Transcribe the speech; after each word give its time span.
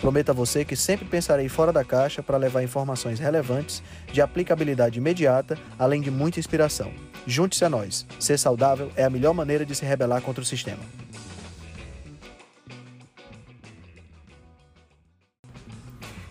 Prometo 0.00 0.30
a 0.30 0.34
você 0.34 0.64
que 0.64 0.76
sempre 0.76 1.06
pensarei 1.06 1.48
fora 1.48 1.72
da 1.72 1.84
caixa 1.84 2.22
para 2.22 2.36
levar 2.36 2.62
informações 2.62 3.18
relevantes, 3.18 3.82
de 4.12 4.20
aplicabilidade 4.20 4.98
imediata, 4.98 5.58
além 5.78 6.00
de 6.00 6.10
muita 6.10 6.38
inspiração. 6.38 6.92
Junte-se 7.26 7.64
a 7.64 7.68
nós. 7.68 8.06
Ser 8.20 8.38
saudável 8.38 8.90
é 8.94 9.04
a 9.04 9.10
melhor 9.10 9.32
maneira 9.32 9.64
de 9.64 9.74
se 9.74 9.84
rebelar 9.84 10.20
contra 10.22 10.42
o 10.42 10.46
sistema. 10.46 10.82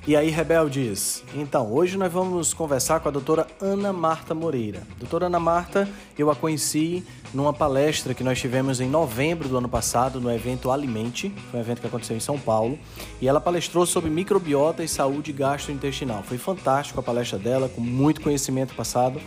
E 0.07 0.15
aí, 0.15 0.29
rebeldes? 0.29 1.23
Então, 1.33 1.73
hoje 1.73 1.97
nós 1.97 2.13
vamos 2.13 2.53
conversar 2.53 2.99
com 2.99 3.09
a 3.09 3.11
doutora 3.11 3.47
Ana 3.59 3.91
Marta 3.91 4.35
Moreira. 4.35 4.83
Doutora 4.99 5.25
Ana 5.25 5.39
Marta, 5.39 5.89
eu 6.15 6.29
a 6.29 6.35
conheci 6.35 7.03
numa 7.33 7.51
palestra 7.51 8.13
que 8.13 8.23
nós 8.23 8.39
tivemos 8.39 8.79
em 8.79 8.87
novembro 8.87 9.49
do 9.49 9.57
ano 9.57 9.67
passado, 9.67 10.21
no 10.21 10.31
evento 10.31 10.69
Alimente, 10.69 11.33
foi 11.49 11.59
um 11.59 11.63
evento 11.63 11.81
que 11.81 11.87
aconteceu 11.87 12.15
em 12.15 12.19
São 12.19 12.37
Paulo, 12.37 12.77
e 13.19 13.27
ela 13.27 13.41
palestrou 13.41 13.83
sobre 13.87 14.11
microbiota 14.11 14.83
e 14.83 14.87
saúde 14.87 15.33
gastrointestinal. 15.33 16.21
Foi 16.21 16.37
fantástico 16.37 16.99
a 16.99 17.03
palestra 17.03 17.39
dela, 17.39 17.67
com 17.67 17.81
muito 17.81 18.21
conhecimento 18.21 18.75
passado 18.75 19.19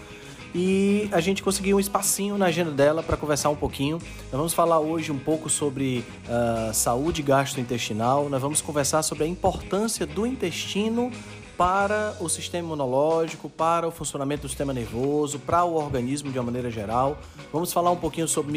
e 0.55 1.09
a 1.13 1.21
gente 1.21 1.43
conseguiu 1.43 1.77
um 1.77 1.81
espacinho 1.81 2.39
na 2.39 2.47
agenda 2.47 2.71
dela 2.71 3.03
para 3.03 3.17
conversar 3.17 3.51
um 3.51 3.57
pouquinho. 3.57 3.99
Nós 4.31 4.33
vamos 4.33 4.55
falar 4.55 4.79
hoje 4.81 5.13
um 5.13 5.19
pouco 5.19 5.49
sobre 5.49 6.05
uh, 6.29 6.73
saúde 6.73 7.23
gastrointestinal, 7.23 8.29
nós 8.29 8.41
vamos 8.41 8.61
conversar 8.61 9.03
sobre 9.03 9.25
a 9.25 9.27
importância 9.27 10.07
do 10.07 10.27
intestino 10.27 11.11
para 11.59 12.15
o 12.21 12.29
sistema 12.29 12.69
imunológico, 12.69 13.51
para 13.51 13.89
o 13.89 13.91
funcionamento 13.91 14.43
do 14.43 14.49
sistema 14.49 14.73
nervoso, 14.73 15.41
para 15.41 15.65
o 15.65 15.75
organismo 15.75 16.31
de 16.31 16.39
uma 16.39 16.45
maneira 16.45 16.71
geral. 16.71 17.19
Vamos 17.53 17.73
falar 17.73 17.91
um 17.91 17.97
pouquinho 17.97 18.29
sobre 18.29 18.53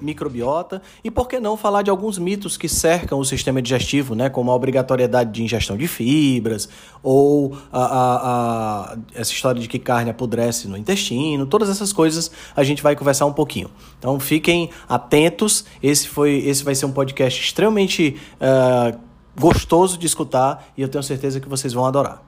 microbiota 0.00 0.80
e, 1.04 1.10
por 1.10 1.28
que 1.28 1.38
não, 1.38 1.54
falar 1.54 1.82
de 1.82 1.90
alguns 1.90 2.16
mitos 2.16 2.56
que 2.56 2.66
cercam 2.66 3.18
o 3.18 3.24
sistema 3.26 3.60
digestivo, 3.60 4.14
né? 4.14 4.30
como 4.30 4.50
a 4.50 4.54
obrigatoriedade 4.54 5.32
de 5.32 5.42
ingestão 5.42 5.76
de 5.76 5.86
fibras, 5.86 6.66
ou 7.02 7.54
a, 7.70 7.84
a, 7.84 8.92
a, 8.94 8.96
essa 9.14 9.32
história 9.32 9.60
de 9.60 9.68
que 9.68 9.78
carne 9.78 10.08
apodrece 10.08 10.66
no 10.66 10.78
intestino, 10.78 11.44
todas 11.44 11.68
essas 11.68 11.92
coisas 11.92 12.30
a 12.56 12.64
gente 12.64 12.82
vai 12.82 12.96
conversar 12.96 13.26
um 13.26 13.34
pouquinho. 13.34 13.70
Então 13.98 14.18
fiquem 14.18 14.70
atentos, 14.88 15.66
esse, 15.82 16.08
foi, 16.08 16.38
esse 16.38 16.64
vai 16.64 16.74
ser 16.74 16.86
um 16.86 16.92
podcast 16.92 17.38
extremamente 17.38 18.16
uh, 18.40 18.98
gostoso 19.38 19.98
de 19.98 20.06
escutar 20.06 20.72
e 20.74 20.80
eu 20.80 20.88
tenho 20.88 21.04
certeza 21.04 21.38
que 21.38 21.50
vocês 21.50 21.74
vão 21.74 21.84
adorar. 21.84 22.22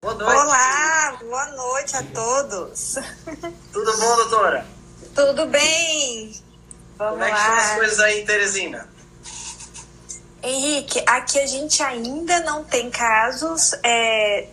Boa 0.00 0.14
noite. 0.14 0.32
Olá, 0.32 1.18
boa 1.20 1.46
noite 1.46 1.96
a 1.96 2.02
todos. 2.14 2.94
Tudo 3.72 3.96
bom, 3.96 4.16
doutora? 4.16 4.64
Tudo 5.12 5.46
bem. 5.46 6.40
Vamos 6.96 7.14
Como 7.14 7.24
é 7.24 7.32
que 7.32 7.36
estão 7.36 7.56
as 7.56 7.74
coisas 7.74 7.98
aí 7.98 8.24
Teresina? 8.24 8.88
Henrique, 10.40 11.02
aqui 11.04 11.40
a 11.40 11.46
gente 11.46 11.82
ainda 11.82 12.38
não 12.40 12.62
tem 12.62 12.88
casos 12.92 13.72
é, 13.82 14.46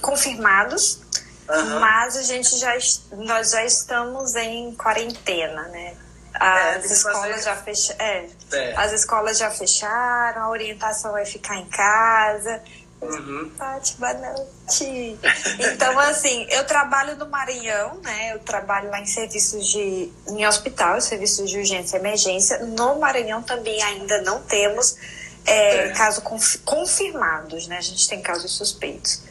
confirmados, 0.00 1.00
uhum. 1.48 1.80
mas 1.80 2.16
a 2.16 2.22
gente 2.22 2.56
já 2.56 2.72
nós 3.10 3.50
já 3.50 3.64
estamos 3.64 4.36
em 4.36 4.72
quarentena, 4.76 5.62
né? 5.62 5.96
As 6.32 6.84
é, 6.84 6.94
escolas 6.94 7.44
já 7.44 7.56
fecharam. 7.56 8.00
É, 8.04 8.28
é. 8.52 8.76
As 8.76 8.92
escolas 8.92 9.36
já 9.36 9.50
fecharam, 9.50 10.42
a 10.42 10.48
orientação 10.48 11.16
é 11.16 11.24
ficar 11.24 11.56
em 11.56 11.66
casa. 11.66 12.62
Uhum. 13.02 13.50
Fátima, 13.58 14.14
não 14.14 14.46
te. 14.68 15.18
Então, 15.58 15.98
assim, 15.98 16.46
eu 16.50 16.64
trabalho 16.64 17.16
no 17.16 17.28
Maranhão, 17.28 17.96
né? 18.02 18.34
Eu 18.34 18.38
trabalho 18.38 18.90
lá 18.90 19.00
em 19.00 19.06
serviços 19.06 19.66
de. 19.66 20.12
em 20.28 20.46
hospital, 20.46 21.00
serviços 21.00 21.50
de 21.50 21.58
urgência 21.58 21.96
e 21.96 22.00
emergência. 22.00 22.58
No 22.60 22.98
Maranhão 23.00 23.42
também 23.42 23.82
ainda 23.82 24.22
não 24.22 24.40
temos 24.42 24.96
é, 25.44 25.88
é. 25.88 25.92
casos 25.92 26.22
conf, 26.22 26.56
confirmados, 26.64 27.66
né? 27.66 27.78
A 27.78 27.82
gente 27.82 28.08
tem 28.08 28.22
casos 28.22 28.52
suspeitos. 28.52 29.22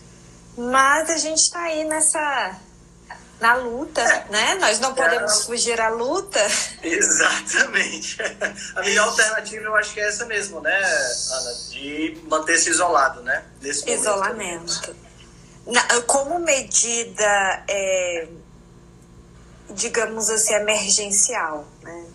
Mas 0.57 1.09
a 1.09 1.17
gente 1.17 1.39
está 1.39 1.61
aí 1.61 1.85
nessa 1.85 2.59
na 3.41 3.55
luta, 3.55 4.03
né? 4.29 4.55
Nós 4.55 4.79
não 4.79 4.93
podemos 4.93 5.41
é. 5.41 5.45
fugir 5.45 5.81
à 5.81 5.89
luta. 5.89 6.39
Exatamente. 6.83 8.17
A 8.75 8.81
melhor 8.81 9.09
alternativa 9.09 9.65
eu 9.65 9.75
acho 9.75 9.93
que 9.93 9.99
é 9.99 10.07
essa 10.07 10.25
mesmo, 10.25 10.61
né, 10.61 10.77
Ana? 10.77 11.53
De 11.71 12.21
manter-se 12.29 12.69
isolado, 12.69 13.23
né? 13.23 13.43
Nesse 13.59 13.89
Isolamento. 13.89 14.95
Como 16.05 16.39
medida, 16.39 17.63
é, 17.67 18.27
digamos 19.71 20.29
assim, 20.29 20.53
emergencial, 20.53 21.67
né? 21.81 22.05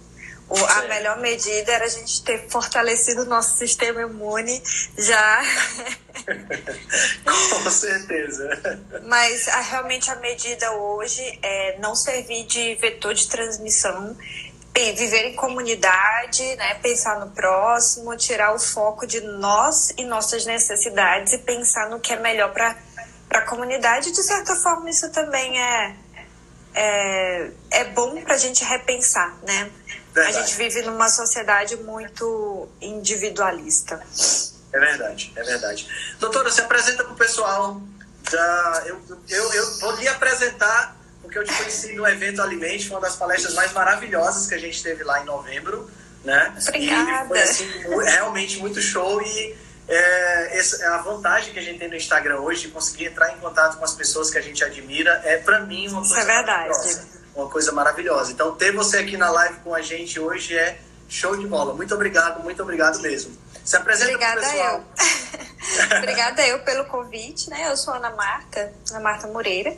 A 0.48 0.82
melhor 0.82 1.18
medida 1.18 1.72
era 1.72 1.86
a 1.86 1.88
gente 1.88 2.22
ter 2.22 2.48
fortalecido 2.48 3.22
o 3.22 3.24
nosso 3.24 3.58
sistema 3.58 4.02
imune 4.02 4.62
já. 4.96 5.42
Com 7.64 7.70
certeza. 7.70 8.78
Mas 9.06 9.48
a, 9.48 9.60
realmente 9.60 10.08
a 10.08 10.16
medida 10.16 10.70
hoje 10.72 11.38
é 11.42 11.78
não 11.80 11.96
servir 11.96 12.46
de 12.46 12.76
vetor 12.76 13.12
de 13.12 13.28
transmissão, 13.28 14.16
viver 14.94 15.30
em 15.30 15.34
comunidade, 15.34 16.42
né, 16.56 16.74
pensar 16.74 17.18
no 17.18 17.30
próximo, 17.30 18.16
tirar 18.16 18.54
o 18.54 18.58
foco 18.58 19.06
de 19.06 19.20
nós 19.20 19.92
e 19.96 20.04
nossas 20.04 20.44
necessidades 20.44 21.32
e 21.32 21.38
pensar 21.38 21.88
no 21.88 21.98
que 21.98 22.12
é 22.12 22.20
melhor 22.20 22.52
para 22.52 22.76
a 23.30 23.40
comunidade. 23.42 24.12
De 24.12 24.22
certa 24.22 24.54
forma, 24.54 24.90
isso 24.90 25.10
também 25.10 25.60
é, 25.60 25.96
é, 26.74 27.50
é 27.70 27.84
bom 27.84 28.20
para 28.22 28.34
a 28.34 28.38
gente 28.38 28.62
repensar, 28.64 29.34
né? 29.42 29.70
Verdade. 30.16 30.38
A 30.38 30.40
gente 30.40 30.56
vive 30.56 30.80
numa 30.82 31.10
sociedade 31.10 31.76
muito 31.76 32.68
individualista. 32.80 34.02
É 34.72 34.80
verdade, 34.80 35.30
é 35.36 35.42
verdade. 35.42 35.86
Doutora, 36.18 36.50
se 36.50 36.62
apresenta 36.62 37.04
para 37.04 37.12
o 37.12 37.16
pessoal. 37.16 37.82
Da, 38.30 38.82
eu, 38.86 39.00
eu, 39.28 39.52
eu 39.52 39.78
vou 39.78 39.94
lhe 39.96 40.08
apresentar 40.08 40.96
porque 41.22 41.38
eu 41.38 41.44
te 41.44 41.52
conheci 41.54 41.92
no 41.94 42.06
evento 42.06 42.40
Alimente, 42.40 42.88
foi 42.88 42.96
uma 42.96 43.02
das 43.02 43.16
palestras 43.16 43.54
mais 43.54 43.72
maravilhosas 43.72 44.48
que 44.48 44.54
a 44.54 44.58
gente 44.58 44.82
teve 44.82 45.04
lá 45.04 45.20
em 45.20 45.24
novembro, 45.24 45.88
né? 46.24 46.54
Obrigada. 46.66 47.24
E 47.24 47.28
foi 47.28 47.42
assim, 47.42 47.66
realmente 48.04 48.58
muito 48.58 48.80
show 48.80 49.20
e 49.20 49.56
é, 49.86 50.58
essa, 50.58 50.94
a 50.94 50.98
vantagem 50.98 51.52
que 51.52 51.58
a 51.58 51.62
gente 51.62 51.78
tem 51.78 51.88
no 51.88 51.94
Instagram 51.94 52.40
hoje 52.40 52.62
de 52.62 52.68
conseguir 52.68 53.06
entrar 53.06 53.32
em 53.32 53.38
contato 53.38 53.76
com 53.76 53.84
as 53.84 53.92
pessoas 53.92 54.30
que 54.30 54.38
a 54.38 54.40
gente 54.40 54.64
admira 54.64 55.20
é 55.24 55.36
para 55.36 55.60
mim 55.60 55.88
uma 55.88 56.00
coisa 56.00 56.14
Isso 56.14 56.22
é 56.22 56.34
verdade 56.34 57.16
uma 57.36 57.48
coisa 57.48 57.70
maravilhosa. 57.70 58.32
Então, 58.32 58.54
ter 58.54 58.72
você 58.72 58.98
aqui 58.98 59.16
na 59.16 59.30
live 59.30 59.60
com 59.60 59.74
a 59.74 59.82
gente 59.82 60.18
hoje 60.18 60.56
é 60.56 60.78
show 61.08 61.36
de 61.36 61.46
bola. 61.46 61.74
Muito 61.74 61.94
obrigado, 61.94 62.42
muito 62.42 62.62
obrigado 62.62 63.00
mesmo. 63.00 63.36
Se 63.62 63.76
apresenta 63.76 64.12
Obrigada 64.12 64.40
pessoal. 64.40 64.84
eu. 64.84 65.98
Obrigada 65.98 66.46
eu 66.46 66.60
pelo 66.60 66.84
convite, 66.84 67.50
né? 67.50 67.68
Eu 67.68 67.76
sou 67.76 67.92
Ana 67.92 68.10
Marta, 68.10 68.72
Ana 68.90 69.00
Marta 69.00 69.26
Moreira. 69.26 69.76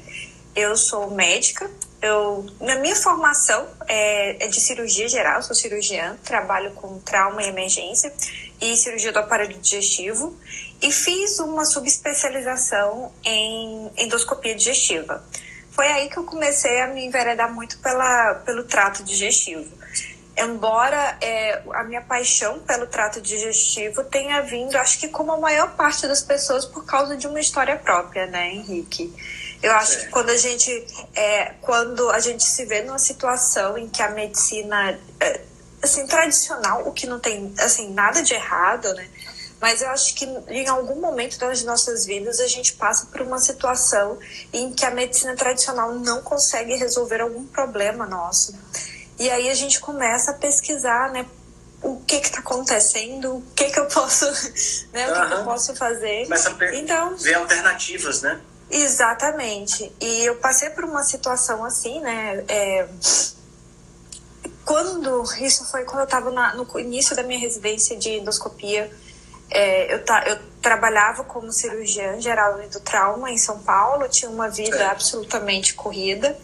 Eu 0.55 0.77
sou 0.77 1.11
médica. 1.11 1.69
Eu, 2.01 2.47
na 2.61 2.77
minha 2.77 2.95
formação 2.95 3.67
é, 3.89 4.45
é 4.45 4.49
de 4.49 4.61
cirurgia 4.61 5.09
geral, 5.09 5.43
sou 5.43 5.57
cirurgiã, 5.57 6.17
trabalho 6.23 6.73
com 6.73 7.01
trauma 7.01 7.43
e 7.43 7.49
emergência 7.49 8.13
e 8.61 8.77
cirurgia 8.77 9.11
do 9.11 9.19
aparelho 9.19 9.59
digestivo 9.59 10.39
e 10.81 10.93
fiz 10.93 11.41
uma 11.41 11.65
subespecialização 11.65 13.13
em 13.25 13.91
endoscopia 13.97 14.55
digestiva 14.55 15.25
foi 15.79 15.87
aí 15.87 16.09
que 16.09 16.17
eu 16.17 16.25
comecei 16.25 16.81
a 16.81 16.89
me 16.89 17.07
enveredar 17.07 17.55
muito 17.55 17.79
pela, 17.79 18.35
pelo 18.45 18.65
trato 18.65 19.05
digestivo. 19.05 19.65
Embora 20.37 21.17
é, 21.21 21.63
a 21.73 21.85
minha 21.85 22.01
paixão 22.01 22.59
pelo 22.59 22.89
trato 22.89 23.21
digestivo 23.21 24.03
tenha 24.03 24.41
vindo, 24.41 24.75
acho 24.75 24.99
que 24.99 25.07
como 25.07 25.31
a 25.31 25.39
maior 25.39 25.77
parte 25.77 26.05
das 26.09 26.21
pessoas, 26.21 26.67
por 26.67 26.85
causa 26.85 27.17
de 27.17 27.29
uma 27.29 27.39
história 27.39 27.77
própria, 27.77 28.27
né, 28.27 28.55
Henrique? 28.55 29.15
Eu 29.63 29.71
acho 29.71 30.01
que 30.01 30.07
quando 30.09 30.31
a 30.31 30.37
gente, 30.37 30.85
é, 31.15 31.55
quando 31.61 32.11
a 32.11 32.19
gente 32.19 32.43
se 32.43 32.65
vê 32.65 32.83
numa 32.83 32.99
situação 32.99 33.79
em 33.79 33.89
que 33.89 34.03
a 34.03 34.11
medicina, 34.11 34.99
é, 35.21 35.41
assim, 35.81 36.09
tradicional, 36.09 36.89
o 36.89 36.93
que 36.93 37.07
não 37.07 37.21
tem, 37.21 37.55
assim, 37.61 37.95
nada 37.95 38.21
de 38.21 38.35
errado, 38.35 38.93
né? 38.95 39.07
Mas 39.61 39.83
eu 39.83 39.91
acho 39.91 40.15
que 40.15 40.25
em 40.25 40.69
algum 40.69 41.01
momento 41.01 41.39
das 41.39 41.65
nossas 41.65 42.07
vidas 42.07 42.39
a 42.39 42.47
gente 42.47 42.75
passa 42.75 43.07
por 43.07 43.21
uma 43.21 43.39
situação 43.39 44.19
em 44.53 44.73
que 44.73 44.85
a 44.85 44.91
medicina 44.91 45.35
tradicional 45.35 45.93
não 45.95 46.23
consegue 46.23 46.77
resolver 46.77 47.21
algum 47.21 47.45
problema 47.45 48.07
nosso. 48.07 48.55
E 49.19 49.29
aí 49.29 49.51
a 49.51 49.55
gente 49.55 49.81
começa 49.81 50.31
a 50.31 50.35
pesquisar, 50.35 51.11
né? 51.11 51.27
O 51.83 52.01
que 52.07 52.17
está 52.17 52.39
acontecendo? 52.39 53.37
O 53.37 53.43
que 53.55 53.71
que 53.71 53.81
eu 53.81 53.87
posso, 53.87 54.27
né? 54.93 55.11
O 55.11 55.15
que, 55.15 55.27
que 55.27 55.35
eu 55.35 55.45
posso 55.45 55.75
fazer? 55.75 56.25
Começa 56.25 56.51
a 56.51 56.75
então, 56.77 57.17
ver 57.17 57.35
alternativas, 57.35 58.23
né? 58.23 58.41
Exatamente. 58.71 59.93
E 60.01 60.25
eu 60.25 60.37
passei 60.37 60.71
por 60.71 60.85
uma 60.85 61.03
situação 61.03 61.65
assim, 61.65 62.01
né? 62.01 62.45
É, 62.47 62.87
quando 64.65 65.25
isso 65.41 65.65
foi 65.65 65.85
quando 65.85 66.01
eu 66.01 66.05
estava 66.05 66.31
no 66.55 66.79
início 66.79 67.17
da 67.17 67.23
minha 67.23 67.41
residência 67.41 67.97
de 67.97 68.11
endoscopia, 68.11 68.91
é, 69.51 69.95
eu, 69.95 70.05
ta, 70.05 70.25
eu 70.27 70.39
trabalhava 70.61 71.25
como 71.25 71.51
cirurgiã 71.53 72.21
geral 72.21 72.59
do 72.69 72.81
trauma 72.81 73.31
em 73.31 73.39
São 73.39 73.59
Paulo, 73.61 74.09
tinha 74.09 74.31
uma 74.31 74.49
vida 74.49 74.91
absolutamente 74.91 75.75
corrida. 75.75 76.37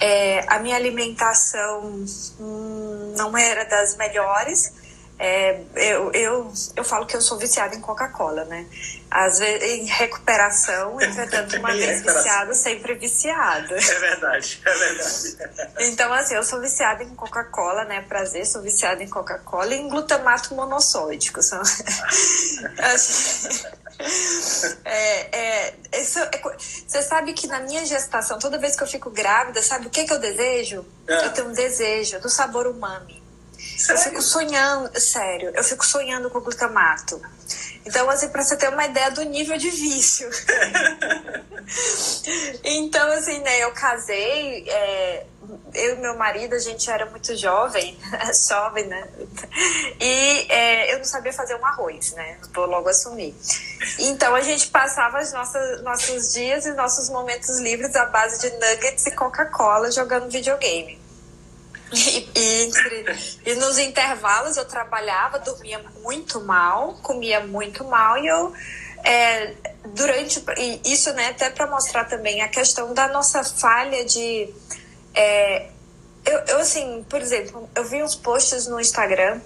É, 0.00 0.44
a 0.46 0.58
minha 0.58 0.76
alimentação 0.76 2.04
hum, 2.40 3.14
não 3.16 3.36
era 3.36 3.64
das 3.64 3.96
melhores. 3.96 4.72
É, 5.20 5.60
eu, 5.74 6.12
eu, 6.12 6.52
eu 6.76 6.84
falo 6.84 7.04
que 7.04 7.16
eu 7.16 7.20
sou 7.20 7.36
viciada 7.36 7.74
em 7.74 7.80
Coca-Cola, 7.80 8.44
né? 8.44 8.66
Às 9.10 9.40
vezes 9.40 9.68
em 9.68 9.84
recuperação, 9.84 11.00
entretanto, 11.00 11.56
uma 11.56 11.72
vez 11.76 12.02
viciada, 12.02 12.54
sempre 12.54 12.94
viciada. 12.94 13.74
É 13.74 13.98
verdade, 13.98 14.62
é 14.64 14.74
verdade. 14.74 15.38
Então, 15.88 16.12
assim, 16.12 16.34
eu 16.34 16.42
sou 16.44 16.60
viciada 16.60 17.02
em 17.02 17.14
Coca-Cola, 17.14 17.84
né? 17.84 18.02
Prazer, 18.02 18.46
sou 18.46 18.62
viciada 18.62 19.02
em 19.02 19.08
Coca-Cola 19.08 19.74
e 19.74 19.78
em 19.78 19.88
glutamato 19.88 20.54
monossódico. 20.54 21.42
São... 21.42 21.60
é, 24.84 25.36
é, 25.36 25.74
isso, 25.94 26.18
é, 26.18 26.30
você 26.86 27.02
sabe 27.02 27.32
que 27.32 27.46
na 27.48 27.60
minha 27.60 27.84
gestação, 27.84 28.38
toda 28.38 28.58
vez 28.58 28.76
que 28.76 28.82
eu 28.82 28.86
fico 28.86 29.10
grávida, 29.10 29.62
sabe 29.62 29.88
o 29.88 29.90
que, 29.90 30.04
que 30.04 30.12
eu 30.12 30.18
desejo? 30.20 30.86
É. 31.08 31.26
Eu 31.26 31.32
tenho 31.32 31.48
um 31.48 31.52
desejo 31.52 32.20
do 32.20 32.28
sabor 32.28 32.66
umami. 32.68 33.27
Sério? 33.58 34.00
Eu 34.00 34.04
fico 34.04 34.22
sonhando, 34.22 35.00
sério, 35.00 35.52
eu 35.54 35.64
fico 35.64 35.84
sonhando 35.84 36.30
com 36.30 36.40
glutamato. 36.40 37.20
Então, 37.84 38.08
assim, 38.10 38.28
para 38.28 38.42
você 38.42 38.56
ter 38.56 38.68
uma 38.68 38.84
ideia 38.84 39.10
do 39.10 39.22
nível 39.24 39.56
de 39.56 39.70
vício. 39.70 40.28
então, 42.62 43.10
assim, 43.12 43.40
né, 43.40 43.64
eu 43.64 43.72
casei, 43.72 44.68
é, 44.68 45.26
eu 45.74 45.96
e 45.96 45.98
meu 45.98 46.14
marido, 46.16 46.54
a 46.54 46.58
gente 46.58 46.90
era 46.90 47.06
muito 47.06 47.34
jovem, 47.34 47.98
jovem, 48.48 48.86
né? 48.86 49.08
E 49.98 50.46
é, 50.50 50.92
eu 50.92 50.98
não 50.98 51.04
sabia 51.04 51.32
fazer 51.32 51.54
um 51.54 51.64
arroz, 51.64 52.12
né? 52.12 52.38
Vou 52.54 52.66
logo 52.66 52.88
assumir. 52.90 53.34
Então, 53.98 54.34
a 54.34 54.42
gente 54.42 54.68
passava 54.68 55.20
os 55.22 55.32
nossos, 55.32 55.82
nossos 55.82 56.34
dias 56.34 56.66
e 56.66 56.72
nossos 56.74 57.08
momentos 57.08 57.58
livres 57.58 57.96
à 57.96 58.04
base 58.06 58.40
de 58.40 58.50
nuggets 58.54 59.06
e 59.06 59.12
Coca-Cola 59.12 59.90
jogando 59.90 60.30
videogame. 60.30 61.07
E, 61.92 62.28
e, 62.34 62.70
e, 63.46 63.54
nos 63.54 63.78
intervalos 63.78 64.56
eu 64.56 64.64
trabalhava, 64.66 65.38
dormia 65.38 65.82
muito 66.02 66.40
mal, 66.40 66.94
comia 67.02 67.40
muito 67.40 67.82
mal 67.84 68.18
e 68.18 68.26
eu 68.26 68.52
é, 69.04 69.54
durante 69.86 70.44
isso 70.84 71.12
né 71.14 71.28
até 71.28 71.48
para 71.48 71.66
mostrar 71.66 72.04
também 72.04 72.42
a 72.42 72.48
questão 72.48 72.92
da 72.92 73.08
nossa 73.08 73.42
falha 73.42 74.04
de 74.04 74.52
é, 75.14 75.70
eu, 76.26 76.38
eu 76.48 76.58
assim 76.58 77.04
por 77.08 77.22
exemplo 77.22 77.70
eu 77.74 77.84
vi 77.84 78.02
uns 78.02 78.14
posts 78.14 78.66
no 78.66 78.78
Instagram 78.78 79.40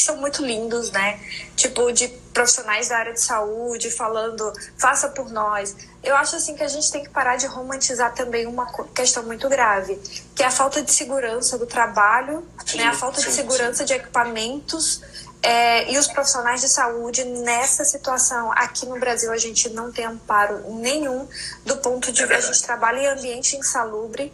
são 0.00 0.16
muito 0.16 0.44
lindos, 0.44 0.90
né? 0.90 1.20
Tipo, 1.56 1.92
de 1.92 2.08
profissionais 2.32 2.88
da 2.88 2.98
área 2.98 3.12
de 3.12 3.20
saúde 3.20 3.90
falando, 3.90 4.52
faça 4.78 5.08
por 5.08 5.30
nós. 5.30 5.76
Eu 6.02 6.16
acho 6.16 6.36
assim 6.36 6.56
que 6.56 6.62
a 6.62 6.68
gente 6.68 6.90
tem 6.90 7.02
que 7.02 7.10
parar 7.10 7.36
de 7.36 7.46
romantizar 7.46 8.14
também 8.14 8.46
uma 8.46 8.66
questão 8.94 9.22
muito 9.22 9.48
grave, 9.48 10.00
que 10.34 10.42
é 10.42 10.46
a 10.46 10.50
falta 10.50 10.80
de 10.82 10.90
segurança 10.90 11.58
do 11.58 11.66
trabalho, 11.66 12.46
sim, 12.64 12.78
né? 12.78 12.84
A 12.84 12.94
falta 12.94 13.20
sim, 13.20 13.28
de 13.28 13.34
segurança 13.34 13.78
sim. 13.78 13.84
de 13.84 13.92
equipamentos. 13.94 15.02
É, 15.42 15.90
e 15.90 15.98
os 15.98 16.06
profissionais 16.06 16.60
de 16.60 16.68
saúde 16.68 17.24
nessa 17.24 17.82
situação 17.82 18.52
aqui 18.52 18.84
no 18.84 18.98
Brasil 19.00 19.32
a 19.32 19.38
gente 19.38 19.70
não 19.70 19.90
tem 19.90 20.04
amparo 20.04 20.70
nenhum 20.74 21.26
do 21.64 21.78
ponto 21.78 22.12
de 22.12 22.24
é 22.24 22.36
a 22.36 22.40
gente 22.40 22.62
trabalha 22.62 22.98
em 22.98 23.06
ambiente 23.06 23.56
insalubre 23.56 24.30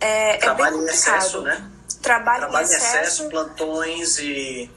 é, 0.00 0.36
é 0.36 0.54
bem 0.54 0.72
complicado. 0.72 0.76
Em 0.76 0.86
excesso, 0.86 1.42
né? 1.42 1.70
Trabalho, 2.00 2.40
Trabalho 2.40 2.66
em 2.66 2.70
excesso, 2.70 2.96
excesso 2.96 3.28
plantões 3.28 4.18
e 4.18 4.70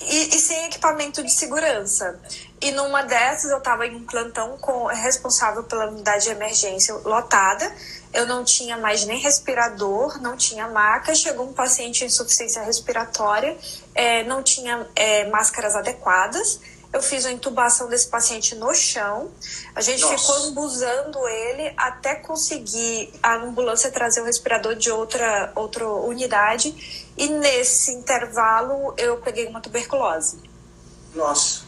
e, 0.00 0.28
e, 0.28 0.40
sem 0.40 0.66
equipamento 0.66 1.24
de 1.24 1.32
segurança. 1.32 2.18
E 2.60 2.72
numa 2.72 3.02
dessas 3.02 3.50
eu 3.50 3.58
estava 3.58 3.86
em 3.86 3.94
um 3.94 4.04
plantão 4.04 4.58
com 4.58 4.86
responsável 4.86 5.62
pela 5.62 5.86
unidade 5.86 6.24
de 6.24 6.30
emergência 6.30 6.92
lotada. 7.04 7.72
Eu 8.12 8.26
não 8.26 8.42
tinha 8.42 8.76
mais 8.76 9.04
nem 9.04 9.18
respirador, 9.18 10.20
não 10.20 10.36
tinha 10.36 10.66
maca. 10.66 11.14
Chegou 11.14 11.46
um 11.46 11.52
paciente 11.52 12.02
em 12.02 12.08
insuficiência 12.08 12.62
respiratória, 12.62 13.56
é, 13.94 14.24
não 14.24 14.42
tinha 14.42 14.88
é, 14.96 15.28
máscaras 15.28 15.76
adequadas. 15.76 16.58
Eu 16.90 17.02
fiz 17.02 17.26
a 17.26 17.30
intubação 17.30 17.88
desse 17.88 18.08
paciente 18.08 18.54
no 18.54 18.74
chão. 18.74 19.30
A 19.74 19.80
gente 19.80 20.00
Nossa. 20.00 20.18
ficou 20.18 20.36
ambulando 20.46 21.28
ele 21.28 21.72
até 21.76 22.14
conseguir 22.16 23.12
a 23.22 23.36
ambulância 23.36 23.90
trazer 23.90 24.22
o 24.22 24.24
respirador 24.24 24.74
de 24.74 24.90
outra, 24.90 25.52
outra 25.54 25.86
unidade. 25.86 27.12
E 27.16 27.28
nesse 27.28 27.92
intervalo 27.92 28.94
eu 28.96 29.18
peguei 29.18 29.46
uma 29.46 29.60
tuberculose. 29.60 30.40
Nossa. 31.14 31.67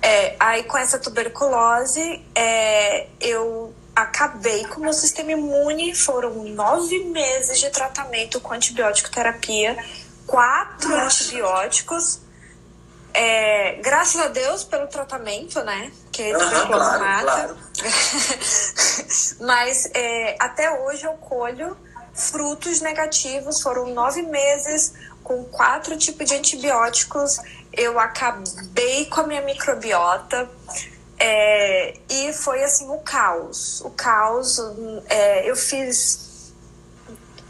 É, 0.00 0.36
aí 0.38 0.62
com 0.62 0.78
essa 0.78 0.98
tuberculose 0.98 2.24
é, 2.34 3.08
eu 3.20 3.74
acabei 3.94 4.64
com 4.66 4.80
o 4.80 4.82
meu 4.84 4.92
sistema 4.92 5.32
imune. 5.32 5.94
Foram 5.94 6.44
nove 6.44 7.04
meses 7.04 7.58
de 7.58 7.70
tratamento 7.70 8.40
com 8.40 8.54
antibiótico 8.54 9.10
terapia, 9.10 9.76
quatro 10.26 10.90
Nossa. 10.90 11.24
antibióticos 11.24 12.20
é, 13.14 13.80
graças 13.82 14.20
a 14.20 14.28
Deus 14.28 14.64
pelo 14.64 14.86
tratamento, 14.86 15.60
né? 15.62 15.90
Que 16.12 16.32
uhum, 16.32 16.38
tuberculose 16.38 16.98
claro, 16.98 17.24
Claro. 17.24 17.56
Mas 19.40 19.86
é, 19.94 20.36
até 20.38 20.70
hoje 20.80 21.04
eu 21.04 21.14
colho 21.14 21.76
frutos 22.14 22.80
negativos. 22.80 23.60
Foram 23.60 23.92
nove 23.92 24.22
meses 24.22 24.94
com 25.24 25.44
quatro 25.44 25.96
tipos 25.96 26.28
de 26.28 26.36
antibióticos. 26.36 27.38
Eu 27.72 27.98
acabei 27.98 29.06
com 29.06 29.20
a 29.20 29.26
minha 29.26 29.42
microbiota. 29.42 30.48
É, 31.18 31.94
e 32.08 32.32
foi 32.32 32.62
assim 32.62 32.88
o 32.88 32.98
caos. 32.98 33.80
O 33.82 33.90
caos. 33.90 34.58
É, 35.08 35.48
eu 35.48 35.56
fiz 35.56 36.27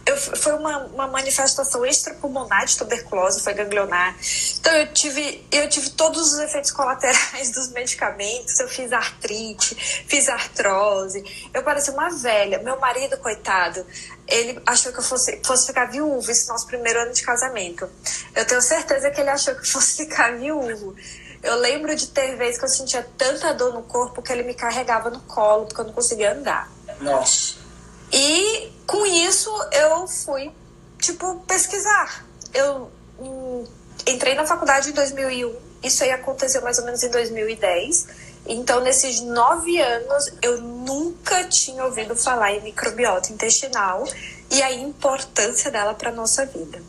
eu, 0.09 0.17
foi 0.17 0.55
uma, 0.55 0.79
uma 0.87 1.07
manifestação 1.07 1.85
extrapulmonar 1.85 2.65
de 2.65 2.79
tuberculose, 2.79 3.43
foi 3.43 3.53
ganglionar. 3.53 4.17
Então 4.59 4.73
eu 4.73 4.91
tive, 4.91 5.47
eu 5.53 5.69
tive 5.69 5.91
todos 5.91 6.33
os 6.33 6.39
efeitos 6.39 6.71
colaterais 6.71 7.51
dos 7.53 7.69
medicamentos. 7.73 8.59
Eu 8.59 8.69
fiz 8.69 8.91
artrite, 8.91 9.75
fiz 10.09 10.31
artrose. 10.31 11.51
Eu 11.53 11.63
parecia 11.63 11.93
uma 11.93 12.09
velha. 12.09 12.59
Meu 12.61 12.81
marido, 12.81 13.19
coitado, 13.19 13.85
ele 14.27 14.59
achou 14.65 14.93
que 14.93 14.99
eu 14.99 15.05
fosse, 15.05 15.43
fosse 15.45 15.67
ficar 15.67 15.85
viúvo 15.91 16.31
esse 16.31 16.49
nosso 16.49 16.67
primeiro 16.67 17.01
ano 17.01 17.13
de 17.13 17.23
casamento. 17.23 17.87
Eu 18.35 18.47
tenho 18.47 18.63
certeza 18.63 19.11
que 19.11 19.21
ele 19.21 19.31
achou 19.31 19.55
que 19.55 19.61
eu 19.61 19.67
fosse 19.67 20.07
ficar 20.07 20.39
viúvo. 20.39 20.97
Eu 21.43 21.57
lembro 21.57 21.95
de 21.95 22.09
ter 22.09 22.35
vezes 22.37 22.59
que 22.59 22.65
eu 22.65 22.69
sentia 22.69 23.07
tanta 23.19 23.53
dor 23.53 23.75
no 23.75 23.83
corpo 23.83 24.23
que 24.23 24.33
ele 24.33 24.43
me 24.43 24.55
carregava 24.55 25.11
no 25.11 25.21
colo 25.21 25.67
porque 25.67 25.83
eu 25.83 25.85
não 25.85 25.93
conseguia 25.93 26.33
andar. 26.33 26.71
Nossa. 26.99 27.68
E 28.13 28.71
com 28.87 29.05
isso 29.07 29.51
eu 29.73 30.07
fui, 30.09 30.51
tipo, 30.99 31.41
pesquisar. 31.47 32.27
Eu 32.55 32.91
hum, 33.19 33.65
entrei 34.07 34.35
na 34.35 34.47
faculdade 34.47 34.91
em 34.91 34.93
2001, 34.93 35.55
isso 35.83 36.03
aí 36.03 36.11
aconteceu 36.11 36.63
mais 36.63 36.79
ou 36.79 36.85
menos 36.85 37.03
em 37.03 37.11
2010. 37.11 38.07
Então, 38.47 38.81
nesses 38.81 39.21
nove 39.21 39.79
anos, 39.79 40.33
eu 40.41 40.61
nunca 40.63 41.45
tinha 41.45 41.85
ouvido 41.85 42.17
falar 42.17 42.53
em 42.53 42.63
microbiota 42.63 43.31
intestinal 43.31 44.05
e 44.51 44.63
a 44.63 44.73
importância 44.73 45.71
dela 45.71 45.95
para 45.95 46.11
nossa 46.11 46.47
vida. 46.47 46.83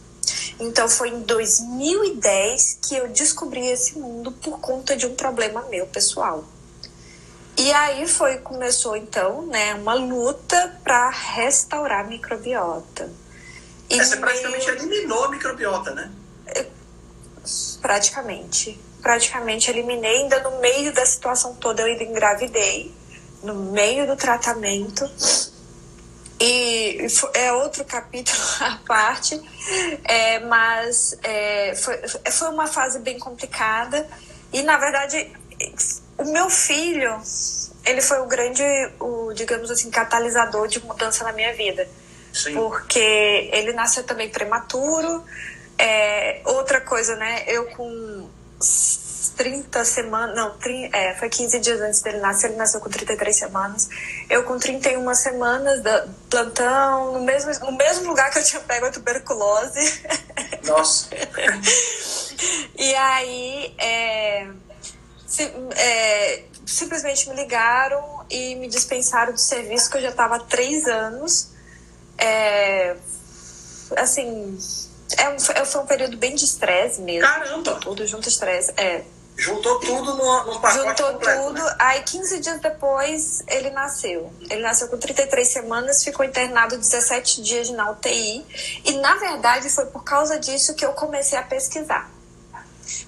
Então, 0.60 0.88
foi 0.88 1.10
em 1.10 1.20
2010 1.22 2.80
que 2.82 2.96
eu 2.96 3.10
descobri 3.10 3.68
esse 3.68 3.98
mundo 4.00 4.32
por 4.32 4.60
conta 4.60 4.96
de 4.96 5.06
um 5.06 5.16
problema 5.16 5.64
meu 5.70 5.86
pessoal. 5.88 6.46
E 7.60 7.74
aí 7.74 8.08
foi 8.08 8.38
começou 8.38 8.96
então, 8.96 9.46
né, 9.48 9.74
uma 9.74 9.94
luta 9.94 10.80
para 10.82 11.10
restaurar 11.10 12.06
a 12.06 12.08
microbiota. 12.08 13.12
E 13.89 13.98
Você 13.98 14.16
praticamente 14.16 14.66
meio... 14.66 14.78
eliminou 14.78 15.25
a 15.25 15.30
microbiota, 15.30 15.92
né? 15.92 16.10
Praticamente. 17.82 18.80
Praticamente 19.01 19.70
eliminei, 19.70 20.22
ainda 20.22 20.39
no 20.39 20.62
meio 20.62 20.94
da 20.94 21.06
situação 21.06 21.54
toda 21.54 21.82
eu 21.82 21.88
ainda 21.88 22.04
engravidei, 22.06 22.96
no 23.44 23.56
meio 23.56 24.08
do 24.08 24.16
tratamento. 24.16 25.10
E 26.39 27.08
é 27.34 27.51
outro 27.51 27.84
capítulo 27.84 28.42
à 28.62 28.80
parte, 28.88 29.38
é, 30.06 30.39
mas 30.39 31.13
é, 31.24 31.75
foi, 31.75 31.98
foi 32.08 32.48
uma 32.48 32.68
fase 32.68 33.00
bem 33.00 33.20
complicada. 33.20 34.08
E 34.54 34.62
na 34.62 34.78
verdade 34.78 35.30
o 36.20 36.26
meu 36.26 36.50
filho, 36.50 37.22
ele 37.86 38.02
foi 38.02 38.20
o 38.20 38.26
grande, 38.26 38.64
o, 39.00 39.34
digamos 39.34 39.72
assim, 39.72 39.90
catalisador 39.90 40.68
de 40.68 40.84
mudança 40.86 41.24
na 41.24 41.32
minha 41.32 41.54
vida. 41.54 41.88
Sim. 42.34 42.54
Porque 42.54 43.50
ele 43.54 43.74
nasceu 43.74 44.04
também 44.04 44.30
prematuro. 44.30 45.24
É, 45.78 46.42
outra 46.46 46.82
coisa, 46.82 47.16
né? 47.16 47.44
Eu 47.48 47.68
com 47.68 48.30
30 49.38 49.86
semanas, 49.86 50.36
não, 50.36 50.58
30, 50.58 50.96
é, 50.96 51.16
foi 51.16 51.30
15 51.30 51.60
dias 51.60 51.80
antes 51.80 52.02
dele 52.02 52.18
nascer, 52.18 52.50
ele 52.50 52.58
nasceu 52.58 52.82
com 52.82 52.90
33 52.90 53.34
semanas. 53.34 53.88
Eu 54.30 54.44
com 54.44 54.60
31 54.60 55.16
semanas, 55.16 55.82
da, 55.82 56.06
plantão, 56.30 57.14
no 57.14 57.22
mesmo, 57.22 57.52
no 57.66 57.72
mesmo 57.72 58.10
lugar 58.10 58.30
que 58.30 58.40
eu 58.40 58.44
tinha 58.44 58.62
pego 58.62 58.88
a 58.88 58.92
tuberculose. 58.92 60.04
Nossa! 60.68 61.10
e 62.78 62.94
aí, 62.94 63.74
é, 63.78 64.48
se, 65.29 65.43
é, 65.43 66.43
simplesmente 66.65 67.29
me 67.29 67.36
ligaram 67.36 68.25
e 68.29 68.55
me 68.55 68.67
dispensaram 68.67 69.31
do 69.31 69.39
serviço 69.39 69.89
que 69.89 69.98
eu 69.98 70.01
já 70.01 70.09
estava 70.09 70.38
há 70.38 70.39
três 70.39 70.88
anos. 70.88 71.50
É, 72.17 72.98
assim, 73.95 74.57
é 75.15 75.29
um, 75.29 75.36
é, 75.36 75.65
foi 75.65 75.81
um 75.81 75.86
período 75.86 76.17
bem 76.17 76.33
de 76.33 76.43
estresse 76.43 77.00
mesmo. 77.01 77.21
Caramba! 77.21 77.75
Tudo 77.75 78.07
junto 78.07 78.27
estresse. 78.27 78.74
É. 78.75 79.03
Juntou 79.38 79.79
tudo 79.79 80.15
no, 80.15 80.43
no 80.45 80.59
pacote 80.59 80.89
Juntou 80.89 81.13
completo, 81.13 81.43
tudo. 81.43 81.63
Né? 81.63 81.75
Aí, 81.79 82.03
15 82.03 82.39
dias 82.39 82.59
depois, 82.59 83.41
ele 83.48 83.69
nasceu. 83.69 84.33
Ele 84.50 84.62
nasceu 84.62 84.89
com 84.89 84.98
33 84.98 85.48
semanas, 85.48 86.03
ficou 86.03 86.25
internado 86.25 86.75
17 86.75 87.41
dias 87.41 87.69
na 87.69 87.89
UTI. 87.91 88.45
E, 88.83 88.93
na 88.93 89.15
verdade, 89.15 89.69
foi 89.69 89.86
por 89.86 90.03
causa 90.03 90.38
disso 90.39 90.74
que 90.74 90.83
eu 90.83 90.91
comecei 90.91 91.38
a 91.38 91.43
pesquisar. 91.43 92.12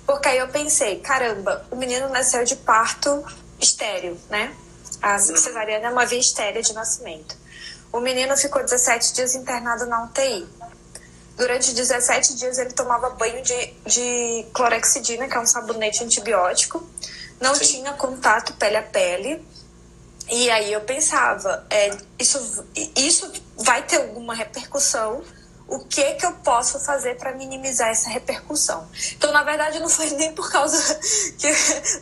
Porque 0.06 0.28
aí 0.28 0.38
eu 0.38 0.48
pensei, 0.50 1.00
caramba, 1.00 1.66
o 1.72 1.76
menino 1.76 2.10
nasceu 2.10 2.44
de 2.44 2.56
parto 2.56 3.24
estéreo, 3.60 4.20
né? 4.30 4.56
A 5.02 5.18
cesariana 5.18 5.88
é 5.88 5.90
uma 5.90 6.06
via 6.06 6.20
estéreo 6.20 6.62
de 6.62 6.74
nascimento. 6.74 7.36
O 7.92 8.00
menino 8.00 8.36
ficou 8.38 8.62
17 8.62 9.14
dias 9.14 9.36
internado 9.36 9.86
na 9.86 10.06
UTI. 10.06 10.48
Durante 11.36 11.74
17 11.74 12.36
dias 12.36 12.58
ele 12.58 12.72
tomava 12.72 13.10
banho 13.12 13.42
de, 13.42 13.74
de 13.86 14.46
clorexidina, 14.54 15.28
que 15.28 15.36
é 15.36 15.40
um 15.40 15.46
sabonete 15.46 16.04
antibiótico. 16.04 16.88
Não 17.40 17.56
Sim. 17.56 17.66
tinha 17.66 17.94
contato 17.94 18.54
pele 18.54 18.78
a 18.78 18.84
pele. 18.84 19.46
E 20.30 20.50
aí 20.50 20.72
eu 20.72 20.82
pensava, 20.82 21.66
é, 21.70 21.98
isso, 22.18 22.66
isso 22.96 23.32
vai 23.58 23.84
ter 23.84 23.98
alguma 23.98 24.34
repercussão 24.34 25.24
o 25.72 25.80
que 25.80 26.16
que 26.16 26.26
eu 26.26 26.34
posso 26.34 26.80
fazer 26.82 27.16
para 27.16 27.32
minimizar 27.34 27.88
essa 27.88 28.10
repercussão. 28.10 28.88
Então, 29.14 29.32
na 29.32 29.42
verdade, 29.42 29.80
não 29.80 29.88
foi 29.88 30.10
nem 30.12 30.34
por 30.34 30.52
causa 30.52 30.96
que, 31.40 31.50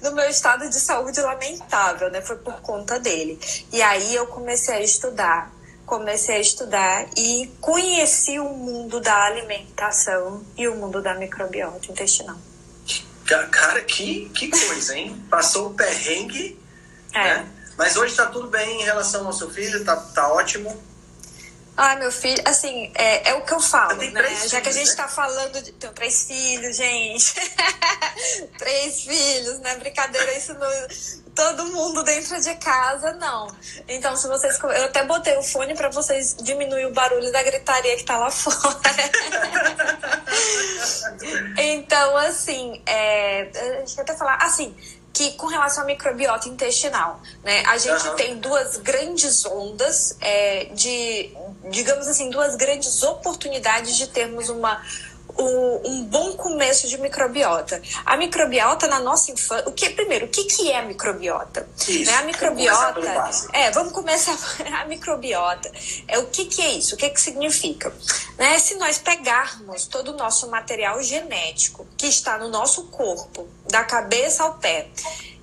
do 0.01 0.11
meu 0.13 0.27
estado 0.27 0.67
de 0.67 0.79
saúde 0.79 1.21
lamentável, 1.21 2.09
né? 2.09 2.19
Foi 2.21 2.35
por 2.37 2.61
conta 2.61 2.99
dele. 2.99 3.39
E 3.71 3.79
aí 3.81 4.15
eu 4.15 4.25
comecei 4.25 4.73
a 4.73 4.81
estudar, 4.81 5.53
comecei 5.85 6.37
a 6.37 6.39
estudar 6.39 7.05
e 7.15 7.53
conheci 7.61 8.39
o 8.39 8.49
mundo 8.49 8.99
da 8.99 9.23
alimentação 9.25 10.43
e 10.57 10.67
o 10.67 10.75
mundo 10.75 10.99
da 10.99 11.13
microbiota 11.13 11.91
intestinal. 11.91 12.37
Cara, 13.51 13.81
que, 13.81 14.29
que 14.29 14.49
coisa, 14.49 14.97
hein? 14.97 15.23
Passou 15.29 15.67
o 15.67 15.73
perrengue, 15.75 16.59
é. 17.13 17.23
né? 17.23 17.51
Mas 17.77 17.95
hoje 17.95 18.11
está 18.11 18.25
tudo 18.25 18.47
bem 18.47 18.81
em 18.81 18.83
relação 18.83 19.27
ao 19.27 19.31
seu 19.31 19.49
filho, 19.51 19.85
tá, 19.85 19.95
tá 19.95 20.33
ótimo. 20.33 20.88
Ah, 21.81 21.95
meu 21.95 22.11
filho, 22.11 22.43
assim, 22.43 22.91
é, 22.93 23.29
é 23.29 23.33
o 23.35 23.41
que 23.41 23.53
eu 23.53 23.59
falo, 23.61 24.01
né? 24.11 24.35
Já 24.47 24.59
que 24.59 24.67
a 24.67 24.71
gente 24.73 24.89
né? 24.89 24.95
tá 24.97 25.07
falando 25.07 25.61
de. 25.61 25.71
Tenho 25.71 25.93
três 25.93 26.23
filhos, 26.23 26.75
gente. 26.75 27.33
três 28.59 29.03
filhos, 29.03 29.59
né? 29.59 29.77
Brincadeira, 29.77 30.37
isso 30.37 30.53
não. 30.55 30.69
Todo 31.33 31.67
mundo 31.67 32.03
dentro 32.03 32.37
de 32.41 32.53
casa, 32.55 33.13
não. 33.13 33.47
Então, 33.87 34.13
se 34.17 34.27
vocês. 34.27 34.59
Eu 34.59 34.83
até 34.83 35.05
botei 35.05 35.37
o 35.37 35.41
fone 35.41 35.73
para 35.73 35.87
vocês 35.87 36.35
diminuir 36.41 36.85
o 36.85 36.91
barulho 36.91 37.31
da 37.31 37.41
gritaria 37.43 37.95
que 37.95 38.03
tá 38.03 38.17
lá 38.17 38.29
fora. 38.29 38.59
então, 41.57 42.17
assim, 42.17 42.81
é, 42.85 43.45
deixa 43.45 44.01
eu 44.01 44.03
até 44.03 44.17
falar. 44.17 44.35
Assim, 44.41 44.75
que 45.19 45.31
com 45.33 45.47
relação 45.47 45.83
à 45.83 45.85
microbiota 45.85 46.47
intestinal, 46.47 47.19
né? 47.43 47.61
A 47.65 47.77
gente 47.77 48.07
uhum. 48.07 48.15
tem 48.15 48.37
duas 48.37 48.77
grandes 48.77 49.45
ondas 49.45 50.17
é, 50.21 50.65
de, 50.73 51.35
digamos 51.69 52.07
assim, 52.07 52.29
duas 52.29 52.55
grandes 52.55 53.03
oportunidades 53.03 53.97
de 53.97 54.07
termos 54.07 54.49
uma 54.49 54.81
um 55.37 56.03
bom 56.03 56.33
começo 56.33 56.87
de 56.87 56.97
microbiota. 56.97 57.81
A 58.05 58.17
microbiota 58.17 58.87
na 58.87 58.99
nossa 58.99 59.31
infância. 59.31 59.67
O 59.69 59.71
que 59.71 59.89
primeiro? 59.89 60.25
O 60.25 60.29
que, 60.29 60.43
que 60.45 60.71
é 60.71 60.79
a 60.79 60.81
microbiota? 60.83 61.67
Isso, 61.87 62.11
né? 62.11 62.17
A 62.17 62.23
microbiota. 62.23 62.99
É, 63.53 63.71
vamos 63.71 63.93
começar. 63.93 64.37
A 64.79 64.85
microbiota 64.85 65.71
é 66.07 66.17
o 66.19 66.27
que, 66.27 66.45
que 66.45 66.61
é 66.61 66.71
isso? 66.71 66.95
O 66.95 66.97
que, 66.97 67.09
que 67.09 67.21
significa? 67.21 67.93
Né? 68.37 68.57
Se 68.59 68.75
nós 68.75 68.97
pegarmos 68.97 69.85
todo 69.85 70.13
o 70.13 70.17
nosso 70.17 70.49
material 70.49 71.01
genético 71.01 71.85
que 71.97 72.07
está 72.07 72.37
no 72.37 72.49
nosso 72.49 72.85
corpo, 72.85 73.47
da 73.69 73.83
cabeça 73.83 74.43
ao 74.43 74.55
pé, 74.55 74.87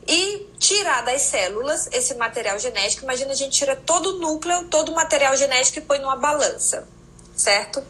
e 0.06 0.48
tirar 0.58 1.02
das 1.02 1.22
células 1.22 1.88
esse 1.92 2.14
material 2.14 2.58
genético. 2.58 3.04
Imagina 3.04 3.32
a 3.32 3.36
gente 3.36 3.58
tira 3.58 3.74
todo 3.74 4.16
o 4.16 4.18
núcleo, 4.18 4.64
todo 4.68 4.90
o 4.90 4.94
material 4.94 5.36
genético 5.36 5.78
e 5.78 5.82
põe 5.82 5.98
numa 5.98 6.16
balança, 6.16 6.86
certo? 7.34 7.82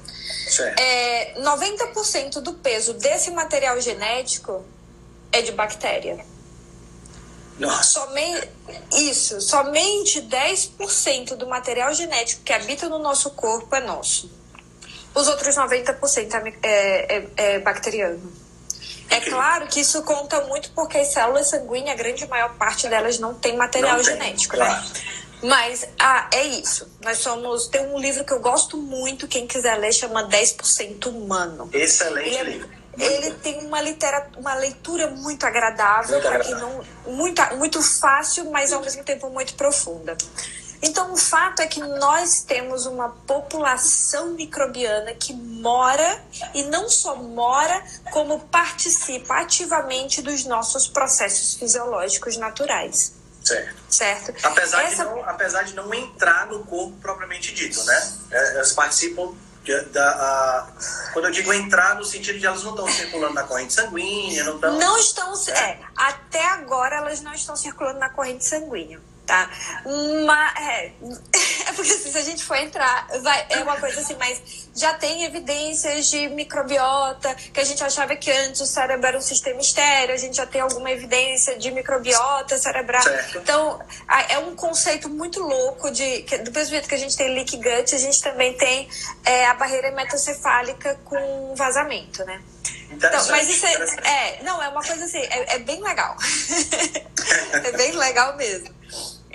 Certo. 0.49 0.81
É, 0.81 1.35
90% 1.41 2.41
do 2.41 2.55
peso 2.55 2.95
desse 2.95 3.31
material 3.31 3.81
genético 3.81 4.65
é 5.33 5.43
de 5.43 5.53
bactéria. 5.53 6.25
Nossa. 7.59 8.01
Somente, 8.01 8.51
isso, 8.93 9.41
somente 9.41 10.23
10% 10.23 11.37
do 11.37 11.47
material 11.47 11.93
genético 11.95 12.43
que 12.43 12.53
habita 12.53 12.89
no 12.89 12.99
nosso 12.99 13.31
corpo 13.31 13.75
é 13.75 13.81
nosso. 13.81 14.31
Os 15.15 15.29
outros 15.29 15.57
90% 15.57 16.55
é, 16.63 16.69
é, 16.69 17.29
é, 17.37 17.55
é 17.55 17.59
bacteriano. 17.59 18.46
É 19.11 19.21
claro 19.21 19.67
que 19.69 19.81
isso 19.81 20.03
conta 20.03 20.41
muito 20.43 20.71
porque 20.71 20.99
as 20.99 21.09
células 21.09 21.49
sanguíneas, 21.49 21.99
a 21.99 22.03
grande 22.03 22.27
maior 22.27 22.55
parte 22.55 22.89
delas 22.89 23.19
não 23.19 23.35
tem 23.35 23.57
material 23.57 23.97
não 23.97 24.05
tem, 24.05 24.15
genético, 24.15 24.57
claro. 24.57 24.73
né? 24.73 24.91
Mas 25.43 25.87
ah, 25.99 26.29
é 26.33 26.45
isso. 26.45 26.89
Nós 27.05 27.19
somos. 27.19 27.69
Tem 27.69 27.87
um 27.87 27.99
livro 27.99 28.25
que 28.25 28.33
eu 28.33 28.41
gosto 28.41 28.77
muito, 28.77 29.29
quem 29.29 29.47
quiser 29.47 29.77
ler, 29.77 29.93
chama 29.93 30.29
10% 30.29 31.07
Humano. 31.07 31.69
Excelente 31.73 32.29
ele, 32.29 32.37
é 32.37 32.43
livro. 32.43 32.69
Ele 32.99 33.31
bom. 33.31 33.39
tem 33.41 33.67
uma, 33.67 33.81
litera, 33.81 34.29
uma 34.39 34.55
leitura 34.55 35.09
muito 35.09 35.45
agradável, 35.45 36.21
para 36.21 36.41
quem 36.41 36.55
não. 36.55 36.81
Muito, 37.07 37.43
muito 37.57 37.83
fácil, 37.83 38.51
mas 38.51 38.73
ao 38.73 38.81
mesmo 38.81 39.05
tempo 39.05 39.29
muito 39.31 39.55
profunda. 39.55 40.17
Então, 40.83 41.13
o 41.13 41.17
fato 41.17 41.61
é 41.61 41.67
que 41.67 41.81
nós 41.81 42.43
temos 42.43 42.87
uma 42.87 43.09
população 43.09 44.33
microbiana 44.33 45.15
que 45.15 45.33
mora 45.33 46.23
e 46.55 46.63
não 46.65 46.89
só 46.89 47.17
mora, 47.17 47.83
como 48.13 48.41
participa 48.41 49.35
ativamente 49.41 50.23
dos 50.23 50.45
nossos 50.45 50.87
processos 50.87 51.55
fisiológicos 51.55 52.37
naturais. 52.37 53.15
Certo. 53.45 53.77
Certo. 53.89 54.35
Apesar, 54.43 54.83
Essa... 54.83 55.05
de 55.05 55.11
não, 55.11 55.29
apesar 55.29 55.63
de 55.63 55.75
não 55.75 55.95
entrar 55.95 56.47
no 56.47 56.65
corpo 56.65 56.97
propriamente 57.01 57.55
dito, 57.55 57.83
né? 57.85 58.13
É, 58.31 58.55
elas 58.57 58.73
participam 58.73 59.35
da, 59.93 60.11
a, 60.11 60.67
quando 61.13 61.27
eu 61.27 61.31
digo 61.31 61.53
entrar, 61.53 61.97
no 61.97 62.05
sentido 62.05 62.39
de 62.39 62.47
elas 62.47 62.63
não 62.63 62.71
estão 62.71 62.89
circulando 62.89 63.35
na 63.35 63.43
corrente 63.43 63.73
sanguínea, 63.73 64.45
não 64.45 64.57
estão. 64.57 64.79
Não 64.79 64.99
estão. 64.99 65.35
É. 65.49 65.71
é, 65.71 65.81
até 65.97 66.45
agora 66.49 66.97
elas 66.97 67.21
não 67.21 67.33
estão 67.33 67.57
circulando 67.57 67.99
na 67.99 68.09
corrente 68.09 68.45
sanguínea 68.45 69.01
tá? 69.27 69.51
Uma, 69.85 70.55
é, 70.57 70.93
é 71.69 71.73
porque 71.75 71.93
assim, 71.93 72.11
se 72.11 72.19
a 72.19 72.23
gente 72.23 72.45
for 72.45 72.57
entrar, 72.57 73.09
vai, 73.23 73.47
é 73.51 73.59
uma 73.63 73.77
coisa 73.77 74.01
assim, 74.01 74.15
mas 74.19 74.69
já 74.75 74.95
tem 74.95 75.25
evidências 75.25 76.09
de 76.09 76.29
microbiota, 76.29 77.35
que 77.35 77.61
a 77.61 77.65
gente 77.65 77.83
achava 77.83 78.15
que 78.15 78.31
antes 78.31 78.61
o 78.61 78.67
cérebro 78.67 79.07
era 79.07 79.19
um 79.19 79.23
sistema 79.23 79.61
estéreo, 79.61 80.15
a 80.15 80.19
gente 80.19 80.37
já 80.37 80.47
tem 80.47 80.61
alguma 80.61 80.91
evidência 80.91 81.59
de 81.59 81.71
microbiota 81.71 82.57
cerebral. 82.57 83.03
Certo. 83.03 83.39
Então, 83.39 83.81
é 84.29 84.39
um 84.39 84.55
conceito 84.55 85.09
muito 85.09 85.41
louco 85.43 85.91
de, 85.91 86.23
que, 86.23 86.39
do 86.39 86.53
mesmo 86.53 86.71
jeito 86.71 86.89
que 86.89 86.95
a 86.95 86.99
gente 86.99 87.17
tem 87.17 87.35
leak 87.35 87.57
gut, 87.57 87.95
a 87.95 87.99
gente 87.99 88.23
também 88.23 88.53
tem 88.55 88.89
é, 89.25 89.47
a 89.47 89.55
barreira 89.55 89.89
hematocefálica 89.89 90.99
com 91.05 91.55
vazamento, 91.57 92.25
né? 92.25 92.41
Então, 92.91 93.27
mas 93.31 93.49
isso 93.49 93.67
é, 93.67 93.73
é, 94.05 94.43
não, 94.43 94.63
é 94.63 94.69
uma 94.69 94.83
coisa 94.83 95.05
assim, 95.05 95.19
é, 95.19 95.57
é 95.57 95.59
bem 95.59 95.83
legal. 95.83 96.17
é 97.65 97.73
bem 97.73 97.93
legal 97.93 98.37
mesmo. 98.37 98.75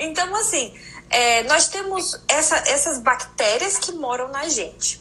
Então, 0.01 0.35
assim, 0.35 0.73
é, 1.11 1.43
nós 1.43 1.67
temos 1.67 2.19
essa, 2.27 2.57
essas 2.67 2.97
bactérias 2.99 3.77
que 3.77 3.91
moram 3.91 4.29
na 4.29 4.49
gente. 4.49 4.99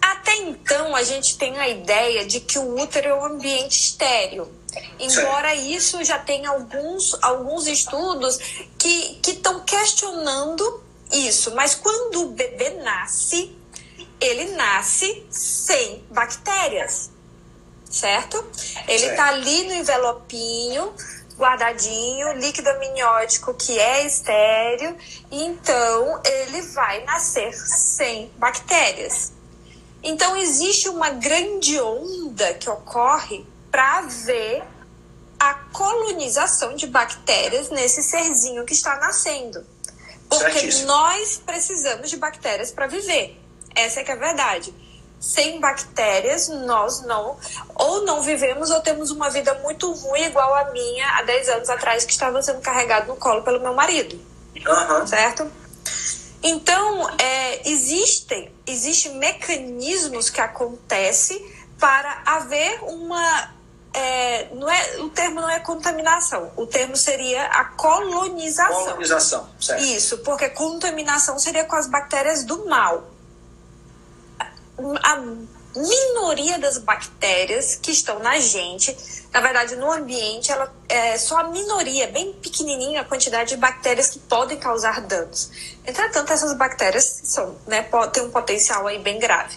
Até 0.00 0.36
então, 0.36 0.94
a 0.94 1.02
gente 1.02 1.36
tem 1.36 1.58
a 1.58 1.68
ideia 1.68 2.24
de 2.24 2.40
que 2.40 2.58
o 2.58 2.80
útero 2.80 3.08
é 3.08 3.14
um 3.14 3.24
ambiente 3.24 3.78
estéreo. 3.78 4.50
Embora 4.98 5.54
isso 5.54 6.02
já 6.04 6.18
tenha 6.18 6.50
alguns, 6.50 7.16
alguns 7.20 7.66
estudos 7.66 8.38
que 8.78 9.20
estão 9.26 9.60
questionando 9.60 10.82
isso. 11.12 11.54
Mas 11.54 11.74
quando 11.74 12.22
o 12.22 12.28
bebê 12.30 12.70
nasce, 12.82 13.54
ele 14.20 14.52
nasce 14.52 15.26
sem 15.30 16.04
bactérias, 16.10 17.10
certo? 17.90 18.42
Ele 18.86 19.06
está 19.06 19.28
ali 19.28 19.64
no 19.64 19.74
envelopinho, 19.74 20.94
guardadinho, 21.36 22.32
líquido 22.34 22.68
amniótico 22.70 23.54
que 23.54 23.78
é 23.78 24.06
estéreo, 24.06 24.96
então 25.30 26.20
ele 26.24 26.62
vai 26.62 27.04
nascer 27.04 27.52
sem 27.54 28.30
bactérias. 28.36 29.32
Então 30.02 30.36
existe 30.36 30.88
uma 30.88 31.10
grande 31.10 31.80
onda 31.80 32.54
que 32.54 32.68
ocorre 32.68 33.46
para 33.70 34.02
ver 34.02 34.62
a 35.38 35.54
colonização 35.72 36.74
de 36.74 36.86
bactérias 36.86 37.70
nesse 37.70 38.02
serzinho 38.02 38.64
que 38.64 38.72
está 38.72 38.96
nascendo. 38.96 39.64
Porque 40.28 40.52
Certíssimo. 40.52 40.86
nós 40.86 41.40
precisamos 41.44 42.08
de 42.10 42.16
bactérias 42.16 42.70
para 42.70 42.86
viver. 42.86 43.38
Essa 43.74 44.00
é 44.00 44.04
que 44.04 44.10
é 44.10 44.14
a 44.14 44.18
verdade. 44.18 44.74
Sem 45.22 45.60
bactérias, 45.60 46.48
nós 46.48 47.02
não, 47.02 47.38
ou 47.76 48.04
não 48.04 48.22
vivemos, 48.22 48.70
ou 48.70 48.80
temos 48.80 49.12
uma 49.12 49.30
vida 49.30 49.54
muito 49.62 49.92
ruim, 49.92 50.24
igual 50.24 50.52
a 50.52 50.72
minha 50.72 51.06
há 51.16 51.22
10 51.22 51.48
anos 51.48 51.70
atrás, 51.70 52.04
que 52.04 52.12
estava 52.12 52.42
sendo 52.42 52.60
carregado 52.60 53.06
no 53.06 53.16
colo 53.16 53.42
pelo 53.42 53.60
meu 53.60 53.72
marido. 53.72 54.20
Uhum. 54.56 55.06
Certo? 55.06 55.50
Então, 56.42 57.08
é, 57.20 57.70
existem, 57.70 58.52
existem 58.66 59.14
mecanismos 59.16 60.28
que 60.28 60.40
acontecem 60.40 61.40
para 61.78 62.22
haver 62.26 62.80
uma. 62.82 63.54
É, 63.94 64.48
não 64.54 64.68
é, 64.68 64.96
o 65.00 65.10
termo 65.10 65.40
não 65.40 65.50
é 65.50 65.60
contaminação, 65.60 66.50
o 66.56 66.66
termo 66.66 66.96
seria 66.96 67.44
a 67.44 67.64
colonização. 67.64 68.84
Colonização, 68.84 69.48
certo. 69.60 69.84
Isso, 69.84 70.18
porque 70.18 70.48
contaminação 70.48 71.38
seria 71.38 71.64
com 71.64 71.76
as 71.76 71.86
bactérias 71.86 72.42
do 72.44 72.66
mal. 72.66 73.11
A 74.78 75.22
minoria 75.74 76.58
das 76.58 76.78
bactérias 76.78 77.76
que 77.76 77.90
estão 77.90 78.18
na 78.18 78.38
gente, 78.38 78.94
na 79.32 79.40
verdade 79.40 79.76
no 79.76 79.90
ambiente, 79.90 80.52
ela 80.52 80.72
é 80.88 81.16
só 81.16 81.38
a 81.38 81.44
minoria, 81.44 82.08
bem 82.08 82.32
pequenininha 82.34 83.00
a 83.00 83.04
quantidade 83.04 83.50
de 83.50 83.56
bactérias 83.56 84.10
que 84.10 84.18
podem 84.18 84.58
causar 84.58 85.00
danos. 85.00 85.50
Entretanto, 85.84 86.32
essas 86.32 86.54
bactérias 86.56 87.22
são, 87.24 87.56
né, 87.66 87.88
têm 88.12 88.22
um 88.24 88.30
potencial 88.30 88.86
aí 88.86 88.98
bem 88.98 89.18
grave. 89.18 89.56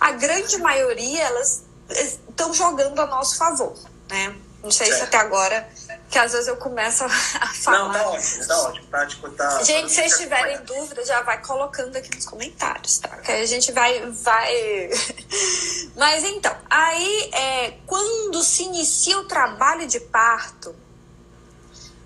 A 0.00 0.12
grande 0.12 0.56
maioria, 0.58 1.22
elas 1.24 1.64
estão 1.88 2.52
jogando 2.54 3.00
a 3.00 3.06
nosso 3.06 3.36
favor, 3.36 3.74
né? 4.08 4.34
Não 4.62 4.70
sei 4.70 4.92
se 4.92 5.02
até 5.02 5.18
agora 5.18 5.68
que 6.08 6.18
às 6.18 6.32
vezes 6.32 6.48
eu 6.48 6.56
começo 6.56 7.04
a 7.04 7.08
falar. 7.54 7.78
Não, 7.78 7.92
tá 7.92 8.08
ótimo, 8.08 8.46
tá 8.46 8.62
ótimo. 8.62 8.86
Tá, 8.86 9.06
tipo, 9.06 9.30
tá, 9.30 9.62
gente, 9.62 9.90
se 9.90 9.96
vocês 9.96 10.18
tiverem 10.18 10.62
dúvida, 10.64 11.04
já 11.04 11.22
vai 11.22 11.42
colocando 11.42 11.96
aqui 11.96 12.14
nos 12.14 12.24
comentários, 12.24 12.98
tá? 12.98 13.16
Que 13.18 13.32
a 13.32 13.46
gente 13.46 13.72
vai. 13.72 14.10
vai... 14.10 14.90
Mas 15.96 16.24
então, 16.24 16.56
aí 16.70 17.30
é, 17.32 17.74
quando 17.86 18.42
se 18.42 18.64
inicia 18.64 19.18
o 19.18 19.24
trabalho 19.24 19.86
de 19.86 20.00
parto, 20.00 20.74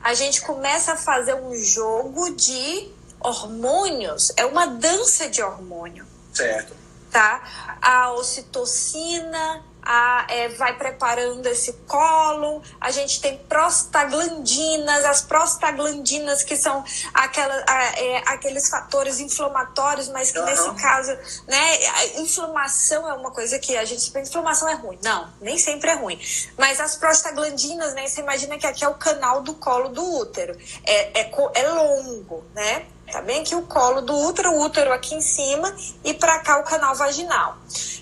a 0.03 0.15
gente 0.15 0.41
começa 0.43 0.93
a 0.93 0.97
fazer 0.97 1.35
um 1.35 1.55
jogo 1.55 2.35
de 2.35 2.91
hormônios, 3.21 4.33
é 4.37 4.47
uma 4.47 4.67
dança 4.67 5.29
de 5.29 5.43
hormônio. 5.43 6.07
Certo. 6.33 6.75
Tá? 7.11 7.79
A 7.83 8.13
ocitocina, 8.13 9.63
a, 9.83 10.27
é, 10.29 10.49
vai 10.49 10.77
preparando 10.77 11.47
esse 11.47 11.73
colo, 11.87 12.63
a 12.81 12.91
gente 12.91 13.21
tem 13.21 13.39
prostaglandinas, 13.49 15.05
as 15.05 15.23
prostaglandinas 15.23 16.43
que 16.43 16.57
são 16.57 16.85
aquela, 17.13 17.55
a, 17.69 17.85
é, 17.99 18.23
aqueles 18.27 18.69
fatores 18.69 19.21
inflamatórios, 19.21 20.09
mas 20.09 20.31
que 20.31 20.39
uhum. 20.39 20.45
nesse 20.45 20.75
caso, 20.75 21.13
né, 21.47 21.79
a 21.95 22.21
inflamação 22.21 23.09
é 23.09 23.15
uma 23.15 23.31
coisa 23.31 23.59
que 23.59 23.77
a 23.77 23.85
gente 23.85 24.11
pensa, 24.11 24.31
inflamação 24.31 24.69
é 24.69 24.75
ruim. 24.75 24.99
Não, 25.03 25.33
nem 25.41 25.59
sempre 25.59 25.91
é 25.91 25.95
ruim. 25.95 26.21
Mas 26.59 26.81
as 26.81 26.97
prostaglandinas, 26.97 27.95
né, 27.95 28.07
você 28.07 28.21
imagina 28.21 28.59
que 28.59 28.67
aqui 28.67 28.85
é 28.85 28.89
o 28.89 28.95
canal 28.95 29.43
do 29.43 29.55
colo 29.55 29.89
do 29.89 30.19
útero, 30.19 30.57
é, 30.85 31.21
é, 31.21 31.33
é 31.55 31.69
longo, 31.69 32.45
né? 32.55 32.87
Tá 33.11 33.21
bem 33.21 33.41
aqui 33.41 33.57
o 33.57 33.63
colo 33.63 34.03
do 34.03 34.15
útero, 34.15 34.53
o 34.53 34.63
útero 34.63 34.93
aqui 34.93 35.15
em 35.15 35.21
cima 35.21 35.75
e 36.05 36.15
para 36.15 36.39
cá 36.41 36.59
o 36.59 36.65
canal 36.65 36.95
vaginal. 36.95 37.59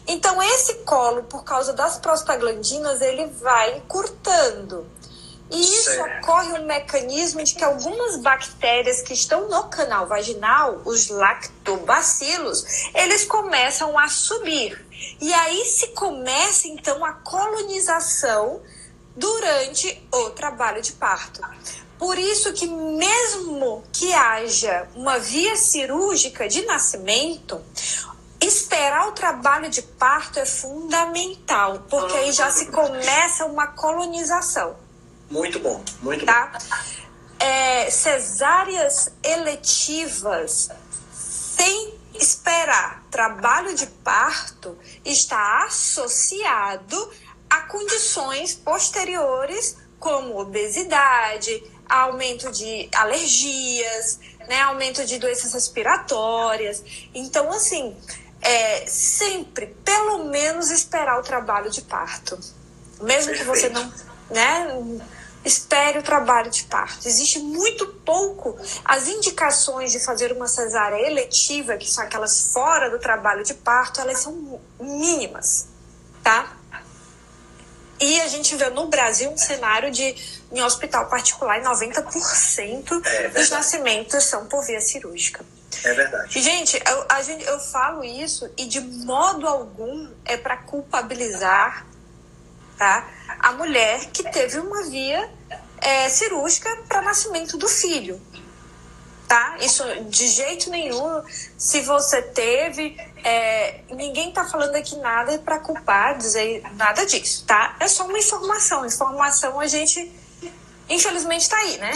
Então 0.06 0.42
esse 0.42 0.74
colo, 0.84 1.22
por 1.22 1.44
causa 1.44 1.72
das 1.72 1.96
prostaglandinas, 1.98 3.00
ele 3.00 3.26
vai 3.26 3.78
encurtando. 3.78 4.86
E 5.50 5.62
isso 5.62 5.90
certo. 5.90 6.24
ocorre 6.24 6.60
um 6.60 6.66
mecanismo 6.66 7.42
de 7.42 7.54
que 7.54 7.64
algumas 7.64 8.18
bactérias 8.18 9.00
que 9.00 9.14
estão 9.14 9.48
no 9.48 9.64
canal 9.64 10.06
vaginal, 10.06 10.82
os 10.84 11.08
lactobacilos, 11.08 12.90
eles 12.94 13.24
começam 13.24 13.98
a 13.98 14.08
subir. 14.08 14.86
E 15.20 15.32
aí 15.32 15.64
se 15.64 15.88
começa 15.88 16.68
então 16.68 17.02
a 17.02 17.14
colonização 17.14 18.60
durante 19.16 20.06
o 20.12 20.30
trabalho 20.30 20.82
de 20.82 20.92
parto. 20.92 21.40
Por 21.98 22.18
isso 22.18 22.52
que 22.52 22.66
mesmo 22.66 23.82
que 23.92 24.12
haja 24.12 24.88
uma 24.94 25.18
via 25.18 25.56
cirúrgica 25.56 26.48
de 26.48 26.64
nascimento, 26.64 27.60
esperar 28.40 29.08
o 29.08 29.12
trabalho 29.12 29.68
de 29.68 29.82
parto 29.82 30.38
é 30.38 30.46
fundamental, 30.46 31.84
porque 31.90 32.16
aí 32.16 32.32
já 32.32 32.50
se 32.50 32.66
começa 32.66 33.44
uma 33.46 33.66
colonização. 33.66 34.76
Muito 35.28 35.58
bom, 35.58 35.82
muito 36.00 36.24
tá? 36.24 36.52
bom. 36.52 36.58
É, 37.40 37.90
cesáreas 37.90 39.12
eletivas 39.22 40.70
sem 41.12 41.94
esperar 42.14 43.04
trabalho 43.10 43.74
de 43.74 43.86
parto 43.86 44.76
está 45.04 45.64
associado 45.64 47.10
a 47.48 47.60
condições 47.62 48.54
posteriores 48.54 49.76
como 49.98 50.38
obesidade, 50.38 51.62
aumento 51.88 52.50
de 52.50 52.88
alergias, 52.94 54.18
né, 54.48 54.60
aumento 54.62 55.04
de 55.04 55.18
doenças 55.18 55.52
respiratórias. 55.52 56.82
Então, 57.14 57.50
assim, 57.50 57.96
é, 58.40 58.86
sempre, 58.86 59.66
pelo 59.84 60.24
menos, 60.24 60.70
esperar 60.70 61.18
o 61.18 61.22
trabalho 61.22 61.70
de 61.70 61.82
parto. 61.82 62.38
Mesmo 63.00 63.32
Perfeito. 63.32 63.38
que 63.38 63.44
você 63.44 63.68
não, 63.68 63.92
né, 64.30 65.00
espere 65.44 65.98
o 65.98 66.02
trabalho 66.02 66.50
de 66.50 66.64
parto. 66.64 67.06
Existe 67.06 67.38
muito 67.38 67.86
pouco 68.04 68.56
as 68.84 69.08
indicações 69.08 69.92
de 69.92 70.00
fazer 70.00 70.32
uma 70.32 70.48
cesárea 70.48 71.06
eletiva, 71.06 71.76
que 71.76 71.88
são 71.88 72.04
aquelas 72.04 72.52
fora 72.52 72.90
do 72.90 72.98
trabalho 72.98 73.44
de 73.44 73.54
parto, 73.54 74.00
elas 74.00 74.18
são 74.18 74.60
mínimas, 74.80 75.68
tá? 76.22 76.57
E 78.00 78.20
a 78.20 78.28
gente 78.28 78.54
vê 78.56 78.70
no 78.70 78.86
Brasil 78.86 79.30
um 79.30 79.36
cenário 79.36 79.90
de, 79.90 80.14
em 80.52 80.62
hospital 80.62 81.06
particular, 81.06 81.60
90% 81.60 83.02
é 83.04 83.28
dos 83.28 83.50
nascimentos 83.50 84.24
são 84.24 84.46
por 84.46 84.64
via 84.64 84.80
cirúrgica. 84.80 85.44
É 85.84 85.94
verdade. 85.94 86.40
Gente, 86.40 86.80
eu, 86.86 87.06
a 87.08 87.22
gente, 87.22 87.44
eu 87.44 87.58
falo 87.58 88.04
isso 88.04 88.50
e 88.56 88.66
de 88.66 88.80
modo 88.80 89.46
algum 89.46 90.10
é 90.24 90.36
para 90.36 90.56
culpabilizar 90.56 91.86
tá, 92.76 93.08
a 93.38 93.52
mulher 93.52 94.06
que 94.06 94.22
teve 94.24 94.58
uma 94.58 94.84
via 94.84 95.28
é, 95.80 96.08
cirúrgica 96.08 96.74
para 96.88 97.02
nascimento 97.02 97.56
do 97.56 97.68
filho 97.68 98.20
tá? 99.28 99.58
Isso 99.60 99.84
de 100.04 100.26
jeito 100.26 100.70
nenhum. 100.70 101.22
Se 101.56 101.82
você 101.82 102.22
teve, 102.22 102.96
é, 103.22 103.80
ninguém 103.90 104.32
tá 104.32 104.44
falando 104.46 104.74
aqui 104.74 104.96
nada 104.96 105.38
para 105.38 105.58
culpar, 105.60 106.16
dizer 106.16 106.62
nada 106.74 107.04
disso, 107.04 107.44
tá? 107.46 107.76
É 107.78 107.86
só 107.86 108.06
uma 108.06 108.18
informação. 108.18 108.86
Informação 108.86 109.60
a 109.60 109.66
gente, 109.66 110.10
infelizmente, 110.88 111.46
tá 111.48 111.58
aí, 111.58 111.76
né? 111.76 111.92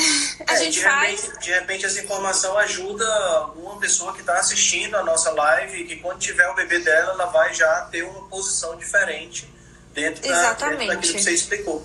A 0.46 0.52
é, 0.52 0.56
gente 0.58 0.74
de 0.74 0.82
faz. 0.82 1.22
Repente, 1.22 1.42
de 1.42 1.50
repente, 1.50 1.86
essa 1.86 2.00
informação 2.00 2.58
ajuda 2.58 3.46
uma 3.56 3.78
pessoa 3.78 4.12
que 4.12 4.20
está 4.20 4.34
assistindo 4.34 4.94
a 4.96 5.02
nossa 5.02 5.30
live 5.30 5.84
que 5.84 5.96
quando 5.96 6.18
tiver 6.18 6.46
o 6.48 6.54
bebê 6.54 6.80
dela, 6.80 7.12
ela 7.12 7.26
vai 7.26 7.54
já 7.54 7.88
ter 7.90 8.02
uma 8.02 8.28
posição 8.28 8.76
diferente 8.76 9.50
dentro, 9.94 10.22
da, 10.28 10.52
dentro 10.52 10.86
daquilo 10.86 11.14
que 11.14 11.22
você 11.22 11.32
explicou, 11.32 11.82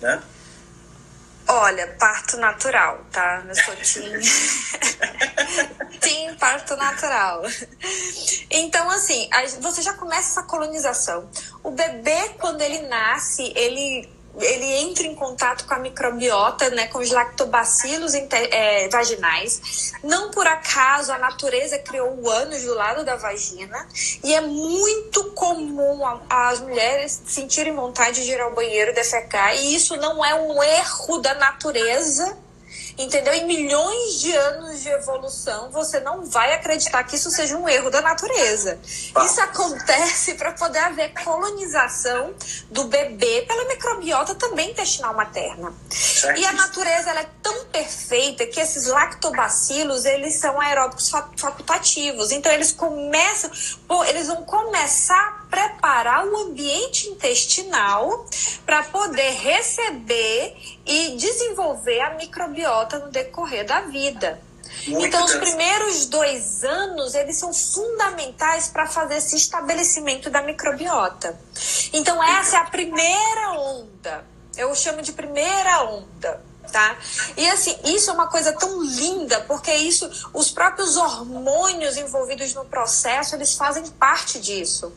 né? 0.00 0.22
Olha, 1.48 1.86
parto 1.98 2.36
natural, 2.36 3.04
tá? 3.12 3.44
Eu 3.48 3.54
sou 3.54 3.76
team. 3.76 4.20
team 6.00 6.36
parto 6.36 6.76
natural. 6.76 7.42
Então, 8.50 8.90
assim, 8.90 9.28
você 9.60 9.82
já 9.82 9.92
começa 9.92 10.40
essa 10.40 10.42
colonização. 10.42 11.30
O 11.62 11.70
bebê, 11.70 12.30
quando 12.40 12.60
ele 12.62 12.82
nasce, 12.88 13.52
ele 13.54 14.08
ele 14.40 14.66
entra 14.82 15.06
em 15.06 15.14
contato 15.14 15.66
com 15.66 15.74
a 15.74 15.78
microbiota, 15.78 16.70
né, 16.70 16.86
com 16.88 16.98
os 16.98 17.10
lactobacilos 17.10 18.14
é, 18.14 18.88
vaginais. 18.88 19.92
Não 20.02 20.30
por 20.30 20.46
acaso 20.46 21.12
a 21.12 21.18
natureza 21.18 21.78
criou 21.78 22.18
o 22.20 22.30
ânus 22.30 22.62
do 22.62 22.74
lado 22.74 23.04
da 23.04 23.16
vagina. 23.16 23.86
E 24.22 24.34
é 24.34 24.40
muito 24.40 25.24
comum 25.32 26.02
as 26.28 26.60
mulheres 26.60 27.22
sentirem 27.26 27.74
vontade 27.74 28.24
de 28.24 28.30
ir 28.30 28.40
ao 28.40 28.54
banheiro 28.54 28.94
defecar. 28.94 29.56
E 29.56 29.74
isso 29.74 29.96
não 29.96 30.24
é 30.24 30.34
um 30.34 30.62
erro 30.62 31.18
da 31.18 31.34
natureza 31.34 32.36
entendeu? 32.98 33.34
Em 33.34 33.46
milhões 33.46 34.20
de 34.20 34.34
anos 34.34 34.82
de 34.82 34.88
evolução, 34.88 35.70
você 35.70 36.00
não 36.00 36.24
vai 36.24 36.54
acreditar 36.54 37.04
que 37.04 37.16
isso 37.16 37.30
seja 37.30 37.56
um 37.56 37.68
erro 37.68 37.90
da 37.90 38.00
natureza. 38.00 38.78
Isso 38.84 39.40
acontece 39.40 40.34
para 40.34 40.52
poder 40.52 40.78
haver 40.78 41.12
colonização 41.24 42.34
do 42.70 42.84
bebê 42.84 43.44
pela 43.46 43.64
microbiota 43.68 44.34
também 44.34 44.70
intestinal 44.70 45.14
materna. 45.14 45.72
E 46.36 46.44
a 46.44 46.52
natureza 46.52 47.10
ela 47.10 47.20
é 47.20 47.28
tão 47.42 47.64
perfeita 47.66 48.46
que 48.46 48.60
esses 48.60 48.86
lactobacilos, 48.86 50.04
eles 50.04 50.36
são 50.36 50.60
aeróbicos 50.60 51.10
facultativos. 51.10 52.32
Então 52.32 52.50
eles 52.52 52.72
começam, 52.72 53.50
eles 54.08 54.26
vão 54.26 54.44
começar 54.44 55.45
preparar 55.50 56.26
o 56.26 56.36
ambiente 56.36 57.08
intestinal 57.08 58.26
para 58.64 58.82
poder 58.84 59.30
receber 59.30 60.56
e 60.84 61.16
desenvolver 61.16 62.00
a 62.00 62.14
microbiota 62.14 62.98
no 62.98 63.10
decorrer 63.10 63.64
da 63.64 63.82
vida. 63.82 64.40
Muito 64.86 65.06
então, 65.06 65.24
os 65.24 65.34
primeiros 65.34 66.06
dois 66.06 66.62
anos, 66.64 67.14
eles 67.14 67.36
são 67.36 67.52
fundamentais 67.52 68.68
para 68.68 68.86
fazer 68.86 69.16
esse 69.16 69.36
estabelecimento 69.36 70.30
da 70.30 70.42
microbiota. 70.42 71.38
Então, 71.92 72.22
essa 72.22 72.56
é 72.56 72.60
a 72.60 72.64
primeira 72.64 73.52
onda. 73.52 74.24
Eu 74.56 74.74
chamo 74.74 75.02
de 75.02 75.12
primeira 75.12 75.84
onda 75.84 76.40
tá? 76.66 76.96
E 77.36 77.48
assim, 77.48 77.76
isso 77.84 78.10
é 78.10 78.12
uma 78.12 78.26
coisa 78.26 78.52
tão 78.52 78.82
linda, 78.82 79.40
porque 79.42 79.72
isso, 79.72 80.10
os 80.32 80.50
próprios 80.50 80.96
hormônios 80.96 81.96
envolvidos 81.96 82.54
no 82.54 82.64
processo, 82.64 83.34
eles 83.34 83.54
fazem 83.54 83.86
parte 83.92 84.38
disso. 84.38 84.92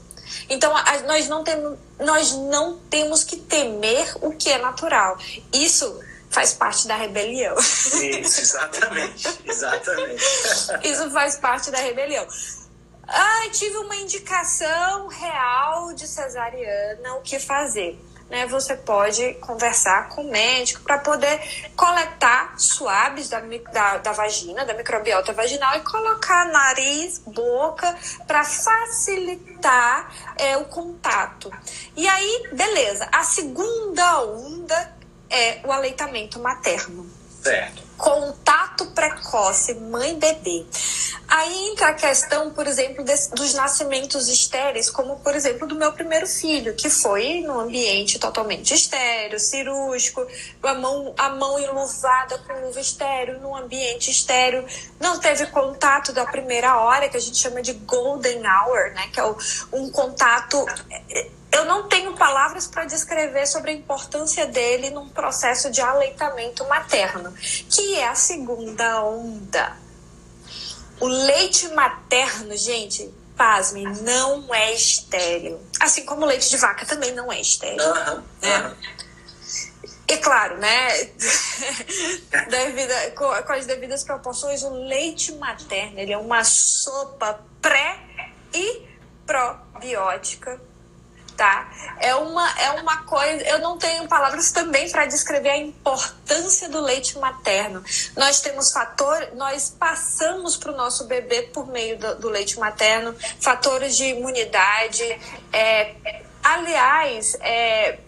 Então, 0.49 0.75
a, 0.75 0.99
nós, 1.01 1.27
não 1.27 1.43
temos, 1.43 1.77
nós 1.99 2.33
não 2.33 2.77
temos 2.89 3.23
que 3.23 3.37
temer 3.37 4.15
o 4.21 4.31
que 4.31 4.49
é 4.49 4.57
natural. 4.57 5.17
Isso 5.53 5.99
faz 6.29 6.53
parte 6.53 6.87
da 6.87 6.95
rebelião. 6.95 7.55
Isso, 7.57 8.41
exatamente, 8.41 9.27
exatamente. 9.45 10.23
Isso 10.83 11.09
faz 11.11 11.35
parte 11.37 11.71
da 11.71 11.79
rebelião. 11.79 12.27
Ah, 13.07 13.49
tive 13.51 13.75
uma 13.77 13.95
indicação 13.95 15.07
real 15.07 15.93
de 15.93 16.07
cesariana, 16.07 17.15
o 17.15 17.21
que 17.21 17.39
fazer? 17.39 17.99
Né, 18.29 18.45
você 18.45 18.75
pode 18.75 19.33
conversar 19.35 20.09
com 20.09 20.21
o 20.21 20.29
médico 20.29 20.81
para 20.83 20.99
poder 20.99 21.39
coletar 21.75 22.59
suaves 22.59 23.27
da, 23.29 23.39
da, 23.39 23.97
da, 23.97 24.11
vagina, 24.11 24.65
da 24.65 24.73
microbiota 24.73 25.33
vaginal 25.33 25.75
e 25.77 25.81
colocar 25.81 26.45
nariz, 26.45 27.19
boca, 27.25 27.95
para 28.27 28.43
facilitar 28.43 30.13
é, 30.37 30.57
o 30.57 30.65
contato. 30.65 31.51
E 31.95 32.07
aí, 32.07 32.49
beleza. 32.53 33.09
A 33.11 33.23
segunda 33.23 34.23
onda 34.23 34.93
é 35.29 35.59
o 35.63 35.71
aleitamento 35.71 36.39
materno. 36.39 37.09
Certo. 37.41 37.88
Contato 37.99 38.85
precoce 38.87 39.73
mãe-bebê. 39.75 40.65
Aí 41.27 41.67
entra 41.67 41.89
a 41.89 41.93
questão, 41.93 42.49
por 42.51 42.65
exemplo, 42.65 43.03
desse, 43.03 43.29
dos 43.31 43.53
nascimentos 43.53 44.29
estéreis, 44.29 44.89
como, 44.89 45.17
por 45.17 45.35
exemplo, 45.35 45.67
do 45.67 45.75
meu 45.75 45.91
primeiro 45.91 46.25
filho, 46.25 46.73
que 46.73 46.89
foi 46.89 47.41
num 47.41 47.59
ambiente 47.59 48.17
totalmente 48.17 48.73
estéreo, 48.73 49.37
cirúrgico, 49.37 50.25
a 50.63 50.73
mão, 50.73 51.13
a 51.17 51.29
mão 51.29 51.59
enluvada 51.59 52.37
com 52.39 52.53
luva 52.65 52.79
estéreo, 52.79 53.39
num 53.41 53.55
ambiente 53.55 54.09
estéreo. 54.09 54.65
Não 54.97 55.19
teve 55.19 55.45
contato 55.47 56.13
da 56.13 56.25
primeira 56.25 56.79
hora, 56.79 57.09
que 57.09 57.17
a 57.17 57.21
gente 57.21 57.37
chama 57.37 57.61
de 57.61 57.73
golden 57.73 58.41
hour, 58.47 58.93
né? 58.93 59.09
Que 59.13 59.19
é 59.19 59.25
o, 59.25 59.37
um 59.73 59.91
contato 59.91 60.65
eu 61.51 61.65
não 61.65 61.87
tenho 61.87 62.15
palavras 62.15 62.67
para 62.67 62.85
descrever 62.85 63.47
sobre 63.47 63.71
a 63.71 63.73
importância 63.73 64.45
dele 64.45 64.89
num 64.89 65.09
processo 65.09 65.71
de 65.71 65.81
aleitamento 65.81 66.67
materno, 66.67 67.33
que 67.69 67.95
é 67.95 68.07
a 68.07 68.15
segunda 68.15 69.03
onda. 69.03 69.75
O 70.99 71.07
leite 71.07 71.67
materno, 71.69 72.55
gente, 72.55 73.11
pasme, 73.35 73.83
não 74.01 74.53
é 74.53 74.73
estéreo. 74.73 75.59
Assim 75.79 76.05
como 76.05 76.23
o 76.23 76.25
leite 76.25 76.49
de 76.49 76.57
vaca 76.57 76.85
também 76.85 77.13
não 77.13 77.31
é 77.31 77.39
estéreo. 77.39 77.81
Uhum, 77.81 78.23
né? 78.41 78.75
E 80.07 80.17
claro, 80.17 80.57
né? 80.57 81.05
Devida, 82.49 83.11
com, 83.11 83.31
com 83.43 83.53
as 83.53 83.65
devidas 83.65 84.03
proporções, 84.03 84.63
o 84.63 84.73
leite 84.73 85.31
materno 85.33 85.99
ele 85.99 86.11
é 86.11 86.17
uma 86.17 86.43
sopa 86.43 87.39
pré 87.61 87.99
e 88.53 88.81
probiótica 89.25 90.59
tá? 91.39 91.71
É 92.01 92.13
uma, 92.15 92.51
é 92.59 92.71
uma 92.71 93.03
coisa. 93.03 93.41
Eu 93.43 93.59
não 93.59 93.77
tenho 93.77 94.05
palavras 94.09 94.51
também 94.51 94.89
para 94.89 95.05
descrever 95.05 95.51
a 95.51 95.57
importância 95.57 96.67
do 96.67 96.81
leite 96.81 97.17
materno. 97.17 97.81
Nós 98.17 98.41
temos 98.41 98.73
fator, 98.73 99.29
nós 99.35 99.69
passamos 99.69 100.57
para 100.57 100.73
o 100.73 100.75
nosso 100.75 101.05
bebê 101.05 101.43
por 101.43 101.65
meio 101.67 101.97
do, 101.97 102.15
do, 102.15 102.29
leite 102.29 102.59
materno 102.59 103.15
fatores 103.39 103.95
de 103.95 104.03
imunidade. 104.07 105.01
É, 105.53 105.95
aliás, 106.43 107.37
é, 107.39 107.99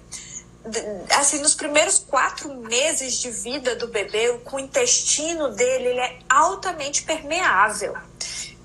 assim, 1.17 1.39
nos 1.39 1.56
primeiros 1.56 2.00
quatro 2.00 2.54
meses 2.54 3.17
de 3.17 3.32
vida 3.32 3.78
do 3.78 3.88
bebê, 3.88 4.38
o 4.52 4.60
intestino 4.60 5.52
dele, 5.52 5.88
ele 5.88 6.02
é 6.02 6.20
altamente 6.30 7.04
permeável. 7.04 7.96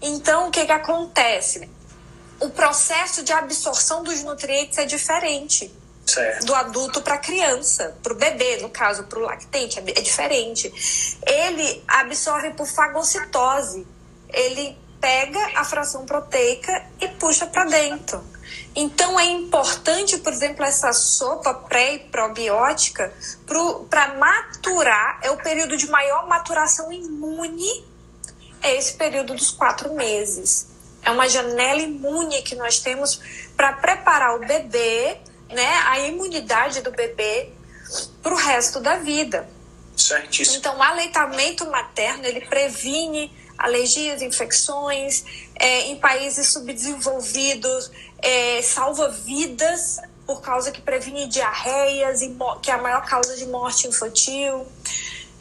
Então, 0.03 0.49
o 0.49 0.51
que, 0.51 0.67
que 0.67 0.73
acontece? 0.73 1.76
O 2.41 2.51
processo 2.51 3.23
de 3.23 3.33
absorção 3.33 4.03
dos 4.03 4.23
nutrientes 4.23 4.79
é 4.79 4.85
diferente. 4.85 5.73
Certo. 6.07 6.47
do 6.47 6.55
adulto 6.55 7.03
para 7.03 7.15
a 7.15 7.19
criança, 7.19 7.97
para 8.01 8.13
o 8.13 8.17
bebê, 8.17 8.59
no 8.59 8.71
caso, 8.71 9.03
para 9.05 9.19
o 9.19 9.23
lactente, 9.23 9.81
é 9.81 10.01
diferente. 10.01 10.73
Ele 11.27 11.83
absorve 11.89 12.51
por 12.51 12.65
fagocitose. 12.65 13.85
Ele 14.29 14.79
pega 15.01 15.59
a 15.59 15.65
fração 15.65 16.07
proteica 16.07 16.87
e 17.01 17.09
puxa 17.09 17.47
para 17.47 17.65
dentro. 17.65 18.25
Então 18.75 19.19
é 19.19 19.25
importante, 19.25 20.19
por 20.19 20.33
exemplo, 20.33 20.65
essa 20.65 20.93
sopa 20.93 21.55
pré 21.55 21.95
e 21.95 21.99
probiótica 21.99 23.13
para 23.91 24.15
maturar, 24.15 25.19
é 25.23 25.31
o 25.31 25.37
período 25.37 25.77
de 25.77 25.89
maior 25.89 26.27
maturação 26.29 26.93
imune, 26.93 27.85
é 28.63 28.77
esse 28.77 28.95
período 28.95 29.35
dos 29.35 29.51
quatro 29.51 29.95
meses. 29.95 30.76
É 31.07 31.11
uma 31.13 31.29
janela 31.29 31.81
imune 31.81 32.43
que 32.43 32.57
nós 32.57 32.81
temos 32.81 33.21
para 33.57 33.75
preparar 33.75 34.35
o 34.35 34.41
bebê, 34.41 35.17
né, 35.49 35.75
a 35.87 36.01
imunidade 36.01 36.83
do 36.83 36.91
bebê 36.91 37.51
para 38.21 38.35
o 38.35 38.37
resto 38.37 38.81
da 38.81 38.97
vida. 38.97 39.49
Certíssimo. 39.97 40.59
Então, 40.59 40.77
o 40.77 40.83
aleitamento 40.83 41.65
materno 41.71 42.27
ele 42.27 42.41
previne 42.41 43.33
alergias, 43.57 44.21
infecções, 44.21 45.25
é, 45.55 45.83
em 45.83 45.97
países 45.97 46.49
subdesenvolvidos, 46.49 47.91
é, 48.19 48.61
salva 48.61 49.09
vidas 49.09 50.01
por 50.27 50.43
causa 50.43 50.73
que 50.73 50.83
previne 50.83 51.29
diarreias, 51.29 52.21
que 52.61 52.71
é 52.71 52.75
a 52.75 52.79
maior 52.79 53.07
causa 53.07 53.37
de 53.37 53.47
morte 53.47 53.87
infantil. 53.87 54.67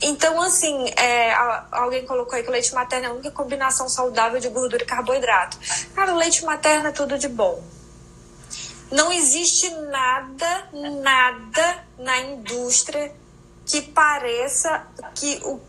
Então, 0.02 0.42
assim, 0.42 0.90
é, 0.98 1.34
alguém 1.72 2.06
colocou 2.06 2.36
aí 2.36 2.44
que 2.44 2.50
o 2.50 2.52
leite 2.52 2.74
materno 2.74 3.06
é 3.06 3.10
a 3.10 3.14
única 3.14 3.32
combinação 3.32 3.88
saudável 3.88 4.40
de 4.40 4.50
gordura 4.50 4.84
e 4.84 4.86
carboidrato. 4.86 5.58
Cara, 5.94 6.14
o 6.14 6.18
leite 6.18 6.44
materno 6.44 6.88
é 6.88 6.92
tudo 6.92 7.18
de 7.18 7.28
bom. 7.28 7.64
Não 8.92 9.12
existe 9.12 9.70
nada, 9.70 10.70
nada 11.02 11.84
na 11.98 12.20
indústria 12.20 13.12
que 13.66 13.82
pareça 13.82 14.86
que 15.16 15.42
o 15.44 15.60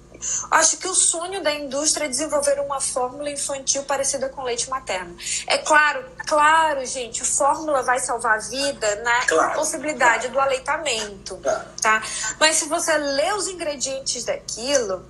Acho 0.50 0.76
que 0.78 0.88
o 0.88 0.94
sonho 0.94 1.42
da 1.42 1.52
indústria 1.52 2.06
é 2.06 2.08
desenvolver 2.08 2.60
uma 2.60 2.80
fórmula 2.80 3.30
infantil 3.30 3.82
parecida 3.84 4.28
com 4.28 4.42
leite 4.42 4.68
materno. 4.68 5.16
É 5.46 5.58
claro, 5.58 6.04
claro, 6.26 6.84
gente, 6.86 7.24
fórmula 7.24 7.82
vai 7.82 7.98
salvar 7.98 8.36
a 8.36 8.40
vida 8.40 8.96
na 9.02 9.26
claro, 9.26 9.54
possibilidade 9.54 10.28
claro. 10.28 10.32
do 10.32 10.40
aleitamento, 10.40 11.36
claro. 11.36 11.68
tá? 11.80 12.02
Mas 12.38 12.56
se 12.56 12.66
você 12.66 12.96
lê 12.96 13.32
os 13.32 13.48
ingredientes 13.48 14.24
daquilo, 14.24 15.04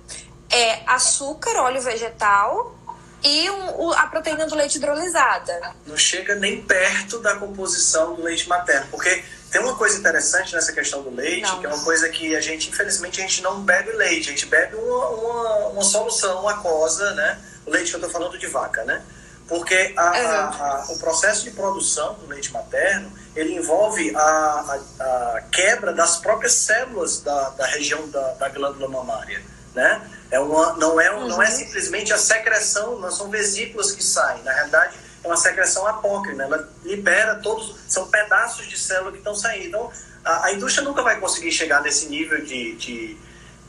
é 0.49 0.81
açúcar, 0.85 1.57
óleo 1.57 1.81
vegetal 1.81 2.75
e 3.23 3.49
um, 3.49 3.91
a 3.91 4.07
proteína 4.07 4.45
do 4.45 4.55
leite 4.55 4.77
hidrolisada. 4.77 5.75
Não 5.85 5.97
chega 5.97 6.35
nem 6.35 6.61
perto 6.61 7.19
da 7.19 7.35
composição 7.35 8.13
do 8.15 8.21
leite 8.21 8.47
materno, 8.47 8.87
porque 8.91 9.23
tem 9.51 9.61
uma 9.61 9.75
coisa 9.75 9.97
interessante 9.97 10.53
nessa 10.53 10.73
questão 10.73 11.01
do 11.01 11.09
leite, 11.09 11.49
não. 11.49 11.59
que 11.59 11.65
é 11.65 11.69
uma 11.69 11.83
coisa 11.83 12.09
que 12.09 12.35
a 12.35 12.41
gente, 12.41 12.69
infelizmente, 12.69 13.21
a 13.21 13.23
gente 13.23 13.41
não 13.41 13.61
bebe 13.61 13.91
leite, 13.93 14.29
a 14.29 14.31
gente 14.31 14.45
bebe 14.45 14.75
uma, 14.75 15.07
uma, 15.09 15.67
uma 15.69 15.83
solução 15.83 16.47
aquosa, 16.47 17.11
né? 17.13 17.39
O 17.65 17.71
leite 17.71 17.89
que 17.89 17.95
eu 17.95 17.99
estou 17.99 18.11
falando 18.11 18.37
de 18.37 18.47
vaca, 18.47 18.83
né? 18.83 19.01
Porque 19.47 19.93
a, 19.95 20.01
a, 20.01 20.47
a, 20.49 20.85
o 20.89 20.99
processo 20.99 21.45
de 21.45 21.51
produção 21.51 22.15
do 22.15 22.27
leite 22.27 22.51
materno, 22.51 23.09
ele 23.33 23.53
envolve 23.53 24.13
a, 24.15 25.43
quebra 25.51 25.93
das 25.93 26.17
próprias 26.17 26.53
células 26.53 27.21
da, 27.21 27.49
da 27.51 27.65
região 27.65 28.07
da, 28.09 28.33
da 28.33 28.49
glândula 28.49 28.89
mamária, 28.89 29.41
né? 29.73 30.01
É 30.29 30.39
uma, 30.39 30.73
não, 30.73 30.99
é, 30.99 31.09
uhum. 31.11 31.27
não 31.27 31.41
é 31.41 31.45
uhum. 31.45 31.55
simplesmente 31.55 32.11
a 32.11 32.17
secreção, 32.17 32.99
não 32.99 33.09
são 33.09 33.29
vesículas 33.29 33.91
que 33.91 34.03
saem. 34.03 34.43
Na 34.43 34.51
realidade, 34.51 34.97
uma 35.27 35.37
secreção 35.37 35.85
apócrina, 35.85 36.43
ela 36.43 36.69
libera 36.83 37.35
todos, 37.35 37.75
são 37.87 38.07
pedaços 38.07 38.67
de 38.67 38.77
célula 38.77 39.11
que 39.11 39.19
estão 39.19 39.35
saindo. 39.35 39.67
Então, 39.67 39.91
a, 40.23 40.45
a 40.45 40.53
indústria 40.53 40.83
nunca 40.83 41.01
vai 41.01 41.19
conseguir 41.19 41.51
chegar 41.51 41.81
nesse 41.81 42.07
nível 42.07 42.43
de. 42.43 42.75
de 42.75 43.17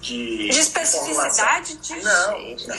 de, 0.00 0.48
de 0.48 0.60
especificidade 0.60 1.76
de 1.78 1.96
não, 1.96 2.38
não, 2.38 2.76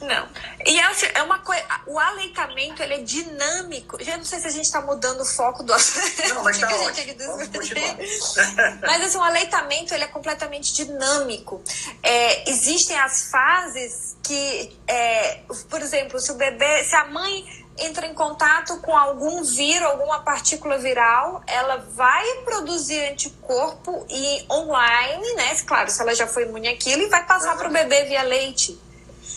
não. 0.00 0.28
E 0.64 0.80
assim, 0.80 1.06
é 1.14 1.22
uma 1.22 1.40
coisa. 1.40 1.64
O 1.86 1.98
aleitamento 1.98 2.82
ele 2.82 2.94
é 2.94 2.98
dinâmico. 2.98 4.02
Já 4.02 4.16
não 4.16 4.24
sei 4.24 4.38
se 4.38 4.46
a 4.46 4.50
gente 4.50 4.64
está 4.64 4.80
mudando 4.80 5.20
o 5.20 5.24
foco 5.24 5.62
do 5.62 5.72
Não, 5.72 6.44
mas 6.44 6.58
tá 6.58 6.68
mas 8.82 9.02
assim, 9.02 9.18
o 9.18 9.22
aleitamento 9.22 9.94
ele 9.94 10.04
é 10.04 10.08
completamente 10.08 10.72
dinâmico. 10.72 11.62
É, 12.02 12.48
existem 12.48 12.98
as 12.98 13.30
fases 13.30 14.16
que, 14.22 14.76
é, 14.86 15.40
por 15.68 15.80
exemplo, 15.80 16.20
se 16.20 16.30
o 16.30 16.34
bebê, 16.34 16.84
se 16.84 16.94
a 16.94 17.06
mãe 17.06 17.66
entra 17.78 18.06
em 18.06 18.14
contato 18.14 18.78
com 18.78 18.96
algum 18.96 19.42
vírus, 19.42 19.86
alguma 19.88 20.20
partícula 20.20 20.78
viral, 20.78 21.42
ela 21.46 21.76
vai 21.94 22.26
produzir 22.44 23.10
anticorpo 23.10 24.06
e 24.08 24.44
online, 24.50 25.34
né? 25.34 25.54
Claro, 25.66 25.90
se 25.90 26.00
ela 26.00 26.14
já 26.14 26.26
foi 26.26 26.44
imune 26.44 26.68
àquilo, 26.68 27.02
e 27.02 27.08
vai 27.08 27.24
passar 27.24 27.56
para 27.56 27.68
o 27.68 27.72
bebê 27.72 28.04
via 28.04 28.22
leite. 28.22 28.78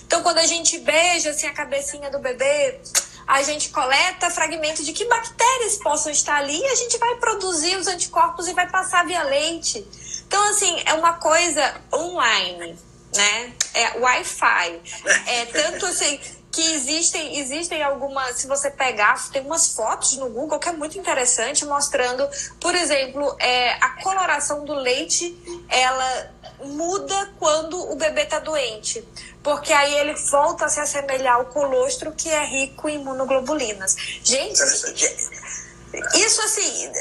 Então, 0.05 0.23
quando 0.23 0.39
a 0.39 0.45
gente 0.45 0.77
beija 0.79 1.29
assim, 1.29 1.47
a 1.47 1.53
cabecinha 1.53 2.09
do 2.09 2.19
bebê, 2.19 2.79
a 3.27 3.43
gente 3.43 3.69
coleta 3.69 4.29
fragmentos 4.29 4.85
de 4.85 4.91
que 4.91 5.05
bactérias 5.05 5.77
possam 5.77 6.11
estar 6.11 6.35
ali 6.35 6.59
e 6.59 6.65
a 6.65 6.75
gente 6.75 6.97
vai 6.97 7.15
produzir 7.15 7.77
os 7.77 7.87
anticorpos 7.87 8.47
e 8.47 8.53
vai 8.53 8.69
passar 8.69 9.05
via 9.05 9.23
leite. 9.23 9.87
Então, 10.27 10.49
assim, 10.49 10.81
é 10.85 10.93
uma 10.93 11.13
coisa 11.13 11.81
online, 11.93 12.77
né? 13.15 13.53
É 13.73 13.99
Wi-Fi. 13.99 14.81
É 15.27 15.45
tanto 15.45 15.85
assim 15.85 16.19
que 16.51 16.73
existem, 16.73 17.39
existem 17.39 17.81
algumas, 17.81 18.37
se 18.37 18.47
você 18.47 18.69
pegar, 18.69 19.15
tem 19.31 19.41
umas 19.41 19.73
fotos 19.73 20.17
no 20.17 20.29
Google 20.29 20.59
que 20.59 20.67
é 20.67 20.73
muito 20.73 20.97
interessante, 20.99 21.65
mostrando, 21.65 22.27
por 22.59 22.75
exemplo, 22.75 23.35
é, 23.39 23.73
a 23.75 24.01
coloração 24.01 24.65
do 24.65 24.73
leite, 24.73 25.35
ela 25.69 26.31
muda 26.63 27.33
quando 27.39 27.91
o 27.91 27.95
bebê 27.95 28.23
está 28.23 28.39
doente, 28.39 29.03
porque 29.41 29.71
aí 29.71 29.93
ele 29.97 30.13
volta 30.13 30.65
a 30.65 30.69
se 30.69 30.79
assemelhar 30.79 31.35
ao 31.35 31.45
colostro, 31.45 32.11
que 32.11 32.29
é 32.29 32.43
rico 32.45 32.89
em 32.89 32.95
imunoglobulinas. 32.95 33.95
Gente, 34.23 34.61
isso 36.13 36.41
assim, 36.41 36.91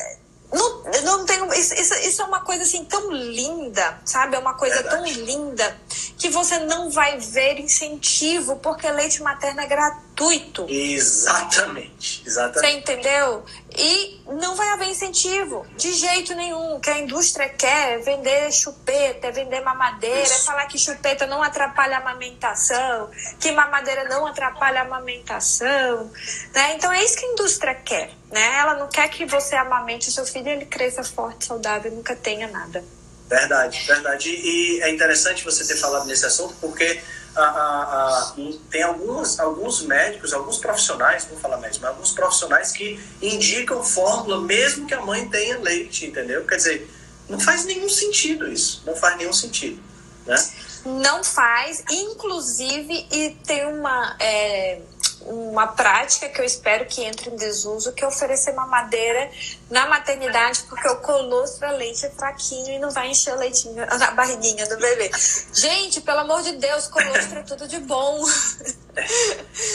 não, 0.53 0.83
não 1.05 1.27
tenho, 1.27 1.53
isso, 1.55 1.75
isso, 1.75 2.23
é 2.23 2.25
uma 2.25 2.41
coisa 2.41 2.65
assim 2.65 2.85
tão 2.85 3.11
linda, 3.13 4.01
sabe? 4.05 4.35
É 4.35 4.39
uma 4.39 4.55
coisa 4.55 4.83
Verdade. 4.83 4.97
tão 4.97 5.25
linda 5.25 5.79
que 6.19 6.29
você 6.29 6.59
não 6.59 6.91
vai 6.91 7.19
ver 7.19 7.61
incentivo, 7.61 8.57
porque 8.57 8.91
leite 8.91 9.23
materno 9.23 9.61
é 9.61 9.67
gratuito. 9.67 10.67
Exatamente, 10.69 12.23
exatamente. 12.27 12.73
Você 12.73 12.79
entendeu? 12.79 13.45
E 13.83 14.21
não 14.27 14.55
vai 14.55 14.69
haver 14.69 14.88
incentivo, 14.88 15.66
de 15.75 15.90
jeito 15.95 16.35
nenhum. 16.35 16.77
O 16.77 16.81
que 16.81 16.90
a 16.90 16.99
indústria 16.99 17.49
quer 17.49 17.95
é 17.95 17.99
vender 17.99 18.53
chupeta, 18.53 19.29
é 19.29 19.33
vender 19.33 19.61
mamadeira, 19.62 20.21
é 20.21 20.38
falar 20.38 20.66
que 20.66 20.79
chupeta 20.79 21.27
não 21.27 21.43
atrapalha 21.43 21.97
a 21.97 22.01
amamentação, 22.01 23.11
que 23.40 23.51
mamadeira 23.51 24.05
não 24.05 24.27
atrapalha 24.27 24.81
a 24.81 24.85
amamentação. 24.85 26.11
Né? 26.55 26.75
Então 26.75 26.93
é 26.93 27.03
isso 27.03 27.16
que 27.16 27.25
a 27.25 27.33
indústria 27.33 27.75
quer. 27.75 28.11
Né? 28.31 28.59
Ela 28.59 28.75
não 28.75 28.88
quer 28.88 29.09
que 29.09 29.25
você 29.25 29.57
amamente 29.57 30.11
o 30.11 30.12
seu 30.12 30.27
filho 30.27 30.49
ele 30.49 30.66
cresça 30.66 31.03
forte, 31.03 31.47
saudável 31.47 31.90
e 31.90 31.95
nunca 31.95 32.14
tenha 32.14 32.49
nada. 32.49 32.85
Verdade, 33.31 33.83
verdade. 33.87 34.29
E 34.29 34.83
é 34.83 34.90
interessante 34.90 35.43
você 35.43 35.64
ter 35.64 35.77
falado 35.77 36.05
nesse 36.05 36.27
assunto, 36.27 36.55
porque 36.61 37.01
a, 37.37 37.43
a, 37.43 37.83
a, 37.83 38.35
tem 38.71 38.83
alguns, 38.83 39.38
alguns 39.38 39.83
médicos, 39.83 40.33
alguns 40.33 40.59
profissionais, 40.59 41.25
vou 41.25 41.38
falar 41.38 41.57
médicos, 41.59 41.81
mas 41.81 41.90
alguns 41.90 42.12
profissionais 42.12 42.73
que 42.73 43.01
indicam 43.23 43.83
fórmula 43.83 44.40
mesmo 44.40 44.87
que 44.87 44.95
a 44.95 45.01
mãe 45.01 45.29
tenha 45.29 45.59
leite, 45.59 46.07
entendeu? 46.07 46.45
Quer 46.47 46.57
dizer, 46.57 46.90
não 47.29 47.38
faz 47.38 47.64
nenhum 47.64 47.88
sentido 47.88 48.51
isso, 48.51 48.83
não 48.87 48.97
faz 48.97 49.16
nenhum 49.16 49.33
sentido, 49.33 49.81
né? 50.27 50.37
Não 50.85 51.23
faz, 51.23 51.85
inclusive, 51.90 53.07
e 53.12 53.31
tem 53.45 53.66
uma... 53.66 54.16
É 54.19 54.81
uma 55.22 55.66
prática 55.68 56.28
que 56.28 56.40
eu 56.40 56.44
espero 56.44 56.87
que 56.87 57.02
entre 57.02 57.30
em 57.30 57.37
desuso, 57.37 57.92
que 57.92 58.04
é 58.04 58.06
oferecer 58.06 58.52
mamadeira 58.52 59.30
na 59.70 59.87
maternidade, 59.87 60.64
porque 60.68 60.88
o 60.88 60.96
colostro 60.96 61.70
leite 61.76 62.06
é 62.06 62.11
fraquinho 62.11 62.72
e 62.72 62.78
não 62.78 62.90
vai 62.90 63.09
encher 63.11 63.35
o 63.35 63.38
leitinho 63.38 63.74
na 63.98 64.11
barriguinha 64.12 64.66
do 64.66 64.76
bebê. 64.76 65.11
Gente, 65.52 66.00
pelo 66.00 66.20
amor 66.20 66.42
de 66.42 66.52
Deus, 66.52 66.88
colostro 66.88 67.38
é 67.38 67.42
tudo 67.42 67.68
de 67.68 67.78
bom. 67.80 68.24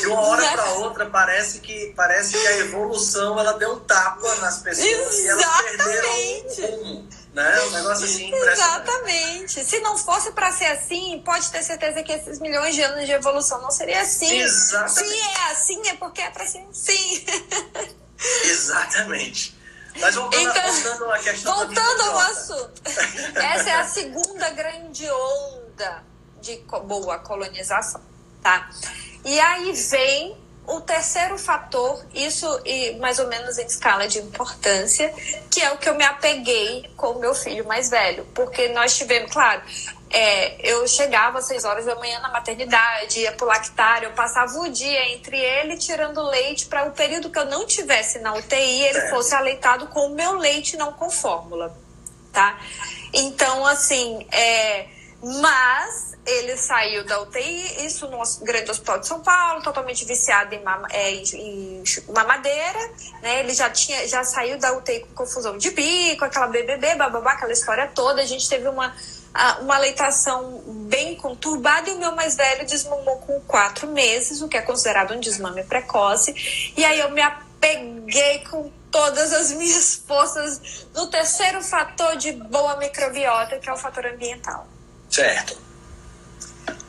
De 0.02 0.08
uma 0.08 0.22
hora 0.22 0.52
para 0.52 0.74
outra 0.74 1.06
parece 1.06 1.62
que 1.62 1.94
parece 1.96 2.38
que 2.38 2.48
a 2.48 2.58
evolução 2.58 3.40
ela 3.40 3.54
deu 3.54 3.74
um 3.74 3.80
tapa 3.80 4.36
nas 4.36 4.58
pessoas 4.60 4.86
Exatamente. 4.86 5.24
e 5.24 5.30
elas 5.30 5.62
perderam 5.64 6.84
um 6.84 7.08
né? 7.36 7.62
Um 7.64 7.72
negócio 7.72 8.06
assim 8.06 8.34
Exatamente. 8.34 9.64
Se 9.66 9.80
não 9.82 9.98
fosse 9.98 10.32
para 10.32 10.52
ser 10.54 10.68
assim, 10.68 11.22
pode 11.24 11.52
ter 11.52 11.62
certeza 11.64 12.02
que 12.02 12.14
esses 12.14 12.40
milhões 12.40 12.74
de 12.74 12.82
anos 12.82 13.06
de 13.06 13.12
evolução 13.12 13.62
não 13.62 13.70
seria 13.70 14.02
assim. 14.02 14.40
Exatamente. 14.40 15.14
Se 15.14 15.20
é 15.20 15.52
assim, 15.52 15.88
é 15.90 15.94
porque 15.96 16.22
é 16.22 16.30
para 16.30 16.46
ser 16.48 16.66
assim. 16.70 17.26
Exatamente. 18.46 19.54
Mas 20.00 20.16
voltando, 20.16 20.50
então, 20.50 20.74
voltando 20.74 21.12
à 21.12 21.20
questão 21.20 21.56
Voltando 21.56 22.02
ao 22.02 22.20
assunto. 22.20 22.82
Essa 23.36 23.70
é 23.70 23.74
a 23.74 23.86
segunda 23.86 24.50
grande 24.52 25.10
onda 25.10 26.04
de 26.42 26.58
boa 26.86 27.20
colonização, 27.20 28.02
tá? 28.42 28.70
E 29.26 29.40
aí 29.40 29.72
vem 29.74 30.38
o 30.68 30.82
terceiro 30.82 31.38
fator, 31.38 32.04
isso 32.14 32.48
e 32.66 32.96
mais 32.98 33.20
ou 33.20 33.28
menos 33.28 33.58
em 33.58 33.66
escala 33.66 34.08
de 34.08 34.20
importância, 34.20 35.14
que 35.50 35.62
é 35.62 35.72
o 35.72 35.78
que 35.78 35.88
eu 35.88 35.96
me 35.96 36.04
apeguei 36.04 36.90
com 36.96 37.12
o 37.12 37.20
meu 37.20 37.34
filho 37.36 37.66
mais 37.66 37.90
velho, 37.90 38.26
porque 38.34 38.70
nós 38.70 38.98
tivemos, 38.98 39.32
claro, 39.32 39.62
é, 40.10 40.72
eu 40.72 40.88
chegava 40.88 41.40
às 41.40 41.46
seis 41.46 41.66
horas 41.66 41.86
da 41.86 41.96
manhã 41.96 42.20
na 42.20 42.30
maternidade, 42.30 43.20
ia 43.20 43.32
pro 43.34 43.46
lactário, 43.46 44.08
eu 44.08 44.14
passava 44.14 44.58
o 44.60 44.70
dia 44.70 45.14
entre 45.14 45.38
ele 45.38 45.78
tirando 45.78 46.22
leite 46.24 46.66
para 46.68 46.86
o 46.86 46.92
período 46.92 47.30
que 47.30 47.38
eu 47.38 47.46
não 47.46 47.66
tivesse 47.66 48.20
na 48.20 48.34
UTI, 48.34 48.86
ele 48.86 49.02
fosse 49.10 49.36
aleitado 49.36 49.88
com 49.88 50.08
o 50.08 50.16
meu 50.16 50.34
leite, 50.38 50.78
não 50.78 50.94
com 50.94 51.10
fórmula, 51.10 51.76
tá? 52.32 52.60
Então, 53.14 53.66
assim, 53.66 54.26
é, 54.32 54.88
mas 55.22 56.15
ele 56.26 56.58
saiu 56.58 57.04
da 57.06 57.22
UTI, 57.22 57.86
isso 57.86 58.08
no 58.08 58.20
grande 58.44 58.72
hospital 58.72 59.00
de 59.00 59.08
São 59.08 59.22
Paulo, 59.22 59.62
totalmente 59.62 60.04
viciado 60.06 60.56
em, 60.56 60.64
mama, 60.64 60.88
é, 60.92 61.12
em, 61.14 61.84
mamadeira, 62.10 62.80
né? 63.22 63.42
Ele 63.42 63.54
já 63.54 63.70
tinha, 63.70 64.08
já 64.08 64.24
saiu 64.24 64.58
da 64.58 64.76
UTI 64.76 65.02
com 65.02 65.14
confusão 65.14 65.56
de 65.56 65.70
bico, 65.70 66.26
aquela 66.26 66.48
BBB, 66.48 66.96
bababá, 66.96 67.34
aquela 67.34 67.54
história 67.54 67.88
toda. 67.94 68.24
A 68.24 68.26
gente 68.26 68.50
teve 68.50 68.68
uma, 68.68 68.96
uma 69.62 69.78
leitação 69.78 70.64
bem 70.88 71.16
conturbada 71.16 71.92
e 71.92 71.94
o 71.94 72.00
meu 72.00 72.16
mais 72.16 72.36
velho 72.36 72.66
desmamou 72.66 73.18
com 73.18 73.40
quatro 73.42 73.88
meses, 73.88 74.42
o 74.42 74.48
que 74.48 74.58
é 74.58 74.62
considerado 74.62 75.14
um 75.14 75.20
desmame 75.20 75.64
precoce. 75.64 76.74
E 76.76 76.84
aí 76.84 77.00
eu 77.02 77.12
me 77.12 77.22
apeguei 77.22 78.40
com 78.50 78.72
todas 78.90 79.32
as 79.32 79.52
minhas 79.52 79.94
forças 80.08 80.88
no 80.96 81.06
terceiro 81.08 81.62
fator 81.62 82.16
de 82.16 82.32
boa 82.32 82.78
microbiota, 82.78 83.60
que 83.60 83.70
é 83.70 83.74
o 83.74 83.78
fator 83.78 84.08
ambiental. 84.08 84.68
Certo. 85.08 85.65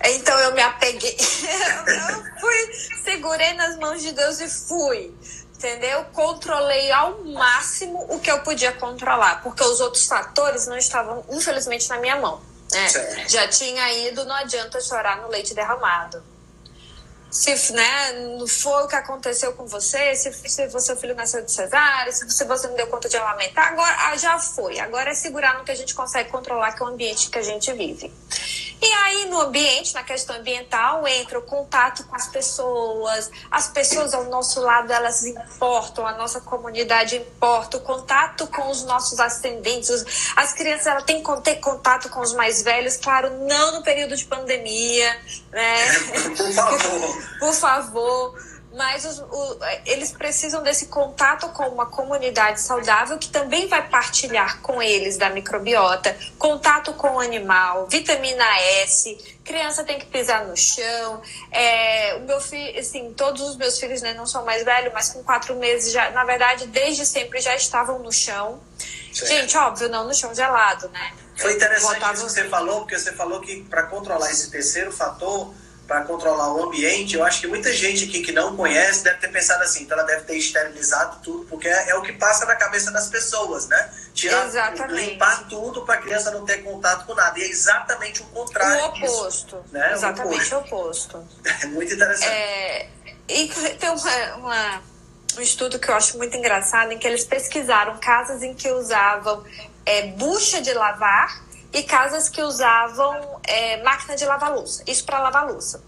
Então 0.05 0.39
eu 0.41 0.53
me 0.53 0.63
apeguei, 0.63 1.17
eu 1.19 2.41
fui, 2.41 2.73
segurei 3.03 3.55
nas 3.55 3.77
mãos 3.79 4.03
de 4.03 4.13
Deus 4.13 4.41
e 4.41 4.49
fui, 4.49 5.15
entendeu? 5.55 6.05
Controlei 6.13 6.93
ao 6.93 7.25
máximo 7.25 8.07
o 8.11 8.21
que 8.21 8.31
eu 8.31 8.41
podia 8.41 8.73
controlar, 8.73 9.43
porque 9.43 9.65
os 9.65 9.81
outros 9.81 10.07
fatores 10.07 10.67
não 10.67 10.77
estavam, 10.77 11.25
infelizmente, 11.31 11.89
na 11.89 11.99
minha 11.99 12.17
mão. 12.17 12.41
Né? 12.71 12.89
Já 13.29 13.49
tinha 13.49 13.93
ido, 14.09 14.25
não 14.25 14.35
adianta 14.35 14.81
chorar 14.81 15.23
no 15.23 15.29
leite 15.29 15.55
derramado 15.55 16.23
se 17.31 17.73
né, 17.73 18.13
não 18.39 18.47
foi 18.47 18.85
o 18.85 18.89
que 18.89 18.95
aconteceu 18.95 19.53
com 19.53 19.67
você, 19.67 20.15
se, 20.15 20.33
se 20.33 20.81
seu 20.81 20.97
filho 20.97 21.15
nasceu 21.15 21.45
de 21.45 21.51
cesárea, 21.51 22.13
se, 22.13 22.29
se 22.31 22.45
você 22.45 22.69
não 22.69 22.77
deu 22.77 22.87
conta 22.87 23.09
de 23.09 23.17
amamentar, 23.17 23.73
agora 23.73 23.95
ah, 24.09 24.17
já 24.17 24.39
foi. 24.39 24.79
Agora 24.79 25.11
é 25.11 25.15
segurar 25.15 25.59
no 25.59 25.65
que 25.65 25.71
a 25.71 25.75
gente 25.75 25.95
consegue 25.95 26.31
controlar, 26.31 26.73
que 26.73 26.83
é 26.83 26.87
o 26.87 26.89
ambiente 26.89 27.29
que 27.31 27.39
a 27.39 27.43
gente 27.43 27.73
vive. 27.73 28.13
E 28.81 28.93
aí, 28.93 29.25
no 29.27 29.41
ambiente, 29.41 29.95
na 29.95 30.03
questão 30.03 30.37
ambiental, 30.37 31.07
entra 31.09 31.39
o 31.39 31.43
contato 31.43 32.05
com 32.05 32.15
as 32.15 32.27
pessoas, 32.27 33.31
as 33.51 33.69
pessoas 33.69 34.13
ao 34.13 34.25
nosso 34.25 34.61
lado, 34.61 34.93
elas 34.93 35.25
importam, 35.25 36.07
a 36.07 36.13
nossa 36.13 36.41
comunidade 36.43 37.17
importa, 37.17 37.79
o 37.79 37.81
contato 37.81 38.47
com 38.49 38.71
os 38.71 38.85
nossos 38.85 39.19
ascendentes, 39.19 40.33
as 40.37 40.53
crianças, 40.53 40.87
elas 40.87 41.05
têm 41.05 41.23
que 41.23 41.41
ter 41.41 41.57
contato 41.57 42.11
com 42.11 42.21
os 42.21 42.35
mais 42.35 42.63
velhos, 42.63 42.99
claro, 42.99 43.31
não 43.47 43.77
no 43.77 43.83
período 43.83 44.15
de 44.15 44.25
pandemia, 44.27 45.19
né? 45.51 45.77
Por 47.39 47.53
favor. 47.55 48.35
Mas 48.77 49.07
os, 49.07 49.21
o, 49.21 49.59
eles 49.87 50.13
precisam 50.13 50.63
desse 50.63 50.87
contato 50.87 51.49
com 51.49 51.67
uma 51.69 51.87
comunidade 51.87 52.61
saudável 52.61 53.17
que 53.19 53.31
também 53.31 53.67
vai 53.69 53.89
partilhar 53.89 54.61
com 54.61 54.83
eles 54.83 55.17
da 55.17 55.31
microbiota, 55.31 56.15
contato 56.39 56.93
com 56.93 57.15
o 57.15 57.19
animal, 57.19 57.87
vitamina 57.87 58.45
S, 58.83 59.17
criança 59.43 59.83
tem 59.83 59.99
que 59.99 60.05
pisar 60.05 60.45
no 60.45 60.55
chão. 60.55 61.23
É, 61.51 62.17
o 62.17 62.27
meu 62.27 62.39
filho, 62.39 62.79
assim, 62.79 63.15
todos 63.15 63.41
os 63.41 63.57
meus 63.57 63.81
filhos 63.81 64.03
né, 64.03 64.13
não 64.13 64.27
são 64.27 64.45
mais 64.45 64.63
velhos, 64.63 64.93
mas 64.93 65.09
com 65.09 65.25
quatro 65.25 65.57
meses 65.57 65.91
já, 65.91 66.11
na 66.11 66.25
verdade, 66.25 66.67
desde 66.67 67.07
sempre 67.07 67.41
já 67.41 67.57
estavam 67.57 68.01
no 68.01 68.13
chão. 68.13 68.61
Certo. 69.11 69.31
Gente, 69.31 69.57
óbvio, 69.57 69.89
não 69.89 70.07
no 70.07 70.15
chão 70.15 70.35
gelado, 70.35 70.91
né? 70.91 71.15
Foi 71.35 71.55
interessante 71.55 71.95
Botava... 71.95 72.13
isso 72.13 72.27
que 72.27 72.33
você 72.33 72.45
falou, 72.49 72.81
porque 72.81 72.99
você 72.99 73.13
falou 73.13 73.41
que 73.41 73.63
para 73.63 73.85
controlar 73.85 74.31
esse 74.31 74.51
terceiro 74.51 74.93
fator 74.93 75.55
para 75.87 76.03
controlar 76.03 76.53
o 76.53 76.65
ambiente, 76.65 77.15
eu 77.15 77.25
acho 77.25 77.41
que 77.41 77.47
muita 77.47 77.73
gente 77.73 78.05
aqui 78.05 78.21
que 78.21 78.33
não 78.33 78.57
conhece 78.57 79.05
deve 79.05 79.19
ter 79.19 79.29
pensado 79.29 79.63
assim, 79.63 79.85
então 79.85 79.97
ela 79.97 80.07
deve 80.07 80.25
ter 80.25 80.37
esterilizado 80.37 81.19
tudo, 81.23 81.45
porque 81.45 81.69
é, 81.69 81.91
é 81.91 81.95
o 81.95 82.03
que 82.03 82.13
passa 82.13 82.45
na 82.45 82.57
cabeça 82.57 82.91
das 82.91 83.09
pessoas, 83.09 83.69
né? 83.69 83.91
Tirar, 84.13 84.47
exatamente. 84.47 85.11
limpar 85.11 85.47
tudo 85.49 85.83
para 85.83 85.95
a 85.95 85.99
criança 85.99 86.31
não 86.33 86.45
ter 86.45 86.65
contato 86.65 87.07
com 87.07 87.15
nada. 87.15 87.39
E 87.39 87.43
é 87.43 87.49
exatamente 87.49 88.23
o 88.23 88.27
contrário. 88.27 88.83
O 88.83 88.89
oposto. 88.89 89.57
Disso, 89.57 89.65
né? 89.73 89.93
Exatamente 89.93 90.55
o 90.55 90.59
oposto. 90.59 91.29
É 91.63 91.67
muito 91.67 91.95
interessante. 91.95 92.29
É, 92.29 92.89
e 93.29 93.49
tem 93.79 93.91
uma, 93.91 94.37
uma, 94.37 94.83
um 95.39 95.41
estudo 95.41 95.79
que 95.79 95.89
eu 95.89 95.95
acho 95.95 96.19
muito 96.19 96.37
engraçado, 96.37 96.93
em 96.93 96.99
que 96.99 97.07
eles 97.07 97.25
pesquisaram 97.25 97.99
casas 97.99 98.43
em 98.43 98.55
que 98.55 98.71
usavam 98.71 99.45
é, 99.85 100.09
bucha 100.09 100.61
de 100.61 100.73
lavar 100.75 101.46
e 101.77 101.83
casas 101.83 102.31
que 102.31 102.43
usavam 102.43 103.39
é, 103.45 103.83
máquina 103.83 104.17
de 104.17 104.25
lavar 104.25 104.51
louça. 104.51 104.83
Isso 104.87 105.05
para 105.05 105.19
lavar 105.19 105.47
louça. 105.47 105.83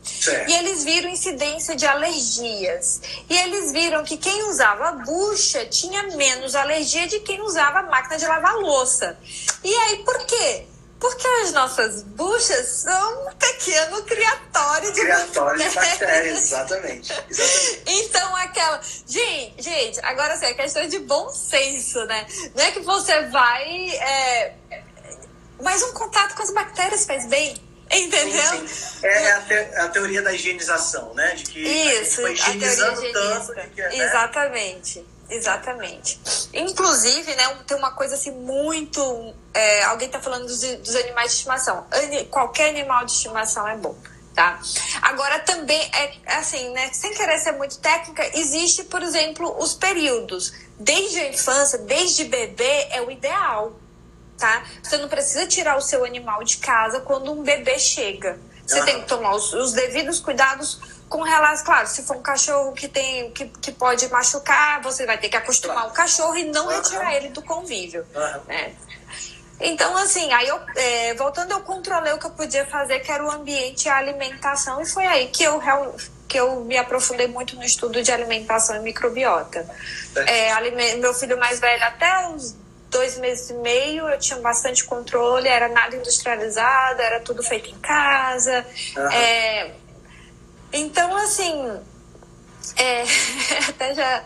E 0.47 0.53
eles 0.53 0.85
viram 0.85 1.09
incidência 1.09 1.75
de 1.75 1.87
alergias. 1.87 3.01
E 3.29 3.35
eles 3.35 3.73
viram 3.73 4.05
que 4.05 4.19
quem 4.19 4.51
usava 4.51 4.93
bucha 4.93 5.65
tinha 5.65 6.03
menos 6.15 6.55
alergia 6.55 7.07
de 7.07 7.21
quem 7.21 7.41
usava 7.41 7.83
máquina 7.85 8.19
de 8.19 8.27
lavar 8.27 8.57
louça. 8.57 9.19
E 9.65 9.75
aí, 9.75 10.05
por 10.05 10.19
quê? 10.27 10.67
Porque 11.01 11.27
as 11.43 11.53
nossas 11.53 12.03
buchas 12.03 12.67
são 12.83 13.29
um 13.29 13.33
pequeno 13.37 14.03
criatório 14.03 14.93
de 14.93 15.01
criatório 15.01 15.59
bactérias. 15.59 15.73
de 15.73 15.99
bactérias, 15.99 16.39
exatamente. 16.45 17.13
exatamente. 17.31 17.83
Então, 17.87 18.37
aquela. 18.37 18.81
Gente, 19.07 19.63
gente, 19.63 20.01
agora 20.03 20.35
assim, 20.35 20.47
é 20.47 20.55
questão 20.55 20.87
de 20.87 20.99
bom 20.99 21.31
senso, 21.31 22.05
né? 22.05 22.27
Não 22.55 22.63
é 22.63 22.73
que 22.73 22.81
você 22.81 23.23
vai. 23.29 23.91
É... 23.91 24.55
Mas 25.61 25.83
um 25.83 25.93
contato 25.93 26.35
com 26.35 26.43
as 26.43 26.51
bactérias 26.51 27.05
faz 27.05 27.27
bem. 27.27 27.55
Entendeu? 27.91 28.43
Sim, 28.43 28.69
sim. 28.69 29.07
É 29.07 29.33
a, 29.33 29.41
te, 29.41 29.55
a, 29.55 29.89
teoria 29.89 30.21
da 30.21 30.33
higienização, 30.33 31.15
né? 31.15 31.35
De 31.35 31.45
que 31.45 31.61
Isso, 31.61 32.21
a, 32.21 32.23
foi 32.23 32.33
higienizando 32.35 33.13
tanto 33.13 33.55
que, 33.75 33.81
né? 33.81 34.05
Exatamente. 34.05 35.07
Exatamente. 35.31 36.19
Inclusive, 36.55 37.35
né, 37.35 37.55
tem 37.67 37.77
uma 37.77 37.91
coisa 37.93 38.15
assim 38.15 38.31
muito. 38.31 39.35
É, 39.53 39.85
alguém 39.85 40.07
está 40.07 40.21
falando 40.21 40.47
dos, 40.47 40.61
dos, 40.61 40.97
animais 40.97 41.33
de 41.33 41.37
estimação. 41.39 41.87
qualquer 42.31 42.71
animal 42.71 43.05
de 43.05 43.13
estimação 43.13 43.69
é 43.69 43.77
bom. 43.77 43.95
Tá? 44.35 44.61
Agora 45.03 45.41
também 45.41 45.81
é 45.93 46.35
assim, 46.35 46.71
né? 46.71 46.91
Sem 46.93 47.13
querer 47.13 47.39
ser 47.39 47.53
muito 47.53 47.79
técnica, 47.79 48.25
existe, 48.39 48.85
por 48.85 49.03
exemplo, 49.03 49.55
os 49.59 49.75
períodos. 49.75 50.53
Desde 50.79 51.19
a 51.19 51.29
infância, 51.29 51.79
desde 51.79 52.25
bebê, 52.25 52.87
é 52.91 53.03
o 53.03 53.11
ideal. 53.11 53.73
Tá? 54.39 54.63
Você 54.83 54.97
não 54.99 55.09
precisa 55.09 55.47
tirar 55.47 55.77
o 55.77 55.81
seu 55.81 56.05
animal 56.05 56.45
de 56.45 56.59
casa 56.59 57.01
quando 57.01 57.33
um 57.33 57.43
bebê 57.43 57.79
chega. 57.79 58.39
Você 58.65 58.83
tem 58.85 59.01
que 59.01 59.09
tomar 59.09 59.35
os, 59.35 59.53
os 59.53 59.73
devidos 59.73 60.21
cuidados 60.21 60.79
com 61.09 61.23
relação, 61.23 61.65
claro, 61.65 61.87
se 61.87 62.03
for 62.03 62.17
um 62.17 62.23
cachorro 62.23 62.73
que 62.73 62.87
tem 62.87 63.31
que, 63.33 63.47
que 63.47 63.73
pode 63.73 64.07
machucar, 64.11 64.83
você 64.83 65.07
vai 65.07 65.17
ter 65.17 65.31
que 65.31 65.37
acostumar 65.37 65.77
claro. 65.77 65.91
o 65.91 65.95
cachorro 65.95 66.37
e 66.37 66.45
não 66.45 66.69
retirar 66.69 67.15
ele 67.15 67.31
do 67.31 67.43
convívio. 67.43 68.07
Né? 68.47 68.75
Então, 69.61 69.97
assim, 69.97 70.33
aí 70.33 70.47
eu, 70.47 70.61
é, 70.77 71.15
voltando, 71.15 71.51
eu 71.51 71.61
controlei 71.61 72.13
o 72.13 72.19
que 72.19 72.27
eu 72.27 72.31
podia 72.31 72.65
fazer, 72.67 73.01
que 73.01 73.11
era 73.11 73.25
o 73.25 73.31
ambiente 73.31 73.87
e 73.87 73.89
a 73.89 73.97
alimentação, 73.97 74.81
e 74.81 74.87
foi 74.87 75.07
aí 75.07 75.29
que 75.29 75.43
eu, 75.43 75.61
que 76.29 76.39
eu 76.39 76.61
me 76.61 76.77
aprofundei 76.77 77.27
muito 77.27 77.57
no 77.57 77.65
estudo 77.65 78.03
de 78.03 78.13
alimentação 78.13 78.77
e 78.77 78.81
microbiota. 78.81 79.69
É, 80.15 80.97
meu 80.97 81.13
filho 81.15 81.39
mais 81.39 81.59
velho, 81.59 81.83
até 81.83 82.29
os 82.29 82.55
dois 82.91 83.19
meses 83.19 83.51
e 83.51 83.55
meio, 83.55 84.09
eu 84.09 84.19
tinha 84.19 84.39
bastante 84.41 84.85
controle, 84.85 85.49
era 85.49 85.69
nada 85.69 85.97
industrializado, 85.97 87.01
era 87.01 87.21
tudo 87.21 87.43
feito 87.43 87.71
em 87.71 87.79
casa. 87.79 88.65
Uhum. 88.97 89.13
É, 89.13 89.73
então, 90.73 91.17
assim, 91.17 91.81
é, 92.77 93.05
até 93.69 93.95
já. 93.95 94.25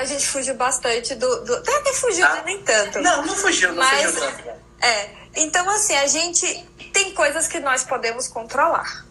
A 0.00 0.04
gente 0.04 0.26
fugiu 0.26 0.54
bastante 0.54 1.14
do. 1.14 1.44
do 1.44 1.54
até, 1.56 1.74
até 1.76 1.92
fugiu, 1.94 2.26
ah. 2.26 2.42
nem 2.44 2.62
tanto. 2.62 3.00
Não, 3.00 3.24
não 3.24 3.34
fugiu, 3.34 3.72
não 3.72 3.82
mas, 3.82 4.12
fugiu 4.12 4.20
tanto. 4.20 4.48
É. 4.80 5.10
Então, 5.36 5.68
assim, 5.70 5.96
a 5.96 6.06
gente 6.06 6.68
tem 6.92 7.12
coisas 7.12 7.48
que 7.48 7.58
nós 7.58 7.82
podemos 7.84 8.28
controlar. 8.28 9.04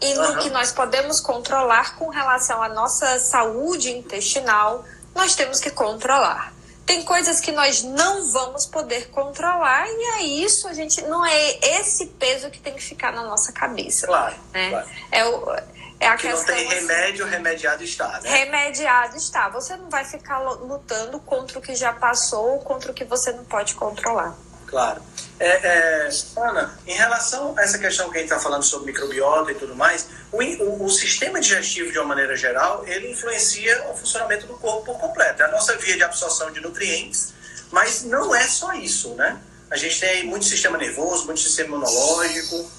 E 0.00 0.14
no 0.14 0.22
uhum. 0.22 0.38
que 0.38 0.50
nós 0.50 0.72
podemos 0.72 1.20
controlar 1.20 1.96
com 1.96 2.08
relação 2.08 2.62
à 2.62 2.68
nossa 2.68 3.18
saúde 3.18 3.90
intestinal, 3.90 4.84
nós 5.14 5.34
temos 5.34 5.60
que 5.60 5.70
controlar. 5.70 6.52
Tem 6.88 7.02
coisas 7.02 7.38
que 7.38 7.52
nós 7.52 7.82
não 7.82 8.32
vamos 8.32 8.64
poder 8.64 9.10
controlar 9.10 9.86
e 9.86 10.04
é 10.16 10.22
isso, 10.22 10.66
a 10.66 10.72
gente 10.72 11.02
não 11.02 11.24
é 11.24 11.58
esse 11.78 12.06
peso 12.06 12.50
que 12.50 12.58
tem 12.58 12.72
que 12.72 12.82
ficar 12.82 13.12
na 13.12 13.22
nossa 13.24 13.52
cabeça. 13.52 14.06
Claro. 14.06 14.34
Né? 14.54 14.70
claro. 14.70 14.88
É 15.12 15.24
o 15.26 15.78
é 16.00 16.06
a 16.06 16.16
que 16.16 16.28
questão, 16.28 16.54
não 16.54 16.62
tem 16.62 16.80
remédio, 16.80 17.24
assim, 17.26 17.34
remediado 17.34 17.84
está, 17.84 18.20
né? 18.22 18.30
Remediado 18.30 19.16
está. 19.18 19.50
Você 19.50 19.76
não 19.76 19.90
vai 19.90 20.06
ficar 20.06 20.38
lutando 20.38 21.20
contra 21.20 21.58
o 21.58 21.62
que 21.62 21.74
já 21.74 21.92
passou 21.92 22.52
ou 22.52 22.58
contra 22.60 22.90
o 22.90 22.94
que 22.94 23.04
você 23.04 23.32
não 23.32 23.44
pode 23.44 23.74
controlar. 23.74 24.34
Claro. 24.68 25.02
É, 25.40 25.48
é, 25.48 26.08
Ana, 26.36 26.78
em 26.86 26.94
relação 26.94 27.54
a 27.56 27.62
essa 27.62 27.78
questão 27.78 28.10
que 28.10 28.18
a 28.18 28.20
gente 28.20 28.30
está 28.30 28.40
falando 28.42 28.62
sobre 28.62 28.92
microbiota 28.92 29.50
e 29.52 29.54
tudo 29.54 29.74
mais, 29.74 30.08
o, 30.30 30.42
o, 30.42 30.84
o, 30.84 30.90
sistema 30.90 31.40
digestivo, 31.40 31.90
de 31.90 31.98
uma 31.98 32.08
maneira 32.08 32.36
geral, 32.36 32.84
ele 32.86 33.12
influencia 33.12 33.84
o 33.88 33.96
funcionamento 33.96 34.46
do 34.46 34.54
corpo 34.54 34.84
por 34.84 34.98
completo. 34.98 35.42
É 35.42 35.46
a 35.46 35.50
nossa 35.50 35.76
via 35.76 35.96
de 35.96 36.02
absorção 36.02 36.50
de 36.50 36.60
nutrientes, 36.60 37.32
mas 37.70 38.02
não 38.02 38.34
é 38.34 38.46
só 38.46 38.72
isso, 38.74 39.14
né? 39.14 39.40
A 39.70 39.76
gente 39.76 40.00
tem 40.00 40.26
muito 40.26 40.44
sistema 40.44 40.76
nervoso, 40.76 41.26
muito 41.26 41.40
sistema 41.40 41.68
imunológico, 41.68 42.70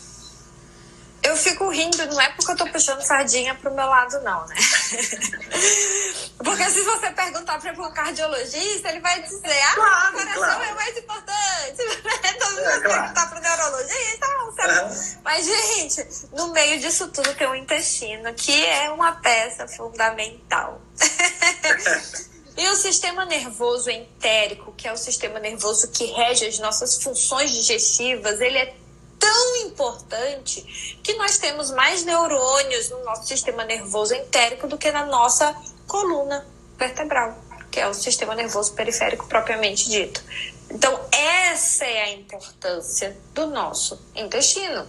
eu 1.22 1.36
fico 1.36 1.70
rindo, 1.70 2.06
não 2.08 2.20
é 2.20 2.30
porque 2.30 2.52
eu 2.52 2.56
tô 2.56 2.66
puxando 2.68 3.02
sardinha 3.02 3.54
pro 3.56 3.74
meu 3.74 3.86
lado, 3.86 4.20
não, 4.22 4.46
né? 4.48 4.56
porque 6.44 6.70
se 6.70 6.82
você 6.84 7.12
perguntar 7.12 7.60
para 7.60 7.72
um 7.74 7.92
cardiologista, 7.92 8.90
ele 8.90 9.00
vai 9.00 9.22
dizer, 9.22 9.62
ah, 9.62 9.76
claro, 9.76 10.16
o 10.16 10.20
coração 10.20 10.44
claro. 10.44 10.64
é 10.64 10.74
mais 10.74 10.98
importante. 10.98 11.78
então, 12.36 12.48
se 12.50 12.56
você 12.56 12.82
claro. 12.82 12.82
perguntar 12.82 13.30
pro 13.30 13.42
neurologista, 13.42 14.28
não, 14.28 14.52
sabe? 14.54 14.80
Uhum. 14.80 15.22
Mas, 15.24 15.46
gente, 15.46 16.30
no 16.34 16.48
meio 16.54 16.80
disso 16.80 17.08
tudo 17.10 17.34
tem 17.36 17.48
o 17.48 17.56
intestino, 17.56 18.34
que 18.34 18.66
é 18.66 18.90
uma 18.90 19.14
peça 19.14 19.68
fundamental. 19.68 20.82
E 22.60 22.68
o 22.68 22.76
sistema 22.76 23.24
nervoso 23.24 23.90
entérico, 23.90 24.74
que 24.74 24.86
é 24.86 24.92
o 24.92 24.98
sistema 24.98 25.40
nervoso 25.40 25.88
que 25.92 26.04
rege 26.08 26.46
as 26.46 26.60
nossas 26.60 27.02
funções 27.02 27.54
digestivas, 27.54 28.42
ele 28.42 28.58
é 28.58 28.76
tão 29.20 29.56
importante 29.58 31.00
que 31.04 31.14
nós 31.16 31.38
temos 31.38 31.70
mais 31.72 32.04
neurônios 32.06 32.90
no 32.90 33.04
nosso 33.04 33.28
sistema 33.28 33.66
nervoso 33.66 34.16
entérico 34.16 34.68
do 34.68 34.78
que 34.78 34.92
na 34.92 35.06
nossa 35.06 35.56
coluna 35.86 36.46
vertebral, 36.78 37.38
que 37.70 37.80
é 37.80 37.88
o 37.88 37.94
sistema 37.94 38.34
nervoso 38.34 38.74
periférico 38.74 39.28
propriamente 39.28 39.90
dito. 39.90 40.24
Então, 40.72 41.00
essa 41.12 41.86
é 41.86 42.04
a 42.04 42.12
importância 42.12 43.18
do 43.34 43.48
nosso 43.48 44.00
intestino. 44.16 44.88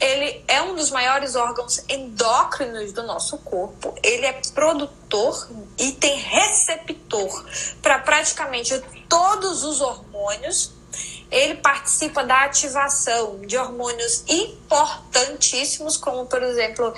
Ele 0.00 0.44
é 0.46 0.62
um 0.62 0.74
dos 0.74 0.90
maiores 0.90 1.34
órgãos 1.34 1.82
endócrinos 1.88 2.92
do 2.92 3.02
nosso 3.02 3.38
corpo. 3.38 3.94
Ele 4.02 4.26
é 4.26 4.40
produtor 4.54 5.48
e 5.78 5.92
tem 5.92 6.16
receptor 6.16 7.44
para 7.82 7.98
praticamente 8.00 8.80
todos 9.08 9.64
os 9.64 9.80
hormônios 9.80 10.72
ele 11.30 11.56
participa 11.56 12.24
da 12.24 12.44
ativação 12.44 13.40
de 13.40 13.56
hormônios 13.56 14.24
importantíssimos, 14.28 15.96
como 15.96 16.26
por 16.26 16.42
exemplo 16.42 16.94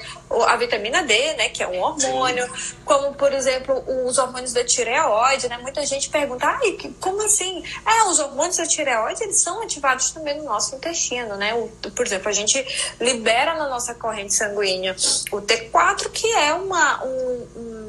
a 0.46 0.56
vitamina 0.56 1.02
D, 1.02 1.34
né, 1.34 1.48
que 1.48 1.62
é 1.62 1.68
um 1.68 1.80
hormônio, 1.80 2.48
como 2.84 3.14
por 3.14 3.32
exemplo 3.32 3.82
os 4.06 4.18
hormônios 4.18 4.52
da 4.52 4.64
tireoide, 4.64 5.48
né? 5.48 5.58
Muita 5.58 5.84
gente 5.86 6.10
pergunta, 6.10 6.46
ai, 6.46 6.76
como 7.00 7.22
assim? 7.24 7.62
É, 7.86 8.04
os 8.04 8.18
hormônios 8.18 8.56
da 8.56 8.66
tireoide 8.66 9.22
eles 9.22 9.40
são 9.40 9.62
ativados 9.62 10.10
também 10.10 10.36
no 10.36 10.44
nosso 10.44 10.74
intestino, 10.74 11.36
né? 11.36 11.54
O, 11.54 11.68
por 11.90 12.06
exemplo, 12.06 12.28
a 12.28 12.32
gente 12.32 12.64
libera 13.00 13.54
na 13.54 13.68
nossa 13.68 13.94
corrente 13.94 14.34
sanguínea 14.34 14.94
o 15.32 15.40
T4, 15.40 16.10
que 16.10 16.26
é 16.34 16.52
uma 16.52 17.04
um, 17.04 17.48
um 17.56 17.88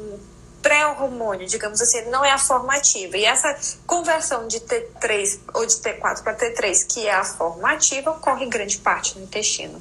pré-hormônio, 0.62 1.46
digamos 1.46 1.80
assim, 1.80 2.02
não 2.10 2.24
é 2.24 2.30
a 2.30 2.38
formativa. 2.38 3.16
E 3.16 3.24
essa 3.24 3.56
conversão 3.86 4.46
de 4.46 4.60
T3 4.60 5.40
ou 5.54 5.66
de 5.66 5.74
T4 5.74 6.22
para 6.22 6.36
T3, 6.36 6.86
que 6.86 7.06
é 7.06 7.14
a 7.14 7.24
formativa, 7.24 8.10
ocorre 8.10 8.46
grande 8.46 8.78
parte 8.78 9.18
no 9.18 9.24
intestino. 9.24 9.80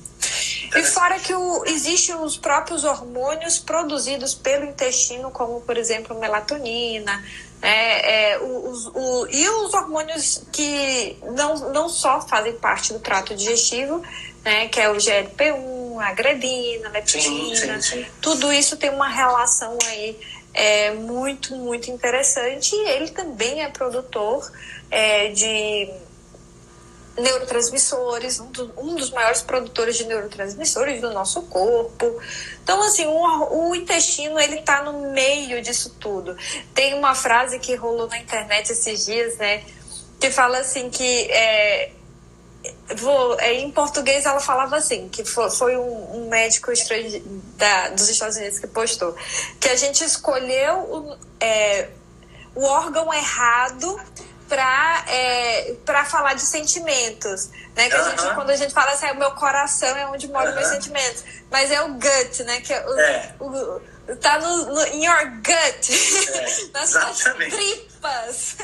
E 0.76 0.84
fora 0.84 1.20
que 1.20 1.34
o, 1.34 1.66
existem 1.66 2.16
os 2.16 2.38
próprios 2.38 2.84
hormônios 2.84 3.58
produzidos 3.58 4.36
pelo 4.36 4.66
intestino, 4.66 5.32
como 5.32 5.62
por 5.62 5.78
exemplo 5.78 6.20
melatonina, 6.20 7.24
né, 7.62 8.32
é, 8.32 8.40
os, 8.40 8.88
o, 8.88 9.28
e 9.30 9.50
os 9.50 9.74
hormônios 9.74 10.44
que 10.52 11.18
não, 11.36 11.56
não 11.72 11.90
só 11.90 12.22
fazem 12.22 12.54
parte 12.54 12.94
do 12.94 13.00
trato 13.00 13.36
digestivo, 13.36 14.02
né, 14.44 14.68
que 14.68 14.80
é 14.80 14.90
o 14.90 14.96
GLP-1, 14.96 16.00
a 16.00 16.14
grelina, 16.14 16.88
a 16.88 16.92
leptina, 16.92 17.22
sim, 17.22 17.56
sim, 17.56 17.82
sim. 17.82 18.06
tudo 18.22 18.54
isso 18.54 18.78
tem 18.78 18.90
uma 18.90 19.10
relação 19.10 19.78
aí 19.88 20.18
é 20.54 20.92
muito, 20.92 21.56
muito 21.56 21.90
interessante. 21.92 22.76
E 22.76 22.90
ele 22.90 23.10
também 23.10 23.64
é 23.64 23.70
produtor 23.70 24.52
é, 24.90 25.30
de 25.30 25.90
neurotransmissores, 27.18 28.40
um, 28.40 28.52
do, 28.52 28.74
um, 28.78 28.96
dos 28.96 29.12
maiores 29.12 29.42
produtores 29.42 29.98
de 29.98 30.06
neurotransmissores 30.06 31.02
do 31.02 31.12
nosso 31.12 31.42
corpo. 31.44 32.20
Então, 32.64 32.82
assim, 32.82 33.06
o, 33.06 33.70
o 33.70 33.76
intestino, 33.76 34.40
ele 34.40 34.60
está 34.60 34.84
no 34.84 35.12
meio 35.12 35.62
disso 35.62 35.96
tudo. 36.00 36.36
Tem 36.74 36.94
uma 36.94 37.14
frase 37.14 37.60
que 37.60 37.76
rolou 37.76 38.08
na 38.08 38.20
internet 38.20 38.72
esses 38.72 39.06
dias, 39.06 39.38
né, 39.38 39.64
que 40.20 40.30
fala 40.30 40.60
assim 40.60 40.90
que 40.90 41.32
é, 41.32 41.92
vou, 42.98 43.40
é, 43.40 43.54
em 43.54 43.72
português 43.72 44.26
ela 44.26 44.40
falava 44.40 44.78
assim, 44.78 45.10
que 45.10 45.24
foi, 45.24 45.50
foi 45.50 45.78
um, 45.78 46.18
um, 46.18 46.30
médico 46.30 46.72
da, 47.58 47.90
dos 47.90 48.10
Estados 48.10 48.38
Unidos 48.38 48.60
que 48.60 48.68
postou, 48.68 49.16
que 49.60 49.70
a 49.70 49.76
gente 49.76 50.04
escolheu 50.04 50.76
o, 50.80 51.18
é, 51.40 51.90
o 52.56 52.64
órgão 52.64 53.14
errado 53.14 54.00
para 54.50 55.06
é, 55.08 55.76
falar 56.06 56.34
de 56.34 56.42
sentimentos, 56.42 57.50
né? 57.76 57.88
Que 57.88 57.96
a 57.96 58.10
gente, 58.10 58.34
quando 58.34 58.50
a 58.50 58.56
gente 58.56 58.74
fala 58.74 58.92
assim, 58.92 59.06
é, 59.06 59.12
o 59.12 59.18
meu 59.18 59.32
coração 59.32 59.96
é 59.96 60.08
onde 60.08 60.28
moram 60.28 60.50
uh 60.50 60.54
-huh. 60.54 60.56
meus 60.56 60.68
sentimentos, 60.70 61.24
mas 61.52 61.72
é 61.72 61.82
o 61.84 61.94
gut, 61.94 62.44
né? 62.44 62.60
Que 62.62 62.74
é 62.74 62.86
o, 62.86 63.00
é. 63.00 63.36
o 63.40 63.82
tá 64.16 64.40
no, 64.40 64.74
no 64.74 64.88
in 64.88 65.06
your 65.06 65.26
gut, 65.38 65.94
é, 66.34 66.68
nas 66.74 66.90
suas 66.90 67.20
tripas. 67.20 68.58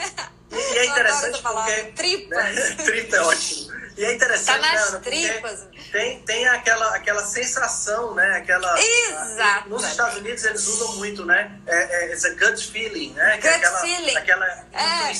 E, 0.51 0.77
é 0.79 0.85
interessante 0.85 1.41
porque 1.41 1.83
tripas. 1.95 2.55
Né? 2.55 2.75
Tripa 2.83 3.15
é 3.15 3.21
ótimo. 3.21 3.84
E 3.97 4.03
é 4.03 4.13
interessante, 4.13 4.61
tá 4.61 4.73
nas 4.73 4.93
né, 4.93 4.99
tripas. 4.99 5.67
Tem, 5.91 6.19
tem 6.23 6.47
aquela, 6.47 6.95
aquela 6.95 7.23
sensação, 7.23 8.13
né? 8.13 8.37
Aquela, 8.37 8.75
Exato. 8.79 9.69
Nos 9.69 9.85
Estados 9.85 10.17
Unidos 10.17 10.43
eles 10.43 10.67
usam 10.67 10.95
muito, 10.97 11.25
né? 11.25 11.59
É, 11.65 12.05
é, 12.05 12.11
it's 12.11 12.25
a 12.25 12.29
gut 12.31 12.57
feeling, 12.71 13.13
né? 13.13 13.37
Gut 13.37 13.47
aquela, 13.47 13.79
feeling. 13.79 14.17
Aquela 14.17 14.45
é. 14.73 15.11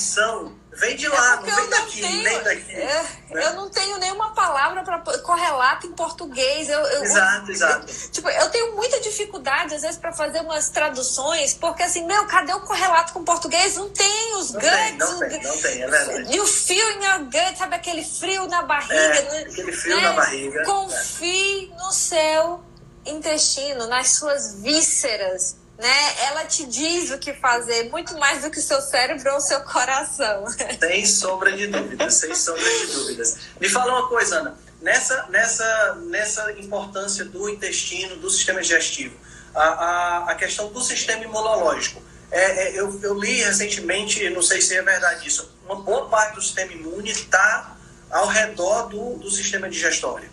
Vem 0.75 0.95
de 0.97 1.07
lá, 1.07 1.33
é 1.33 1.49
não 1.49 1.55
vem 1.55 1.69
daqui, 1.69 2.01
tenho, 2.01 2.23
vem 2.23 2.43
daqui. 2.43 2.71
É, 2.73 3.03
né? 3.31 3.45
Eu 3.45 3.53
não 3.53 3.69
tenho 3.69 3.97
nenhuma 3.97 4.33
palavra 4.33 4.83
para 4.83 4.99
correlato 5.19 5.87
em 5.87 5.93
português. 5.93 6.67
Eu, 6.67 6.79
eu, 6.79 7.03
exato, 7.03 7.51
exato. 7.51 7.85
Tipo, 8.11 8.29
eu 8.29 8.49
tenho 8.49 8.75
muita 8.75 8.99
dificuldade, 8.99 9.73
às 9.73 9.81
vezes, 9.81 9.97
para 9.97 10.11
fazer 10.11 10.41
umas 10.41 10.69
traduções, 10.69 11.53
porque 11.53 11.83
assim, 11.83 12.05
meu, 12.05 12.25
cadê 12.25 12.53
o 12.53 12.59
correlato 12.59 13.13
com 13.13 13.23
português? 13.23 13.75
Não 13.75 13.89
tem 13.89 14.35
os 14.35 14.51
não 14.51 14.59
guts. 14.59 14.71
Tem, 14.75 14.97
não 14.97 15.19
tem, 15.19 15.43
não 15.43 15.57
tem, 15.57 15.81
é 15.81 15.87
verdade. 15.87 16.35
E 16.35 16.39
o 16.41 16.45
feel 16.45 16.91
in 16.91 17.05
your 17.05 17.19
gut, 17.19 17.57
sabe 17.57 17.75
aquele 17.75 18.03
frio 18.03 18.45
na 18.47 18.61
barriga? 18.63 18.93
É, 18.93 19.39
aquele 19.39 19.71
frio 19.71 19.95
né? 19.95 20.01
na 20.01 20.13
barriga. 20.13 20.63
Confie 20.65 21.71
no 21.77 21.91
seu 21.93 22.63
intestino, 23.05 23.87
nas 23.87 24.09
suas 24.09 24.55
vísceras 24.61 25.55
né? 25.77 26.25
Ela 26.25 26.45
te 26.45 26.65
diz 26.65 27.11
o 27.11 27.17
que 27.17 27.33
fazer, 27.33 27.89
muito 27.89 28.17
mais 28.17 28.43
do 28.43 28.49
que 28.49 28.59
o 28.59 28.61
seu 28.61 28.81
cérebro 28.81 29.31
ou 29.31 29.37
o 29.37 29.41
seu 29.41 29.59
coração. 29.61 30.45
Sem 30.79 31.05
sombra 31.05 31.51
de 31.51 31.67
dúvidas, 31.67 32.13
sem 32.15 32.33
sombra 32.33 32.63
de 32.63 32.87
dúvidas. 32.87 33.37
Me 33.59 33.69
fala 33.69 33.99
uma 33.99 34.07
coisa, 34.07 34.39
Ana. 34.39 34.57
Nessa, 34.81 35.25
nessa, 35.29 35.95
nessa 36.07 36.51
importância 36.53 37.25
do 37.25 37.49
intestino, 37.49 38.17
do 38.17 38.29
sistema 38.29 38.61
digestivo, 38.61 39.15
a, 39.53 39.63
a, 39.63 40.31
a 40.31 40.35
questão 40.35 40.71
do 40.71 40.81
sistema 40.81 41.23
imunológico. 41.23 42.01
É, 42.31 42.67
é, 42.67 42.79
eu, 42.79 42.99
eu 43.01 43.19
li 43.19 43.41
recentemente, 43.41 44.29
não 44.29 44.41
sei 44.41 44.61
se 44.61 44.75
é 44.75 44.81
verdade 44.81 45.27
isso, 45.27 45.55
uma 45.65 45.75
boa 45.75 46.09
parte 46.09 46.35
do 46.35 46.41
sistema 46.41 46.73
imune 46.73 47.09
está 47.09 47.77
ao 48.11 48.27
redor 48.27 48.89
do, 48.89 49.17
do 49.17 49.31
sistema 49.31 49.69
digestório. 49.69 50.29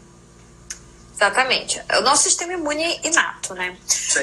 Exatamente. 1.14 1.80
O 1.98 2.00
nosso 2.00 2.24
sistema 2.24 2.54
imune 2.54 3.00
inato, 3.04 3.54
né? 3.54 3.76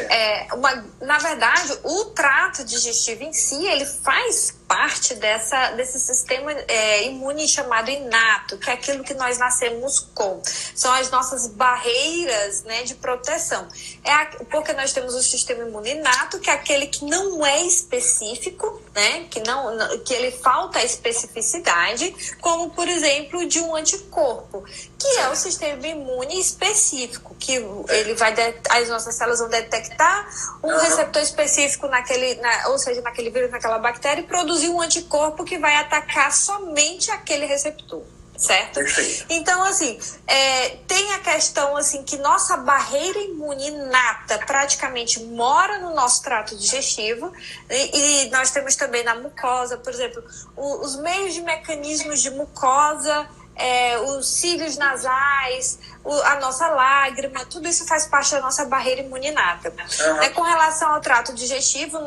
É, 0.10 0.48
uma, 0.54 0.86
na 1.02 1.18
verdade, 1.18 1.78
o 1.84 2.06
trato 2.06 2.64
digestivo 2.64 3.24
em 3.24 3.32
si, 3.32 3.66
ele 3.66 3.86
faz 3.86 4.59
parte 4.70 5.15
dessa, 5.15 5.72
desse 5.72 5.99
sistema 5.99 6.51
é, 6.67 7.03
imune 7.05 7.47
chamado 7.47 7.89
inato, 7.89 8.55
que 8.59 8.70
é 8.70 8.74
aquilo 8.74 9.03
que 9.03 9.15
nós 9.15 9.39
nascemos 9.39 9.99
com. 10.13 10.39
São 10.76 10.93
as 10.93 11.09
nossas 11.09 11.47
barreiras 11.47 12.63
né, 12.63 12.84
de 12.84 12.93
proteção. 12.93 13.67
É 14.03 14.11
a, 14.11 14.26
porque 14.51 14.72
nós 14.74 14.93
temos 14.93 15.15
o 15.15 15.24
sistema 15.24 15.63
imune 15.63 15.95
inato, 15.95 16.39
que 16.39 16.51
é 16.51 16.53
aquele 16.53 16.86
que 16.86 17.03
não 17.03 17.43
é 17.43 17.63
específico, 17.63 18.80
né, 18.93 19.26
que, 19.32 19.39
não, 19.39 19.76
que 20.03 20.13
ele 20.13 20.30
falta 20.30 20.78
a 20.78 20.84
especificidade, 20.84 22.38
como, 22.39 22.70
por 22.70 22.88
exemplo, 22.88 23.47
de 23.47 23.59
um 23.59 23.76
anticorpo, 23.76 24.63
que 24.99 25.07
é 25.17 25.30
o 25.30 25.36
sistema 25.36 25.88
imune 25.88 26.39
específico, 26.39 27.36
que 27.39 27.53
ele 27.53 28.13
vai 28.13 28.36
as 28.70 28.88
nossas 28.89 29.15
células 29.15 29.39
vão 29.39 29.49
detectar 29.49 30.30
um 30.63 30.78
receptor 30.78 31.22
específico 31.22 31.88
naquele, 31.88 32.36
na, 32.36 32.67
ou 32.67 32.78
seja, 32.78 33.01
naquele 33.01 33.32
vírus, 33.32 33.49
naquela 33.49 33.80
bactéria 33.80 34.22
e 34.22 34.26
produzir 34.26 34.59
produzir 34.60 34.70
um 34.70 34.82
anticorpo 34.82 35.43
que 35.43 35.57
vai 35.57 35.76
atacar 35.76 36.32
somente 36.34 37.10
aquele 37.10 37.45
receptor 37.45 38.03
certo? 38.39 38.76
Perfeito. 38.76 39.26
Então, 39.30 39.62
assim, 39.64 39.99
é, 40.26 40.70
tem 40.88 41.12
a 41.12 41.20
questão 41.20 41.76
assim 41.76 42.03
que 42.03 42.16
nossa 42.16 42.55
barreira 42.55 43.20
imune 43.20 43.68
inata 43.68 44.38
praticamente 44.38 45.22
mora 45.22 45.80
no 45.80 45.93
nosso 45.93 46.24
trato 46.24 46.55
digestivo 46.55 47.34
e, 47.70 48.24
e 48.24 48.30
nós 48.30 48.49
temos 48.51 48.78
também 48.78 49.03
na 49.03 49.14
mucosa, 49.14 49.78
por 49.78 49.91
exemplo, 49.91 50.24
o, 50.55 50.86
os 50.86 50.95
meios 50.95 51.34
de 51.34 51.41
mecanismos 51.41 52.22
de 52.22 52.30
mucosa 52.30 53.28
é, 53.60 53.99
os 53.99 54.28
cílios 54.28 54.78
nasais, 54.78 55.78
o, 56.03 56.14
a 56.22 56.39
nossa 56.39 56.68
lágrima, 56.70 57.45
tudo 57.45 57.68
isso 57.68 57.86
faz 57.86 58.07
parte 58.07 58.32
da 58.32 58.41
nossa 58.41 58.66
barreira 58.66 59.01
imuninata. 59.01 59.70
Uhum. 59.70 60.22
É, 60.22 60.30
com 60.30 60.41
relação 60.41 60.93
ao 60.93 61.01
trato 61.01 61.34
digestivo, 61.34 61.99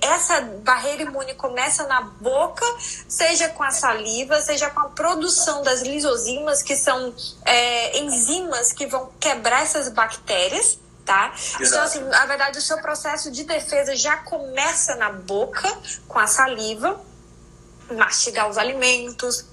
essa 0.00 0.40
barreira 0.40 1.02
imune 1.02 1.34
começa 1.34 1.86
na 1.86 2.02
boca, 2.02 2.64
seja 3.08 3.48
com 3.48 3.64
a 3.64 3.72
saliva, 3.72 4.40
seja 4.40 4.70
com 4.70 4.80
a 4.80 4.88
produção 4.90 5.62
das 5.62 5.82
lisozimas, 5.82 6.62
que 6.62 6.76
são 6.76 7.12
é, 7.44 7.98
enzimas 7.98 8.72
que 8.72 8.86
vão 8.86 9.10
quebrar 9.18 9.62
essas 9.62 9.88
bactérias. 9.88 10.80
Tá? 11.04 11.34
Então, 11.60 11.82
assim, 11.82 11.98
na 11.98 12.24
verdade, 12.26 12.58
o 12.58 12.62
seu 12.62 12.80
processo 12.80 13.28
de 13.28 13.42
defesa 13.42 13.96
já 13.96 14.18
começa 14.18 14.94
na 14.94 15.10
boca, 15.10 15.68
com 16.06 16.16
a 16.16 16.28
saliva, 16.28 17.00
mastigar 17.90 18.48
os 18.48 18.56
alimentos, 18.56 19.44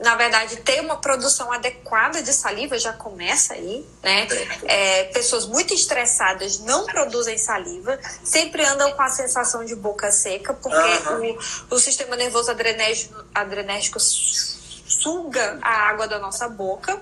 na 0.00 0.14
verdade, 0.14 0.56
ter 0.58 0.80
uma 0.80 0.96
produção 0.96 1.52
adequada 1.52 2.22
de 2.22 2.32
saliva 2.32 2.78
já 2.78 2.92
começa 2.92 3.54
aí, 3.54 3.84
né? 4.02 4.28
É, 4.64 5.04
pessoas 5.04 5.46
muito 5.46 5.74
estressadas 5.74 6.60
não 6.60 6.86
produzem 6.86 7.36
saliva, 7.36 7.98
sempre 8.22 8.64
andam 8.64 8.92
com 8.92 9.02
a 9.02 9.08
sensação 9.08 9.64
de 9.64 9.74
boca 9.74 10.12
seca, 10.12 10.54
porque 10.54 11.08
uhum. 11.08 11.36
o, 11.70 11.74
o 11.74 11.78
sistema 11.80 12.14
nervoso 12.14 12.50
adrenérgico, 12.50 13.24
adrenérgico 13.34 13.98
suga 13.98 15.58
a 15.60 15.88
água 15.88 16.06
da 16.06 16.18
nossa 16.18 16.48
boca. 16.48 17.00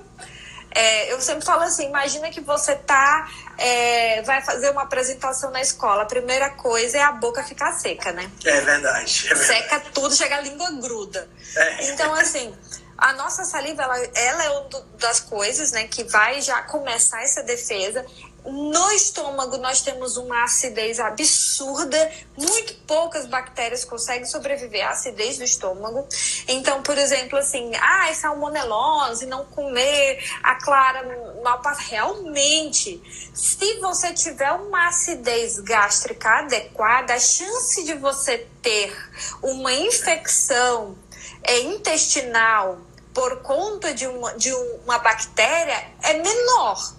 É, 0.71 1.13
eu 1.13 1.21
sempre 1.23 1.45
falo 1.45 1.63
assim, 1.63 1.87
imagina 1.87 2.31
que 2.31 2.41
você 2.41 2.75
tá, 2.75 3.31
é, 3.57 4.21
vai 4.23 4.43
fazer 4.43 4.71
uma 4.71 4.83
apresentação 4.83 5.51
na 5.51 5.61
escola. 5.61 6.03
A 6.03 6.07
primeira 6.07 6.51
coisa 6.51 6.99
é 6.99 7.03
a 7.03 7.13
boca 7.13 7.43
ficar 7.43 7.73
seca, 7.73 8.13
né? 8.13 8.31
É 8.45 8.61
verdade. 8.61 9.27
É 9.31 9.35
verdade. 9.35 9.47
Seca 9.47 9.81
tudo, 9.95 10.15
chega 10.15 10.37
a 10.37 10.41
língua 10.41 10.71
gruda. 10.73 11.29
É. 11.57 11.91
Então, 11.91 12.13
assim, 12.15 12.55
a 12.99 13.13
nossa 13.13 13.45
saliva, 13.45 13.83
ela, 13.83 13.97
ela 14.15 14.45
é 14.45 14.51
uma 14.51 14.69
das 14.99 15.21
coisas, 15.21 15.73
né, 15.73 15.87
que 15.87 16.05
vai 16.05 16.41
já 16.41 16.63
começar 16.63 17.23
essa 17.23 17.43
defesa. 17.43 18.05
No 18.45 18.93
estômago, 18.93 19.57
nós 19.57 19.81
temos 19.81 20.17
uma 20.17 20.45
acidez 20.45 21.01
absurda. 21.01 22.13
Muito 22.39 22.75
poucas 22.87 23.27
bactérias 23.27 23.85
conseguem 23.85 24.25
sobreviver 24.25 24.87
à 24.87 24.91
acidez 24.91 25.37
do 25.37 25.43
estômago. 25.43 26.07
Então, 26.47 26.81
por 26.81 26.97
exemplo, 26.97 27.37
assim, 27.37 27.73
ah, 27.75 28.15
salmonelose, 28.15 29.27
não 29.27 29.45
comer 29.47 30.25
a 30.45 30.55
clara 30.55 31.03
mal 31.43 31.61
Realmente, 31.79 33.03
se 33.35 33.81
você 33.81 34.13
tiver 34.13 34.53
uma 34.53 34.89
acidez 34.89 35.59
gástrica 35.59 36.39
adequada, 36.39 37.15
a 37.15 37.19
chance 37.19 37.83
de 37.85 37.95
você 37.95 38.47
ter 38.63 38.97
uma 39.43 39.73
infecção 39.73 40.97
é, 41.43 41.61
intestinal 41.61 42.86
por 43.17 43.39
conta 43.39 43.95
de 43.95 44.07
uma, 44.07 44.35
de 44.35 44.53
uma 44.53 44.99
bactéria 44.99 45.91
é 46.03 46.13
menor. 46.13 46.93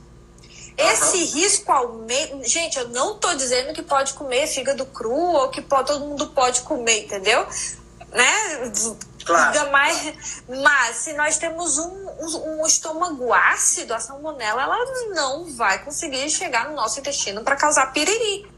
Esse 0.76 1.18
uhum. 1.18 1.32
risco 1.32 1.72
aumenta. 1.72 2.44
Gente, 2.44 2.80
eu 2.80 2.88
não 2.88 3.14
estou 3.14 3.36
dizendo 3.36 3.72
que 3.72 3.84
pode 3.84 4.14
comer 4.16 4.48
fígado 4.48 4.84
cru 4.88 5.14
ou 5.14 5.50
que 5.50 5.62
pode, 5.62 5.90
todo 5.90 6.06
mundo 6.06 6.26
pode 6.30 6.62
comer, 6.62 7.06
entendeu? 7.06 7.46
Né? 8.12 8.72
Claro. 9.24 9.72
Mais, 9.72 10.42
mas 10.48 10.96
se 10.96 11.14
nós 11.14 11.38
temos 11.38 11.78
um, 11.78 12.10
um, 12.20 12.62
um 12.62 12.66
estômago 12.66 13.32
ácido, 13.32 13.94
a 13.94 14.00
salmonela 14.00 14.64
ela 14.64 15.14
não 15.14 15.46
vai 15.56 15.84
conseguir 15.84 16.28
chegar 16.32 16.68
no 16.70 16.76
nosso 16.76 17.00
intestino 17.00 17.44
para 17.44 17.56
causar 17.56 17.94
piriri. 17.94 18.57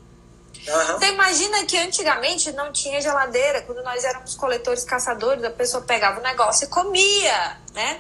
Uhum. 0.68 1.00
Você 1.00 1.06
imagina 1.08 1.66
que 1.66 1.78
antigamente 1.78 2.52
não 2.52 2.72
tinha 2.72 3.02
geladeira, 3.02 3.62
quando 3.62 3.82
nós 3.84 4.04
éramos 4.04 4.36
coletores 4.36 4.84
caçadores, 4.84 5.44
a 5.44 5.50
pessoa 5.50 5.84
pegava 5.84 6.20
o 6.20 6.24
negócio 6.24 6.66
e 6.66 6.68
comia, 6.68 7.58
né? 7.74 8.00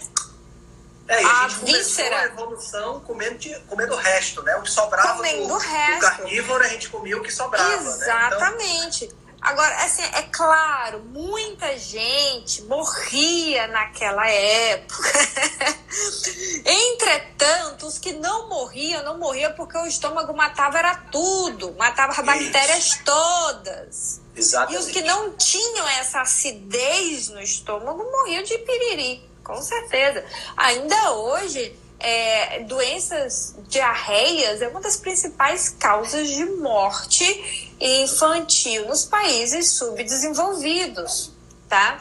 É, 1.07 1.23
e 1.23 1.25
a, 1.25 1.45
a 1.45 1.47
gente 1.47 1.65
víscera. 1.65 2.19
a 2.19 2.25
evolução 2.25 2.99
comendo, 3.01 3.39
comendo 3.67 3.93
o 3.93 3.97
resto, 3.97 4.43
né? 4.43 4.55
O 4.57 4.61
que 4.61 4.69
sobrava 4.69 5.15
comendo 5.15 5.47
do, 5.47 5.53
o 5.55 5.57
resto. 5.57 5.95
do 5.95 5.99
carnívoro, 6.01 6.63
a 6.63 6.67
gente 6.67 6.89
comia 6.89 7.17
o 7.17 7.23
que 7.23 7.31
sobrava. 7.31 7.73
Exatamente. 7.73 9.07
Né? 9.07 9.11
Então... 9.11 9.28
Agora, 9.41 9.75
assim, 9.83 10.03
é 10.03 10.23
claro, 10.23 11.01
muita 11.05 11.77
gente 11.77 12.61
morria 12.63 13.67
naquela 13.67 14.29
época. 14.29 15.09
Entretanto, 16.65 17.87
os 17.87 17.97
que 17.97 18.13
não 18.13 18.49
morriam, 18.49 19.03
não 19.03 19.17
morriam 19.17 19.53
porque 19.53 19.77
o 19.77 19.85
estômago 19.85 20.33
matava 20.35 20.77
era 20.77 20.95
tudo, 21.11 21.73
matava 21.77 22.11
as 22.11 22.25
bactérias 22.25 22.99
todas. 23.05 24.21
Exatamente. 24.35 24.75
E 24.75 24.85
os 24.85 24.91
que 24.91 25.01
não 25.01 25.31
tinham 25.33 25.87
essa 25.87 26.21
acidez 26.21 27.29
no 27.29 27.41
estômago 27.41 28.03
morriam 28.11 28.43
de 28.43 28.57
piriri 28.59 29.29
com 29.49 29.61
certeza. 29.63 30.23
Ainda 30.55 31.13
hoje, 31.13 31.75
é, 31.99 32.59
doenças 32.65 33.55
diarreias 33.67 34.61
é 34.61 34.67
uma 34.67 34.79
das 34.79 34.97
principais 34.97 35.69
causas 35.69 36.29
de 36.29 36.45
morte 36.45 37.68
infantil 37.79 38.87
nos 38.87 39.05
países 39.05 39.71
subdesenvolvidos, 39.73 41.31
tá? 41.67 41.99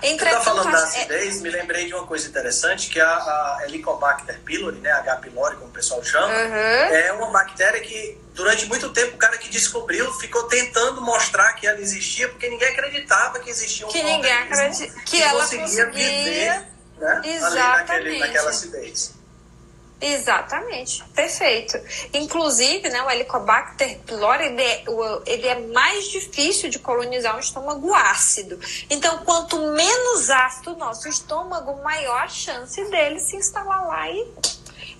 Você 0.00 0.24
está 0.24 0.40
falando 0.40 0.70
da 0.70 0.78
acidez, 0.82 1.38
é... 1.38 1.40
me 1.40 1.50
lembrei 1.50 1.86
de 1.86 1.94
uma 1.94 2.06
coisa 2.06 2.28
interessante, 2.28 2.90
que 2.90 3.00
a, 3.00 3.06
a 3.06 3.60
Helicobacter 3.64 4.38
pylori, 4.40 4.76
né, 4.78 4.90
H. 4.90 5.16
pylori, 5.16 5.56
como 5.56 5.68
o 5.68 5.72
pessoal 5.72 6.02
chama, 6.04 6.26
uhum. 6.26 6.54
é 6.54 7.12
uma 7.12 7.30
bactéria 7.30 7.80
que, 7.80 8.18
durante 8.34 8.66
muito 8.66 8.90
tempo, 8.90 9.14
o 9.14 9.18
cara 9.18 9.38
que 9.38 9.48
descobriu 9.48 10.12
ficou 10.14 10.42
tentando 10.44 11.00
mostrar 11.00 11.54
que 11.54 11.66
ela 11.66 11.80
existia, 11.80 12.28
porque 12.28 12.48
ninguém 12.48 12.68
acreditava 12.68 13.38
que 13.38 13.48
existia 13.48 13.86
um 13.86 13.90
Que 13.90 14.02
ninguém 14.02 14.32
acreditava, 14.32 15.00
que, 15.00 15.10
que 15.10 15.22
ela 15.22 15.40
conseguia, 15.40 15.64
conseguia 15.64 15.90
viver 15.90 16.66
né, 16.98 17.20
Exatamente. 17.24 17.88
naquele, 17.88 18.18
naquela 18.18 18.50
acidez. 18.50 19.23
Exatamente, 20.06 21.02
perfeito. 21.14 21.80
Inclusive, 22.12 22.90
né, 22.90 23.02
o 23.02 23.10
Helicobacter 23.10 23.98
pylori 24.00 24.44
ele 24.44 24.62
é, 24.62 24.84
ele 25.24 25.46
é 25.46 25.60
mais 25.68 26.10
difícil 26.10 26.68
de 26.68 26.78
colonizar 26.78 27.34
um 27.34 27.38
estômago 27.40 27.94
ácido. 27.94 28.60
Então, 28.90 29.18
quanto 29.24 29.56
menos 29.72 30.28
ácido 30.28 30.74
o 30.74 30.76
nosso 30.76 31.08
estômago, 31.08 31.82
maior 31.82 32.20
a 32.20 32.28
chance 32.28 32.84
dele 32.90 33.18
se 33.18 33.36
instalar 33.36 33.86
lá 33.86 34.10
e. 34.10 34.28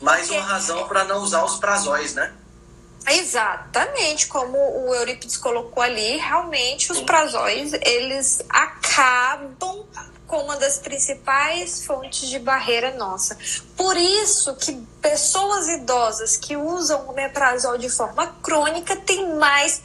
Mais 0.00 0.30
uma 0.30 0.40
razão 0.40 0.88
para 0.88 1.05
não 1.05 1.18
usar 1.22 1.44
os 1.44 1.57
prazóis, 1.59 2.14
né? 2.14 2.32
Exatamente, 3.07 4.26
como 4.26 4.57
o 4.57 4.94
Eurípides 4.94 5.36
colocou 5.36 5.82
ali, 5.82 6.16
realmente 6.16 6.90
os 6.90 7.02
prazóis 7.02 7.74
eles 7.74 8.42
acabam 8.48 9.84
como 10.26 10.44
uma 10.44 10.56
das 10.56 10.78
principais 10.78 11.84
fontes 11.84 12.28
de 12.28 12.38
barreira 12.38 12.92
nossa. 12.92 13.36
Por 13.76 13.96
isso 13.96 14.54
que 14.56 14.72
pessoas 15.00 15.68
idosas 15.68 16.36
que 16.36 16.56
usam 16.56 17.08
o 17.08 17.12
meprazol 17.12 17.76
de 17.76 17.88
forma 17.88 18.26
crônica 18.42 18.96
têm 18.96 19.36
mais 19.36 19.80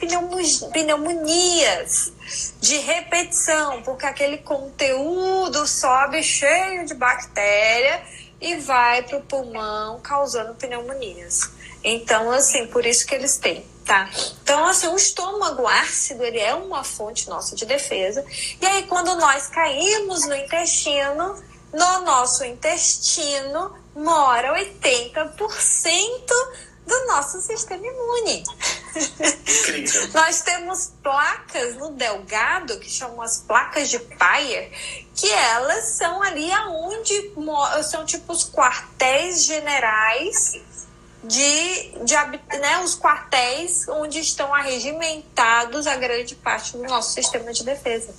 pneumonias 0.72 2.12
de 2.60 2.78
repetição, 2.78 3.82
porque 3.82 4.06
aquele 4.06 4.38
conteúdo 4.38 5.66
sobe 5.66 6.22
cheio 6.22 6.86
de 6.86 6.94
bactéria 6.94 8.00
e 8.40 8.56
vai 8.56 9.02
para 9.02 9.18
o 9.18 9.22
pulmão 9.22 10.00
causando 10.00 10.54
pneumonias. 10.54 11.50
Então, 11.84 12.30
assim, 12.30 12.66
por 12.66 12.86
isso 12.86 13.06
que 13.06 13.14
eles 13.14 13.36
têm, 13.36 13.64
tá? 13.90 14.08
Então, 14.44 14.64
assim, 14.68 14.86
o 14.86 14.94
estômago 14.94 15.66
ácido, 15.66 16.22
ele 16.22 16.38
é 16.38 16.54
uma 16.54 16.84
fonte 16.84 17.28
nossa 17.28 17.56
de 17.56 17.66
defesa. 17.66 18.24
E 18.60 18.64
aí, 18.64 18.86
quando 18.86 19.16
nós 19.16 19.48
caímos 19.48 20.28
no 20.28 20.36
intestino, 20.36 21.42
no 21.72 22.00
nosso 22.02 22.44
intestino 22.44 23.74
mora 23.92 24.54
80% 24.54 25.36
do 26.86 27.06
nosso 27.08 27.40
sistema 27.40 27.84
imune. 27.84 28.44
Incrível. 29.48 30.08
Nós 30.14 30.40
temos 30.42 30.92
placas 31.02 31.76
no 31.76 31.92
delgado, 31.92 32.80
que 32.80 32.90
chamam 32.90 33.22
as 33.22 33.38
placas 33.38 33.88
de 33.88 33.98
Payer, 33.98 34.72
que 35.14 35.30
elas 35.30 35.84
são 35.96 36.22
ali 36.22 36.50
aonde 36.50 37.32
são 37.84 38.04
tipo 38.04 38.32
os 38.32 38.50
quartéis 38.50 39.44
generais 39.44 40.60
de, 41.22 41.90
de 42.04 42.14
né, 42.58 42.78
os 42.82 42.98
quartéis 42.98 43.86
onde 43.88 44.20
estão 44.20 44.54
arregimentados 44.54 45.86
a 45.86 45.96
grande 45.96 46.34
parte 46.34 46.76
do 46.76 46.82
nosso 46.84 47.12
sistema 47.12 47.52
de 47.52 47.64
defesa. 47.64 48.14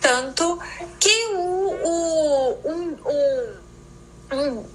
Tanto 0.00 0.58
que 0.98 1.26
o, 1.34 1.78
o, 1.84 2.58
um, 2.64 2.98
um, 3.04 4.38
um 4.38 4.66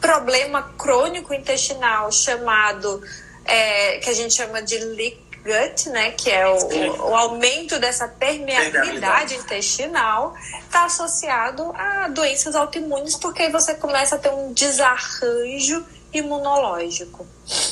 problema 0.00 0.62
crônico 0.76 1.32
intestinal 1.32 2.10
chamado, 2.10 3.00
é, 3.44 3.98
que 3.98 4.10
a 4.10 4.14
gente 4.14 4.34
chama 4.34 4.60
de 4.62 4.78
leak 4.78 5.30
gut, 5.42 5.88
né, 5.88 6.10
que 6.10 6.30
é 6.30 6.46
o, 6.46 7.10
o 7.10 7.16
aumento 7.16 7.78
dessa 7.78 8.06
permeabilidade 8.08 9.36
intestinal, 9.36 10.34
está 10.62 10.84
associado 10.84 11.72
a 11.74 12.08
doenças 12.08 12.54
autoimunes, 12.54 13.16
porque 13.16 13.44
aí 13.44 13.52
você 13.52 13.74
começa 13.74 14.16
a 14.16 14.18
ter 14.18 14.30
um 14.30 14.52
desarranjo 14.52 15.86
imunológico. 16.12 17.26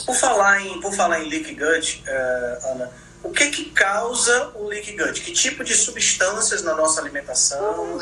Por 0.07 0.15
falar 0.15 0.61
em, 0.61 0.81
por 0.81 0.93
falar 0.93 1.21
em 1.21 1.29
leak 1.29 1.55
gut, 1.55 2.05
uh, 2.07 2.67
Ana, 2.69 2.93
o 3.23 3.31
que 3.31 3.51
que 3.51 3.65
causa 3.71 4.53
o 4.55 4.67
leak 4.67 4.97
gut? 4.97 5.21
Que 5.21 5.33
tipo 5.33 5.65
de 5.65 5.75
substâncias 5.75 6.63
na 6.63 6.75
nossa 6.75 7.01
alimentação? 7.01 7.97
Uh. 7.97 8.01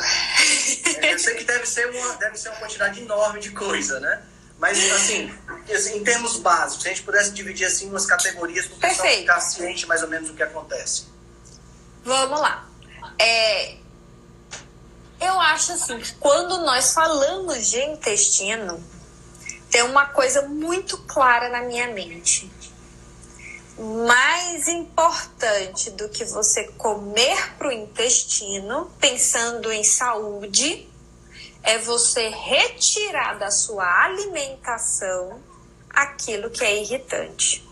Eu 1.01 1.19
sei 1.19 1.35
que 1.35 1.43
deve 1.43 1.65
ser 1.65 1.89
uma, 1.89 2.15
deve 2.15 2.37
ser 2.37 2.49
uma 2.49 2.57
quantidade 2.59 3.01
enorme 3.01 3.39
de 3.39 3.51
coisa, 3.51 3.99
né? 3.99 4.21
Mas, 4.59 4.79
assim, 4.91 5.31
assim, 5.71 5.97
em 5.97 6.03
termos 6.03 6.37
básicos, 6.37 6.81
se 6.81 6.89
a 6.89 6.91
gente 6.91 7.03
pudesse 7.03 7.31
dividir 7.31 7.65
assim 7.65 7.89
umas 7.89 8.07
categorias 8.07 8.65
para 8.65 8.75
o 8.75 8.79
pessoal 8.79 9.07
ficar 9.09 9.39
ciente 9.39 9.85
mais 9.85 10.01
ou 10.01 10.09
menos 10.09 10.29
do 10.29 10.35
que 10.35 10.41
acontece. 10.41 11.05
Vamos 12.03 12.39
lá. 12.39 12.67
É, 13.19 13.75
eu 15.19 15.39
acho 15.39 15.73
assim 15.73 15.99
que 15.99 16.13
quando 16.15 16.57
nós 16.65 16.93
falamos 16.93 17.69
de 17.69 17.79
intestino, 17.81 18.83
tem 19.69 19.83
uma 19.83 20.05
coisa 20.07 20.43
muito 20.43 20.97
clara 20.99 21.49
na 21.49 21.61
minha 21.61 21.87
mente. 21.87 22.51
Mais 23.77 24.67
importante 24.67 25.91
do 25.91 26.09
que 26.09 26.25
você 26.25 26.63
comer 26.77 27.55
para 27.57 27.67
o 27.67 27.71
intestino, 27.71 28.91
pensando 28.99 29.71
em 29.71 29.83
saúde, 29.83 30.89
é 31.61 31.77
você 31.77 32.29
retirar 32.29 33.37
da 33.37 33.51
sua 33.51 34.05
alimentação 34.05 35.39
aquilo 35.89 36.49
que 36.49 36.63
é 36.63 36.81
irritante. 36.81 37.67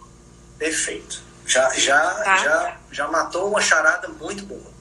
Perfeito. 0.58 1.24
Já, 1.46 1.70
já, 1.74 2.12
tá? 2.24 2.38
já, 2.38 2.78
já 2.92 3.08
matou 3.08 3.50
uma 3.50 3.62
charada 3.62 4.08
muito 4.10 4.44
boa. 4.46 4.76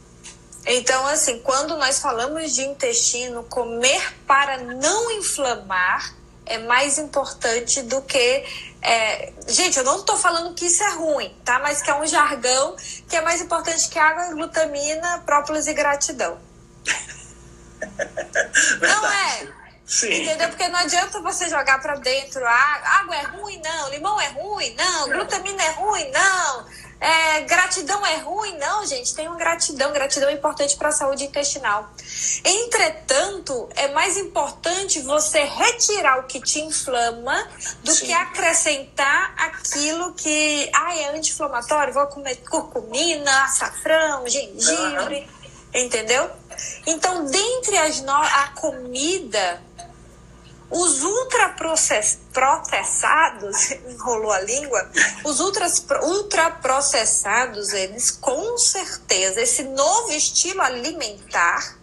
Então, 0.66 1.06
assim, 1.06 1.40
quando 1.40 1.76
nós 1.76 2.00
falamos 2.00 2.54
de 2.54 2.62
intestino, 2.62 3.44
comer 3.44 4.14
para 4.26 4.58
não 4.58 5.10
inflamar 5.12 6.14
é 6.46 6.58
mais 6.58 6.98
importante 6.98 7.82
do 7.82 8.02
que. 8.02 8.44
É... 8.82 9.32
Gente, 9.48 9.78
eu 9.78 9.84
não 9.84 10.00
estou 10.00 10.16
falando 10.16 10.54
que 10.54 10.66
isso 10.66 10.82
é 10.82 10.90
ruim, 10.90 11.34
tá? 11.44 11.58
Mas 11.58 11.82
que 11.82 11.90
é 11.90 11.94
um 11.94 12.06
jargão 12.06 12.76
que 13.08 13.16
é 13.16 13.20
mais 13.20 13.40
importante 13.40 13.88
que 13.88 13.98
água, 13.98 14.26
glutamina, 14.34 15.22
própolis 15.24 15.66
e 15.66 15.74
gratidão. 15.74 16.38
não 18.80 19.06
é? 19.06 19.48
Sim. 19.86 20.22
Entendeu? 20.22 20.48
Porque 20.48 20.66
não 20.68 20.78
adianta 20.80 21.20
você 21.20 21.48
jogar 21.48 21.80
para 21.80 21.96
dentro 21.96 22.42
ah, 22.46 23.00
água 23.00 23.16
é 23.16 23.22
ruim, 23.22 23.60
não, 23.62 23.90
limão 23.90 24.18
é 24.18 24.28
ruim, 24.28 24.74
não, 24.74 25.08
glutamina 25.10 25.62
é 25.62 25.70
ruim, 25.72 26.10
não 26.10 26.66
é, 27.04 27.40
gratidão 27.42 28.04
é 28.06 28.16
ruim? 28.16 28.56
Não, 28.56 28.86
gente, 28.86 29.14
tem 29.14 29.28
uma 29.28 29.36
gratidão. 29.36 29.92
Gratidão 29.92 30.30
é 30.30 30.32
importante 30.32 30.74
para 30.76 30.88
a 30.88 30.92
saúde 30.92 31.24
intestinal. 31.24 31.90
Entretanto, 32.42 33.68
é 33.76 33.88
mais 33.88 34.16
importante 34.16 35.00
você 35.00 35.44
retirar 35.44 36.20
o 36.20 36.22
que 36.24 36.40
te 36.40 36.60
inflama 36.60 37.46
do 37.82 37.92
Sim. 37.92 38.06
que 38.06 38.12
acrescentar 38.12 39.34
aquilo 39.36 40.14
que 40.14 40.70
ah, 40.72 40.96
é 40.96 41.14
anti-inflamatório. 41.14 41.92
Vou 41.92 42.06
comer 42.06 42.36
curcumina, 42.36 43.44
açafrão, 43.44 44.26
gengibre. 44.26 45.18
Uhum. 45.18 45.82
Entendeu? 45.82 46.30
Então, 46.86 47.26
dentre 47.26 47.76
as 47.76 48.00
no... 48.00 48.12
a 48.12 48.48
comida 48.54 49.60
os 50.74 51.02
ultraprocessados, 51.04 53.70
enrolou 53.88 54.32
a 54.32 54.40
língua, 54.40 54.90
os 55.22 55.38
ultras, 55.38 55.86
ultraprocessados, 56.02 57.72
eles 57.72 58.10
com 58.10 58.58
certeza, 58.58 59.40
esse 59.40 59.62
novo 59.62 60.10
estilo 60.10 60.60
alimentar, 60.60 61.78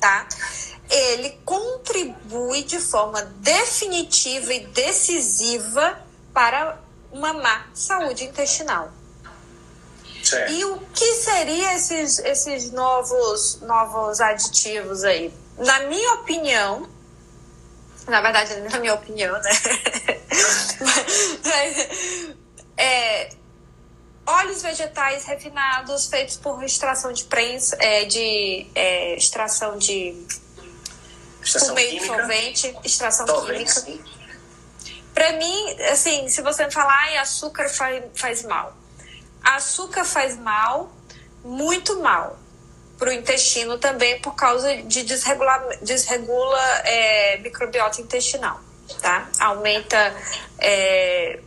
tá? 0.00 0.26
Ele 0.88 1.38
contribui 1.44 2.62
de 2.62 2.80
forma 2.80 3.20
definitiva 3.40 4.54
e 4.54 4.66
decisiva 4.68 6.00
para 6.32 6.80
uma 7.12 7.34
má 7.34 7.66
saúde 7.74 8.24
intestinal. 8.24 8.90
Certo. 10.24 10.50
E 10.50 10.64
o 10.64 10.78
que 10.94 11.14
seriam 11.16 11.72
esses, 11.72 12.18
esses 12.20 12.70
novos, 12.70 13.60
novos 13.60 14.18
aditivos 14.18 15.04
aí? 15.04 15.30
Na 15.58 15.80
minha 15.80 16.14
opinião, 16.14 16.88
na 18.08 18.20
verdade, 18.20 18.54
na 18.60 18.78
minha 18.78 18.94
opinião, 18.94 19.36
né? 19.40 19.50
é, 22.76 23.30
óleos 24.26 24.62
vegetais 24.62 25.24
refinados 25.24 26.06
feitos 26.06 26.36
por 26.36 26.62
extração 26.62 27.12
de 27.12 27.24
prensa, 27.24 27.76
é, 27.80 28.04
de 28.04 28.66
é, 28.74 29.16
extração 29.16 29.78
de 29.78 30.14
extração 31.42 31.74
meio 31.74 32.04
solvente, 32.04 32.76
extração 32.84 33.26
química. 33.44 34.08
Para 35.14 35.32
mim, 35.32 35.80
assim, 35.90 36.28
se 36.28 36.42
você 36.42 36.70
falar, 36.70 37.16
ah, 37.16 37.22
açúcar 37.22 37.68
faz, 37.68 38.04
faz 38.14 38.44
mal. 38.44 38.76
Açúcar 39.42 40.04
faz 40.04 40.38
mal, 40.38 40.92
muito 41.42 42.00
mal. 42.00 42.38
Para 42.98 43.10
o 43.10 43.12
intestino 43.12 43.78
também 43.78 44.20
por 44.20 44.34
causa 44.34 44.76
de 44.82 45.04
desregula, 45.04 45.78
desregula 45.80 46.60
é, 46.84 47.38
microbiota 47.38 48.00
intestinal, 48.00 48.60
tá? 49.00 49.28
Aumenta. 49.38 50.14
É, 50.58 51.38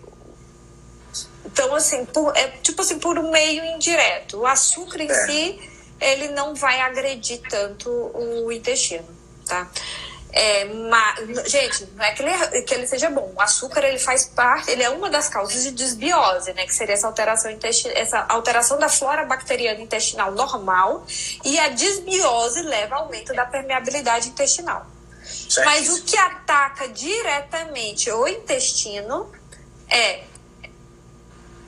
então, 1.45 1.75
assim, 1.75 2.05
por, 2.05 2.35
é 2.35 2.47
tipo 2.63 2.81
assim, 2.81 2.97
por 2.97 3.19
um 3.19 3.29
meio 3.29 3.65
indireto. 3.65 4.39
O 4.39 4.47
açúcar 4.47 5.01
em 5.01 5.11
é. 5.11 5.25
si, 5.25 5.59
ele 5.99 6.29
não 6.29 6.55
vai 6.55 6.79
agredir 6.79 7.41
tanto 7.49 7.89
o 7.89 8.51
intestino, 8.51 9.07
tá? 9.45 9.69
É, 10.33 10.65
gente, 11.45 11.85
não 11.93 12.05
é 12.05 12.13
que 12.13 12.23
ele, 12.23 12.61
que 12.61 12.73
ele 12.73 12.87
seja 12.87 13.09
bom. 13.09 13.33
O 13.35 13.41
açúcar 13.41 13.83
ele 13.83 13.99
faz 13.99 14.25
parte, 14.25 14.71
ele 14.71 14.81
é 14.81 14.89
uma 14.89 15.09
das 15.09 15.27
causas 15.27 15.63
de 15.63 15.71
desbiose, 15.71 16.53
né? 16.53 16.65
Que 16.65 16.73
seria 16.73 16.93
essa 16.93 17.07
alteração, 17.07 17.51
essa 17.93 18.25
alteração 18.29 18.79
da 18.79 18.87
flora 18.87 19.25
bacteriana 19.25 19.81
intestinal 19.81 20.31
normal. 20.31 21.05
E 21.43 21.59
a 21.59 21.69
desbiose 21.69 22.61
leva 22.61 22.95
ao 22.95 23.03
aumento 23.03 23.33
da 23.33 23.45
permeabilidade 23.45 24.29
intestinal. 24.29 24.85
Certo. 25.23 25.65
Mas 25.65 25.89
o 25.89 26.03
que 26.03 26.17
ataca 26.17 26.87
diretamente 26.87 28.09
o 28.09 28.27
intestino 28.27 29.29
é 29.89 30.23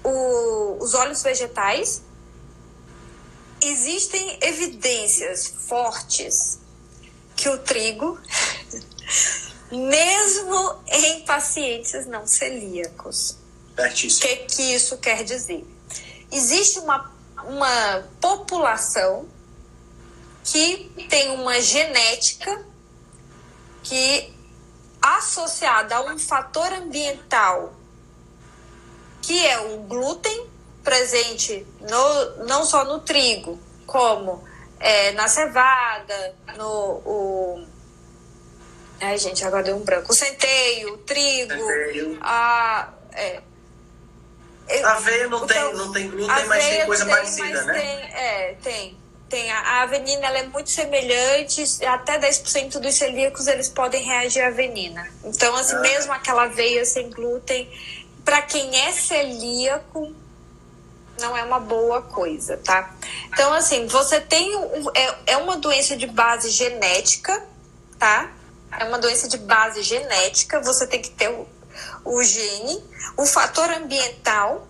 o, 0.04 0.78
os 0.80 0.94
óleos 0.94 1.22
vegetais. 1.22 2.02
Existem 3.62 4.38
evidências 4.42 5.48
fortes 5.48 6.63
que 7.36 7.50
o 7.50 7.58
trigo, 7.60 8.20
mesmo 9.72 10.84
em 10.88 11.22
pacientes 11.26 12.06
não 12.06 12.26
celíacos. 12.28 13.38
O 13.78 13.90
que, 13.90 14.36
que 14.38 14.62
isso 14.76 14.98
quer 14.98 15.24
dizer? 15.24 15.66
Existe 16.32 16.80
uma, 16.80 17.12
uma 17.44 18.08
população 18.22 19.28
que 20.44 20.92
tem 21.10 21.32
uma 21.32 21.60
genética 21.62 22.66
que 23.82 24.34
associada 25.02 25.96
a 25.96 26.02
um 26.06 26.20
fator 26.20 26.72
ambiental 26.74 27.74
que 29.24 29.46
é 29.46 29.60
o 29.60 29.80
glúten 29.84 30.48
presente 30.84 31.66
no, 31.80 32.46
não 32.46 32.66
só 32.66 32.84
no 32.84 33.00
trigo, 33.00 33.58
como 33.88 34.44
é, 34.84 35.14
na 35.14 35.30
cevada, 35.30 36.36
no. 36.58 37.02
O... 37.06 37.66
Ai, 39.00 39.18
gente, 39.18 39.44
agora 39.46 39.64
deu 39.64 39.78
um 39.78 39.84
branco. 39.84 40.12
O 40.12 40.16
centeio, 40.16 40.96
o 40.96 40.98
trigo, 40.98 41.54
centeio. 41.54 42.18
a. 42.22 42.94
É, 43.14 43.42
aveia 44.84 45.28
não, 45.30 45.48
tem, 45.48 45.74
não 45.74 45.92
tem 45.92 46.10
glúten, 46.10 46.46
mas 46.48 46.66
tem 46.66 46.86
coisa 46.86 47.06
tem, 47.06 47.14
parecida, 47.14 47.62
né? 47.64 47.74
Tem, 47.74 48.20
é, 48.20 48.56
tem. 48.62 48.98
tem. 49.30 49.52
A, 49.52 49.60
a 49.60 49.82
avenina 49.84 50.28
ela 50.28 50.40
é 50.40 50.44
muito 50.44 50.70
semelhante, 50.70 51.64
até 51.86 52.20
10% 52.20 52.80
dos 52.80 52.96
celíacos 52.96 53.48
eles 53.48 53.70
podem 53.70 54.04
reagir 54.04 54.42
à 54.42 54.48
avenina. 54.48 55.08
Então, 55.24 55.56
assim, 55.56 55.76
ah. 55.76 55.80
mesmo 55.80 56.12
aquela 56.12 56.44
aveia 56.44 56.84
sem 56.84 57.10
glúten, 57.10 57.72
para 58.26 58.42
quem 58.42 58.78
é 58.82 58.92
celíaco, 58.92 60.14
não 61.24 61.38
é 61.38 61.44
uma 61.44 61.60
boa 61.60 62.02
coisa, 62.02 62.58
tá? 62.58 62.94
Então, 63.30 63.54
assim, 63.54 63.88
você 63.88 64.20
tem. 64.20 64.56
Um, 64.56 64.90
é, 64.94 65.16
é 65.28 65.38
uma 65.38 65.56
doença 65.56 65.96
de 65.96 66.06
base 66.06 66.50
genética, 66.50 67.42
tá? 67.98 68.30
É 68.78 68.84
uma 68.84 69.00
doença 69.00 69.28
de 69.28 69.38
base 69.38 69.82
genética, 69.82 70.60
você 70.60 70.86
tem 70.86 71.02
que 71.02 71.12
ter 71.12 71.30
o, 71.30 71.48
o 72.04 72.24
gene, 72.24 72.84
o 73.16 73.26
fator 73.26 73.70
ambiental, 73.72 74.68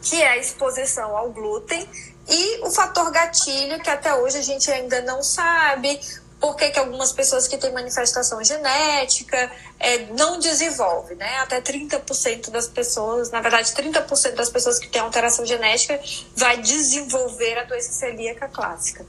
que 0.00 0.20
é 0.20 0.30
a 0.30 0.36
exposição 0.38 1.16
ao 1.16 1.30
glúten, 1.30 1.86
e 2.28 2.64
o 2.64 2.70
fator 2.70 3.10
gatilho, 3.10 3.80
que 3.82 3.90
até 3.90 4.14
hoje 4.14 4.38
a 4.38 4.42
gente 4.42 4.70
ainda 4.70 5.02
não 5.02 5.22
sabe 5.22 6.00
por 6.42 6.56
que, 6.56 6.70
que 6.70 6.78
algumas 6.80 7.12
pessoas 7.12 7.46
que 7.46 7.56
têm 7.56 7.70
manifestação 7.70 8.42
genética 8.42 9.48
é, 9.78 10.06
não 10.06 10.40
desenvolvem, 10.40 11.16
né? 11.16 11.38
Até 11.38 11.60
30% 11.60 12.50
das 12.50 12.66
pessoas, 12.66 13.30
na 13.30 13.40
verdade, 13.40 13.70
30% 13.70 14.34
das 14.34 14.50
pessoas 14.50 14.76
que 14.80 14.88
têm 14.88 15.00
alteração 15.00 15.46
genética 15.46 16.00
vai 16.34 16.56
desenvolver 16.56 17.58
a 17.58 17.62
doença 17.62 17.92
celíaca 17.92 18.48
clássica. 18.48 19.06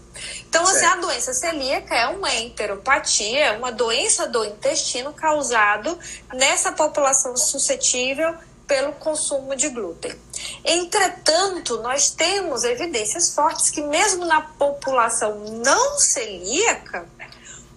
Então, 0.47 0.61
assim, 0.61 0.85
a 0.85 0.97
doença 0.97 1.33
celíaca 1.33 1.95
é 1.95 2.05
uma 2.05 2.31
enteropatia, 2.35 3.45
é 3.45 3.57
uma 3.57 3.71
doença 3.71 4.27
do 4.27 4.45
intestino 4.45 5.11
causado 5.11 5.97
nessa 6.35 6.71
população 6.71 7.35
suscetível 7.35 8.37
pelo 8.67 8.93
consumo 8.93 9.55
de 9.55 9.69
glúten. 9.69 10.13
Entretanto, 10.63 11.81
nós 11.81 12.09
temos 12.11 12.63
evidências 12.63 13.33
fortes 13.33 13.69
que 13.69 13.81
mesmo 13.81 14.25
na 14.25 14.41
população 14.41 15.39
não 15.63 15.99
celíaca, 15.99 17.05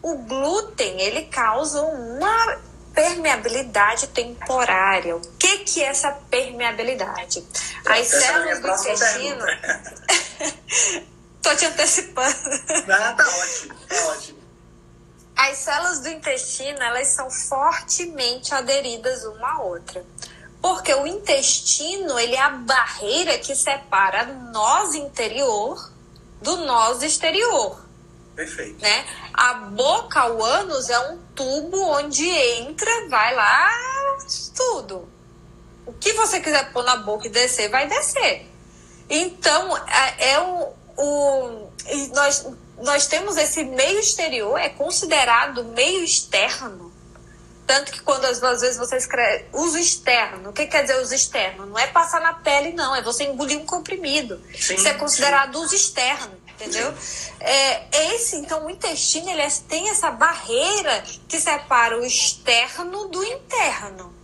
o 0.06 0.18
glúten 0.18 1.00
ele 1.00 1.22
causa 1.22 1.82
uma 1.82 2.58
permeabilidade 2.94 4.06
temporária. 4.06 5.16
O 5.16 5.20
que, 5.36 5.58
que 5.58 5.82
é 5.82 5.86
essa 5.86 6.12
permeabilidade? 6.30 7.44
As 7.84 8.06
células 8.06 8.60
do 8.60 8.68
intestino. 8.68 9.44
Tô 11.42 11.56
te 11.56 11.66
antecipando. 11.66 12.36
Ah, 12.88 13.14
tá 13.14 13.26
ótimo, 13.26 13.74
tá 13.88 14.06
ótimo. 14.06 14.38
As 15.36 15.58
células 15.58 15.98
do 16.00 16.08
intestino, 16.08 16.80
elas 16.80 17.08
são 17.08 17.28
fortemente 17.28 18.54
aderidas 18.54 19.24
uma 19.24 19.54
à 19.54 19.62
outra. 19.62 20.04
Porque 20.62 20.94
o 20.94 21.04
intestino, 21.04 22.16
ele 22.16 22.36
é 22.36 22.40
a 22.40 22.50
barreira 22.50 23.38
que 23.38 23.56
separa 23.56 24.24
nós 24.24 24.94
interior 24.94 25.92
do 26.40 26.58
nós 26.58 27.02
exterior. 27.02 27.85
Perfeito. 28.36 28.82
Né? 28.82 29.06
A 29.32 29.54
boca, 29.54 30.30
o 30.30 30.44
ânus, 30.44 30.90
é 30.90 30.98
um 31.10 31.18
tubo 31.34 31.80
onde 31.82 32.28
entra, 32.28 33.08
vai 33.08 33.34
lá, 33.34 33.70
tudo. 34.54 35.08
O 35.86 35.92
que 35.94 36.12
você 36.12 36.38
quiser 36.38 36.70
pôr 36.70 36.84
na 36.84 36.96
boca 36.96 37.26
e 37.26 37.30
descer, 37.30 37.70
vai 37.70 37.88
descer. 37.88 38.46
Então, 39.08 39.76
é, 39.78 40.32
é 40.32 40.40
o, 40.40 40.72
o 40.98 41.70
nós, 42.14 42.46
nós 42.82 43.06
temos 43.06 43.38
esse 43.38 43.64
meio 43.64 43.98
exterior, 44.00 44.58
é 44.58 44.68
considerado 44.68 45.64
meio 45.64 46.04
externo. 46.04 46.92
Tanto 47.66 47.90
que 47.90 48.00
quando 48.00 48.26
às 48.26 48.60
vezes 48.60 48.76
você 48.76 48.96
escreve 48.96 49.46
uso 49.52 49.78
externo, 49.78 50.50
o 50.50 50.52
que 50.52 50.66
quer 50.66 50.82
dizer 50.82 51.00
uso 51.00 51.14
externo? 51.14 51.66
Não 51.66 51.78
é 51.78 51.86
passar 51.86 52.20
na 52.20 52.34
pele, 52.34 52.72
não, 52.72 52.94
é 52.94 53.02
você 53.02 53.24
engolir 53.24 53.58
um 53.58 53.66
comprimido. 53.66 54.40
Sim, 54.54 54.74
Isso 54.74 54.86
é 54.86 54.94
considerado 54.94 55.58
sim. 55.58 55.64
uso 55.64 55.74
externo 55.74 56.45
entendeu? 56.56 56.92
É, 57.38 58.14
esse, 58.14 58.36
então, 58.36 58.66
o 58.66 58.70
intestino 58.70 59.30
ele 59.30 59.42
é, 59.42 59.48
tem 59.68 59.88
essa 59.90 60.10
barreira 60.10 61.02
que 61.28 61.38
separa 61.38 61.98
o 61.98 62.04
externo 62.04 63.08
do 63.08 63.22
interno. 63.22 64.14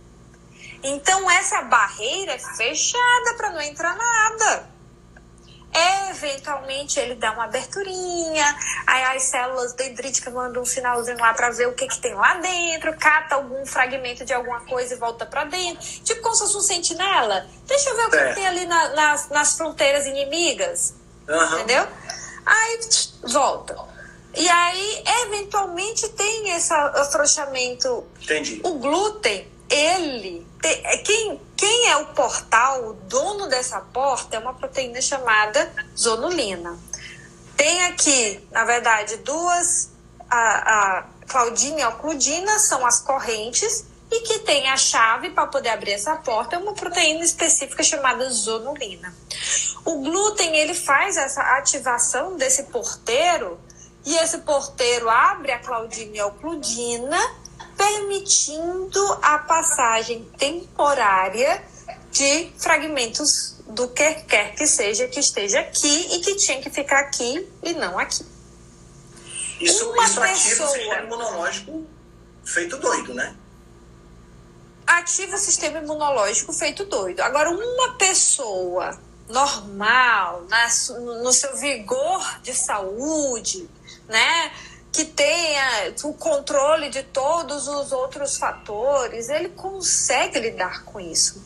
Então, 0.83 1.29
essa 1.31 1.61
barreira 1.61 2.33
é 2.33 2.39
fechada 2.39 3.35
para 3.37 3.51
não 3.51 3.61
entrar 3.61 3.95
nada. 3.95 4.73
Eventualmente 6.11 6.99
ele 6.99 7.15
dá 7.15 7.31
uma 7.31 7.45
aberturinha, 7.45 8.59
aí 8.85 9.15
as 9.15 9.23
células 9.23 9.73
dendríticas 9.73 10.31
mandam 10.31 10.61
um 10.61 10.65
sinalzinho 10.65 11.17
lá 11.17 11.33
para 11.33 11.49
ver 11.49 11.67
o 11.67 11.73
que, 11.73 11.87
que 11.87 11.97
tem 11.97 12.13
lá 12.13 12.35
dentro, 12.35 12.95
cata 12.95 13.35
algum 13.35 13.65
fragmento 13.65 14.23
de 14.23 14.33
alguma 14.33 14.59
coisa 14.61 14.93
e 14.93 14.97
volta 14.97 15.25
para 15.25 15.45
dentro. 15.45 15.83
Tipo 16.03 16.21
como 16.21 16.35
se 16.35 16.41
fosse 16.43 16.57
um 16.57 16.61
sentinela. 16.61 17.47
Deixa 17.65 17.89
eu 17.89 17.95
ver 17.95 18.05
o 18.05 18.09
que, 18.11 18.15
é. 18.17 18.27
que 18.29 18.35
tem 18.35 18.45
ali 18.45 18.65
na, 18.67 18.89
nas, 18.89 19.29
nas 19.29 19.57
fronteiras 19.57 20.05
inimigas. 20.05 20.93
Uhum. 21.27 21.55
Entendeu? 21.55 21.87
Aí 22.45 22.79
volta. 23.23 23.75
E 24.35 24.49
aí, 24.49 25.03
eventualmente, 25.25 26.09
tem 26.09 26.55
esse 26.55 26.73
afrouxamento. 26.73 28.03
Entendi. 28.21 28.61
O 28.63 28.79
glúten, 28.79 29.47
ele. 29.69 30.45
É 30.63 30.97
quem, 30.97 31.41
quem 31.55 31.89
é 31.89 31.97
o 31.97 32.07
portal, 32.07 32.89
o 32.89 32.93
dono 32.93 33.47
dessa 33.47 33.79
porta, 33.79 34.37
é 34.37 34.39
uma 34.39 34.53
proteína 34.53 35.01
chamada 35.01 35.71
zonulina. 35.97 36.77
Tem 37.55 37.83
aqui, 37.85 38.47
na 38.51 38.65
verdade, 38.65 39.17
duas. 39.17 39.91
A, 40.29 40.99
a 40.99 41.03
claudina 41.27 41.79
e 41.79 41.83
a 41.83 41.89
ocludina 41.89 42.57
são 42.57 42.83
as 42.85 42.99
correntes 42.99 43.85
e 44.13 44.21
que 44.21 44.39
tem 44.39 44.69
a 44.69 44.77
chave 44.77 45.31
para 45.31 45.47
poder 45.47 45.69
abrir 45.69 45.93
essa 45.93 46.15
porta 46.15 46.55
é 46.55 46.59
uma 46.59 46.73
proteína 46.73 47.23
específica 47.25 47.81
chamada 47.81 48.29
zonulina. 48.29 49.13
O 49.83 50.01
glúten 50.01 50.55
ele 50.55 50.75
faz 50.75 51.17
essa 51.17 51.41
ativação 51.57 52.37
desse 52.37 52.63
porteiro 52.63 53.59
e 54.05 54.15
esse 54.17 54.37
porteiro 54.39 55.09
abre 55.09 55.51
a 55.51 55.59
claudina 55.59 56.15
e 56.15 56.19
a 56.19 56.27
ocludina, 56.27 57.19
permitindo 57.75 59.19
a 59.21 59.39
passagem 59.39 60.29
temporária 60.37 61.63
de 62.11 62.51
fragmentos 62.59 63.55
do 63.67 63.87
que 63.87 64.13
quer 64.25 64.53
que 64.53 64.67
seja 64.67 65.07
que 65.07 65.19
esteja 65.19 65.59
aqui 65.61 66.15
e 66.15 66.19
que 66.19 66.35
tinha 66.35 66.61
que 66.61 66.69
ficar 66.69 66.99
aqui 66.99 67.49
e 67.63 67.73
não 67.73 67.97
aqui. 67.97 68.23
Isso, 69.59 69.95
isso 69.95 70.21
ativa 70.21 70.65
o 70.65 70.67
sistema 70.67 71.01
imunológico 71.01 71.87
feito 72.43 72.77
doido, 72.77 73.13
né? 73.13 73.35
Ativa 74.85 75.35
o 75.35 75.39
sistema 75.39 75.79
imunológico 75.79 76.53
feito 76.53 76.85
doido. 76.85 77.21
Agora, 77.21 77.49
uma 77.49 77.95
pessoa 77.97 78.99
normal, 79.29 80.43
na, 80.49 80.67
no 81.21 81.31
seu 81.31 81.55
vigor 81.57 82.39
de 82.41 82.53
saúde, 82.53 83.69
né? 84.07 84.51
que 84.93 85.05
tenha 85.05 85.91
o 86.03 86.13
controle 86.13 86.87
de 86.89 87.01
todos 87.01 87.67
os 87.67 87.91
outros 87.91 88.37
fatores, 88.37 89.27
ele 89.27 89.49
consegue 89.49 90.39
lidar 90.39 90.83
com 90.83 90.99
isso. 90.99 91.43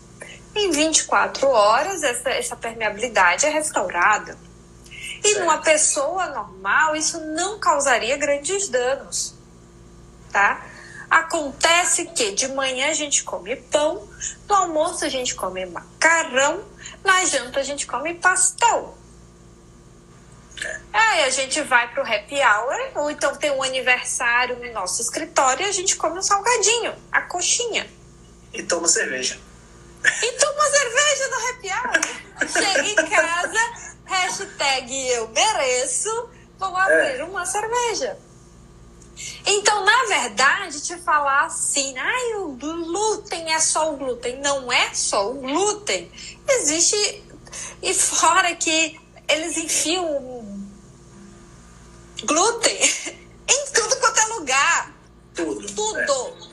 Em 0.53 0.69
24 0.69 1.47
horas, 1.47 2.03
essa, 2.03 2.29
essa 2.29 2.55
permeabilidade 2.57 3.45
é 3.45 3.49
restaurada. 3.49 4.37
E 5.23 5.29
certo. 5.29 5.39
numa 5.39 5.59
pessoa 5.59 6.27
normal, 6.27 6.93
isso 6.95 7.21
não 7.21 7.57
causaria 7.57 8.17
grandes 8.17 8.67
danos, 8.67 9.33
tá? 10.29 10.65
Acontece 11.09 12.05
que 12.07 12.31
de 12.31 12.49
manhã 12.49 12.89
a 12.89 12.93
gente 12.93 13.23
come 13.23 13.55
pão, 13.55 14.07
no 14.47 14.55
almoço 14.55 15.05
a 15.05 15.09
gente 15.09 15.35
come 15.35 15.65
macarrão, 15.65 16.63
na 17.03 17.23
janta 17.25 17.61
a 17.61 17.63
gente 17.63 17.87
come 17.87 18.13
pastel. 18.15 18.97
Aí 20.91 21.23
a 21.23 21.29
gente 21.29 21.61
vai 21.61 21.87
pro 21.93 22.01
happy 22.01 22.35
hour, 22.35 22.91
ou 22.95 23.11
então 23.11 23.35
tem 23.35 23.51
um 23.51 23.63
aniversário 23.63 24.57
no 24.57 24.73
nosso 24.73 25.01
escritório 25.01 25.65
e 25.65 25.69
a 25.69 25.71
gente 25.71 25.95
come 25.95 26.19
um 26.19 26.21
salgadinho, 26.21 26.93
a 27.11 27.21
coxinha. 27.21 27.87
E 28.53 28.63
toma 28.63 28.87
cerveja. 28.87 29.39
E 30.03 30.31
toma 30.33 30.63
cerveja 30.63 31.27
no 31.29 31.49
happy 31.49 31.69
hour. 31.69 32.49
Chega 32.49 32.89
em 32.89 33.09
casa, 33.09 33.59
hashtag 34.05 35.09
eu 35.09 35.27
mereço, 35.29 36.29
vou 36.57 36.77
é. 36.77 36.81
abrir 36.81 37.19
é. 37.19 37.23
uma 37.23 37.45
cerveja. 37.45 38.17
Então, 39.45 39.85
na 39.85 40.05
verdade, 40.05 40.81
te 40.81 40.97
falar 40.97 41.45
assim, 41.45 41.97
ai, 41.97 42.35
o 42.35 42.49
glúten 42.49 43.53
é 43.53 43.59
só 43.59 43.93
o 43.93 43.97
glúten. 43.97 44.39
Não 44.41 44.71
é 44.71 44.93
só 44.93 45.31
o 45.31 45.35
glúten. 45.35 46.11
Existe. 46.47 47.23
E 47.81 47.93
fora 47.93 48.55
que 48.55 48.99
eles 49.27 49.57
enfiam 49.57 50.45
glúten 52.23 52.77
em 53.47 53.65
tudo 53.73 53.95
quanto 53.97 54.19
é 54.19 54.25
lugar. 54.27 54.95
Tudo. 55.33 55.73
Tudo. 55.73 56.43
É. 56.43 56.46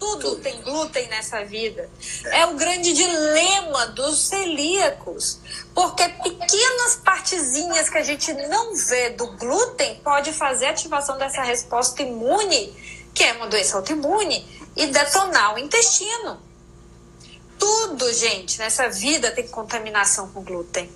Tudo, 0.00 0.30
tudo 0.30 0.42
tem 0.42 0.62
glúten 0.62 1.06
nessa 1.08 1.44
vida. 1.44 1.90
É. 2.24 2.40
é 2.40 2.46
o 2.46 2.54
grande 2.54 2.94
dilema 2.94 3.86
dos 3.88 4.18
celíacos. 4.18 5.38
Porque 5.74 6.08
pequenas 6.08 6.96
partezinhas 7.04 7.90
que 7.90 7.98
a 7.98 8.02
gente 8.02 8.32
não 8.48 8.74
vê 8.74 9.10
do 9.10 9.26
glúten 9.36 10.00
pode 10.02 10.32
fazer 10.32 10.66
a 10.66 10.70
ativação 10.70 11.18
dessa 11.18 11.42
resposta 11.42 12.02
imune, 12.02 12.74
que 13.14 13.22
é 13.22 13.34
uma 13.34 13.46
doença 13.46 13.76
autoimune, 13.76 14.48
e 14.74 14.86
detonar 14.86 15.54
o 15.54 15.58
intestino. 15.58 16.40
Tudo, 17.58 18.10
gente, 18.14 18.58
nessa 18.58 18.88
vida 18.88 19.30
tem 19.30 19.46
contaminação 19.48 20.28
com 20.30 20.42
glúten. 20.42 20.90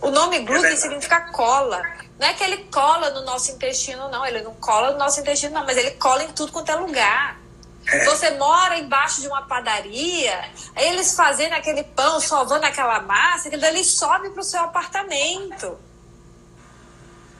O 0.00 0.10
nome 0.10 0.38
glúten 0.40 0.72
é 0.72 0.76
significa 0.76 1.20
cola. 1.32 1.82
Não 2.18 2.26
é 2.26 2.32
que 2.32 2.42
ele 2.42 2.64
cola 2.72 3.10
no 3.10 3.22
nosso 3.22 3.52
intestino, 3.52 4.08
não. 4.08 4.24
Ele 4.24 4.40
não 4.40 4.54
cola 4.54 4.92
no 4.92 4.98
nosso 4.98 5.20
intestino, 5.20 5.52
não. 5.52 5.66
Mas 5.66 5.76
ele 5.76 5.90
cola 5.92 6.24
em 6.24 6.32
tudo 6.32 6.52
quanto 6.52 6.70
é 6.70 6.76
lugar. 6.76 7.38
É. 7.86 8.04
Você 8.04 8.30
mora 8.32 8.78
embaixo 8.78 9.20
de 9.20 9.28
uma 9.28 9.42
padaria, 9.42 10.50
eles 10.76 11.14
fazendo 11.14 11.52
aquele 11.52 11.84
pão, 11.84 12.20
sovando 12.20 12.66
aquela 12.66 13.00
massa, 13.00 13.48
aquilo 13.48 13.62
dali 13.62 13.84
sobe 13.84 14.30
para 14.30 14.40
o 14.40 14.44
seu 14.44 14.60
apartamento. 14.60 15.78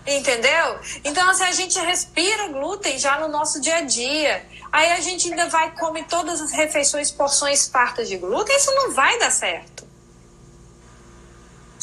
Entendeu? 0.07 0.79
Então, 1.05 1.29
assim, 1.29 1.43
a 1.43 1.53
gente 1.53 1.77
respira 1.81 2.47
glúten 2.49 2.97
já 2.97 3.19
no 3.19 3.27
nosso 3.27 3.61
dia 3.61 3.79
a 3.79 3.81
dia. 3.81 4.47
Aí 4.71 4.93
a 4.93 5.01
gente 5.01 5.29
ainda 5.29 5.49
vai 5.49 5.73
comer 5.73 6.05
todas 6.05 6.41
as 6.41 6.53
refeições, 6.53 7.11
porções 7.11 7.67
fartas 7.69 8.09
de 8.09 8.17
glúten, 8.17 8.57
isso 8.57 8.73
não 8.73 8.93
vai 8.93 9.19
dar 9.19 9.33
certo. 9.33 9.85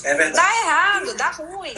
É 0.04 0.14
verdade. 0.16 0.36
Dá 0.36 0.62
errado, 0.62 1.14
dá 1.16 1.30
ruim. 1.32 1.74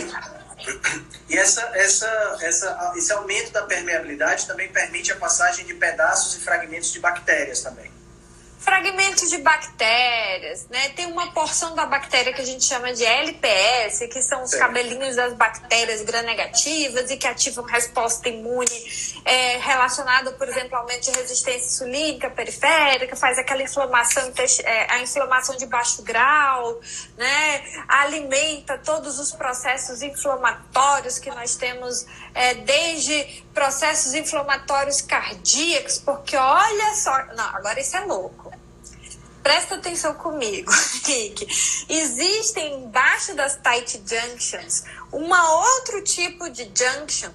E 1.28 1.38
essa, 1.38 1.62
essa, 1.74 2.38
essa, 2.42 2.94
esse 2.96 3.12
aumento 3.12 3.52
da 3.52 3.64
permeabilidade 3.64 4.46
também 4.46 4.72
permite 4.72 5.12
a 5.12 5.16
passagem 5.16 5.66
de 5.66 5.74
pedaços 5.74 6.36
e 6.36 6.40
fragmentos 6.40 6.92
de 6.92 7.00
bactérias 7.00 7.62
também 7.62 7.95
fragmentos 8.66 9.30
de 9.30 9.38
bactérias, 9.38 10.68
né? 10.70 10.90
Tem 10.90 11.06
uma 11.06 11.32
porção 11.32 11.76
da 11.76 11.86
bactéria 11.86 12.34
que 12.34 12.42
a 12.42 12.46
gente 12.46 12.66
chama 12.66 12.92
de 12.92 13.06
LPS, 13.06 14.08
que 14.08 14.24
são 14.24 14.44
os 14.44 14.50
Sim. 14.50 14.58
cabelinhos 14.58 15.16
das 15.16 15.34
bactérias 15.34 16.02
gram-negativas 16.02 17.12
e 17.12 17.16
que 17.16 17.28
ativam 17.28 17.64
resposta 17.64 18.28
imune 18.28 18.66
é, 19.24 19.58
relacionada, 19.58 20.32
por 20.32 20.50
exemplo, 20.50 20.76
ao 20.76 20.82
aumento 20.82 21.12
de 21.12 21.12
resistência 21.12 21.68
insulínica 21.68 22.28
periférica, 22.32 23.16
faz 23.16 23.38
aquela 23.38 23.62
inflamação, 23.62 24.34
é, 24.64 24.94
a 24.94 25.00
inflamação 25.00 25.56
de 25.56 25.68
baixo 25.68 26.02
grau, 26.02 26.82
né? 27.16 27.64
Alimenta 27.88 28.80
todos 28.80 29.20
os 29.20 29.32
processos 29.32 30.02
inflamatórios 30.02 31.20
que 31.20 31.30
nós 31.30 31.56
temos, 31.56 32.08
é, 32.34 32.56
desde 32.56 33.45
processos 33.56 34.14
inflamatórios 34.14 35.02
cardíacos, 35.02 35.98
porque 35.98 36.38
olha 36.38 36.94
só, 36.94 37.26
não, 37.34 37.56
agora 37.56 37.80
isso 37.80 37.98
é 37.98 38.02
louco 38.02 38.54
presta 39.46 39.76
atenção 39.76 40.16
comigo, 40.16 40.72
Rick. 41.06 41.46
Existem 41.88 42.84
embaixo 42.84 43.36
das 43.36 43.56
tight 43.58 44.02
junctions 44.04 44.84
uma 45.12 45.52
outro 45.60 46.04
tipo 46.04 46.50
de 46.50 46.64
junction 46.76 47.30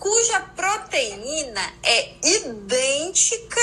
cuja 0.00 0.40
proteína 0.56 1.74
é 1.82 2.14
idêntica 2.24 3.60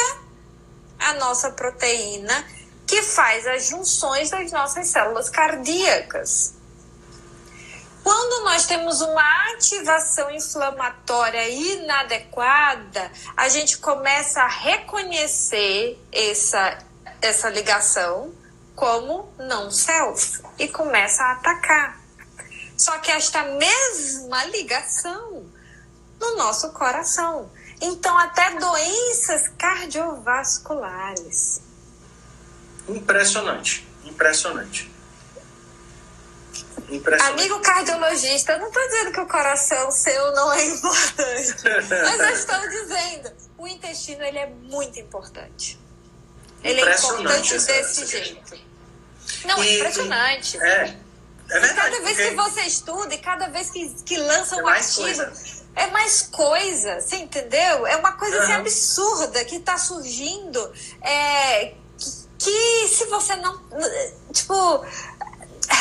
à 1.00 1.14
nossa 1.16 1.52
proteína 1.52 2.46
que 2.88 3.02
faz 3.02 3.46
as 3.46 3.68
junções 3.68 4.30
das 4.30 4.54
nossas 4.54 4.88
células 4.88 5.30
cardíacas. 5.30 6.55
Quando 8.06 8.46
nós 8.46 8.66
temos 8.68 9.02
uma 9.02 9.52
ativação 9.54 10.30
inflamatória 10.30 11.50
inadequada, 11.50 13.12
a 13.36 13.50
gente 13.50 13.80
começa 13.80 14.44
a 14.44 14.48
reconhecer 14.48 16.00
essa 16.12 16.78
essa 17.20 17.50
ligação 17.50 18.32
como 18.76 19.34
não 19.40 19.72
self 19.72 20.44
e 20.60 20.68
começa 20.68 21.24
a 21.24 21.32
atacar. 21.32 22.00
Só 22.78 23.00
que 23.00 23.10
esta 23.10 23.42
mesma 23.42 24.46
ligação 24.46 25.44
no 26.20 26.36
nosso 26.36 26.72
coração. 26.74 27.50
Então, 27.82 28.16
até 28.20 28.52
doenças 28.60 29.48
cardiovasculares. 29.58 31.60
Impressionante, 32.88 33.88
impressionante. 34.04 34.95
Amigo 37.30 37.60
cardiologista, 37.62 38.54
eu 38.54 38.60
não 38.60 38.68
estou 38.68 38.86
dizendo 38.88 39.12
que 39.12 39.20
o 39.20 39.28
coração 39.28 39.90
seu 39.92 40.32
não 40.34 40.54
é 40.54 40.66
importante, 40.70 41.56
mas 41.90 42.20
eu 42.20 42.30
estou 42.30 42.70
dizendo, 42.70 43.32
o 43.58 43.68
intestino 43.68 44.24
ele 44.24 44.38
é 44.38 44.48
muito 44.48 45.00
importante. 45.00 45.80
Ele 46.64 46.82
é 46.82 46.96
importante 46.96 47.56
essa, 47.56 47.74
desse 47.74 48.04
essa 48.04 48.06
jeito. 48.06 48.60
Não, 49.46 49.64
e, 49.64 49.78
impressionante. 49.78 50.58
É, 50.58 50.98
é 51.50 51.60
verdade. 51.60 51.76
cada 51.76 52.02
vez 52.02 52.18
que 52.18 52.36
você 52.36 52.62
estuda 52.62 53.14
e 53.14 53.18
cada 53.20 53.48
vez 53.50 53.70
que, 53.70 53.88
que 54.04 54.18
lança 54.18 54.56
é 54.56 54.64
um 54.64 54.68
artigo, 54.68 55.04
coisa. 55.04 55.34
é 55.76 55.88
mais 55.88 56.24
coisa, 56.24 57.02
você 57.02 57.18
entendeu? 57.18 57.86
É 57.86 57.96
uma 57.98 58.14
coisa 58.14 58.38
uhum. 58.38 58.44
assim, 58.44 58.54
absurda 58.54 59.46
que 59.46 59.58
está 59.58 59.78
surgindo. 59.78 60.74
É, 61.02 61.74
que, 61.98 62.28
que 62.40 62.88
se 62.88 63.06
você 63.06 63.36
não. 63.36 63.62
Tipo, 64.34 64.86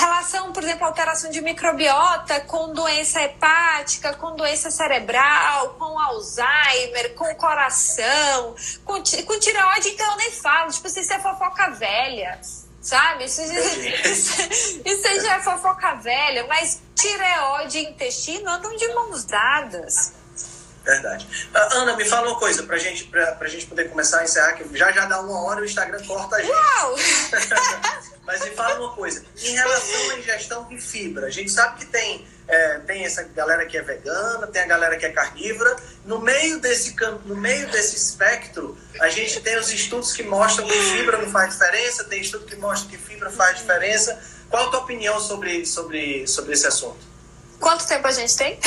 relação, 0.04 0.52
por 0.52 0.62
exemplo, 0.62 0.86
alteração 0.86 1.30
de 1.30 1.40
microbiota 1.40 2.40
com 2.40 2.72
doença 2.72 3.22
hepática, 3.22 4.12
com 4.14 4.36
doença 4.36 4.70
cerebral, 4.70 5.70
com 5.78 5.98
Alzheimer, 5.98 7.14
com 7.14 7.34
coração, 7.36 8.54
com, 8.84 8.94
com 8.94 9.38
tireoide, 9.38 9.88
então 9.88 10.10
eu 10.12 10.16
nem 10.16 10.30
falo. 10.30 10.70
Tipo, 10.70 10.86
isso 10.86 11.12
é 11.12 11.18
fofoca 11.18 11.70
velha, 11.70 12.38
sabe? 12.80 13.24
Isso, 13.24 13.42
isso, 13.42 14.42
isso 14.84 15.20
já 15.22 15.36
é 15.36 15.42
fofoca 15.42 15.94
velha, 15.94 16.46
mas 16.46 16.82
tireoide 16.94 17.78
e 17.78 17.84
intestino 17.84 18.48
andam 18.50 18.76
de 18.76 18.86
mãos 18.88 19.24
dadas. 19.24 20.12
Verdade. 20.84 21.26
Uh, 21.54 21.78
Ana, 21.78 21.96
me 21.96 22.04
fala 22.04 22.28
uma 22.28 22.38
coisa 22.38 22.62
pra 22.64 22.76
gente, 22.76 23.04
pra, 23.04 23.32
pra 23.32 23.48
gente 23.48 23.64
poder 23.66 23.88
começar 23.88 24.20
a 24.20 24.24
encerrar, 24.24 24.52
que 24.52 24.76
já 24.76 24.92
já 24.92 25.06
dá 25.06 25.18
uma 25.20 25.42
hora 25.42 25.62
o 25.62 25.64
Instagram 25.64 26.04
corta 26.06 26.36
a 26.36 26.42
gente. 26.42 26.52
Uau! 26.52 26.94
Mas 28.26 28.42
me 28.42 28.50
fala 28.52 28.80
uma 28.80 28.94
coisa, 28.94 29.22
em 29.42 29.52
relação 29.52 30.10
à 30.10 30.18
ingestão 30.18 30.64
de 30.64 30.80
fibra, 30.80 31.26
a 31.26 31.30
gente 31.30 31.50
sabe 31.50 31.80
que 31.80 31.86
tem, 31.86 32.26
é, 32.48 32.78
tem 32.78 33.04
essa 33.04 33.22
galera 33.22 33.66
que 33.66 33.76
é 33.76 33.82
vegana, 33.82 34.46
tem 34.46 34.62
a 34.62 34.66
galera 34.66 34.96
que 34.96 35.04
é 35.04 35.10
carnívora. 35.10 35.76
No 36.06 36.20
meio 36.20 36.58
desse 36.58 36.96
no 37.26 37.36
meio 37.36 37.70
desse 37.70 37.96
espectro, 37.96 38.78
a 39.00 39.10
gente 39.10 39.40
tem 39.40 39.58
os 39.58 39.70
estudos 39.70 40.12
que 40.12 40.22
mostram 40.22 40.66
que 40.66 40.72
fibra 40.72 41.18
não 41.18 41.30
faz 41.30 41.52
diferença, 41.52 42.04
tem 42.04 42.22
estudo 42.22 42.46
que 42.46 42.56
mostra 42.56 42.88
que 42.88 42.96
fibra 42.96 43.30
faz 43.30 43.58
diferença. 43.58 44.18
Qual 44.48 44.68
a 44.68 44.70
tua 44.70 44.80
opinião 44.80 45.20
sobre, 45.20 45.66
sobre, 45.66 46.26
sobre 46.26 46.54
esse 46.54 46.66
assunto? 46.66 47.04
Quanto 47.60 47.86
tempo 47.86 48.06
a 48.06 48.12
gente 48.12 48.34
tem? 48.36 48.58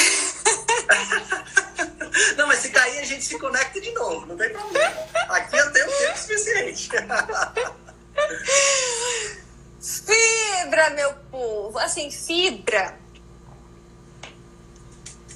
Não, 2.35 2.47
mas 2.47 2.59
se 2.59 2.69
cair 2.69 2.99
a 2.99 3.03
gente 3.03 3.23
se 3.23 3.37
conecta 3.37 3.79
de 3.79 3.91
novo, 3.91 4.25
não 4.25 4.35
tem 4.35 4.49
problema. 4.49 4.95
Aqui 5.29 5.55
eu 5.55 5.71
tenho 5.71 5.85
tempo 5.85 6.17
suficiente. 6.17 6.89
Fibra, 9.87 10.89
meu 10.89 11.13
povo! 11.31 11.79
assim, 11.79 12.11
fibra. 12.11 12.97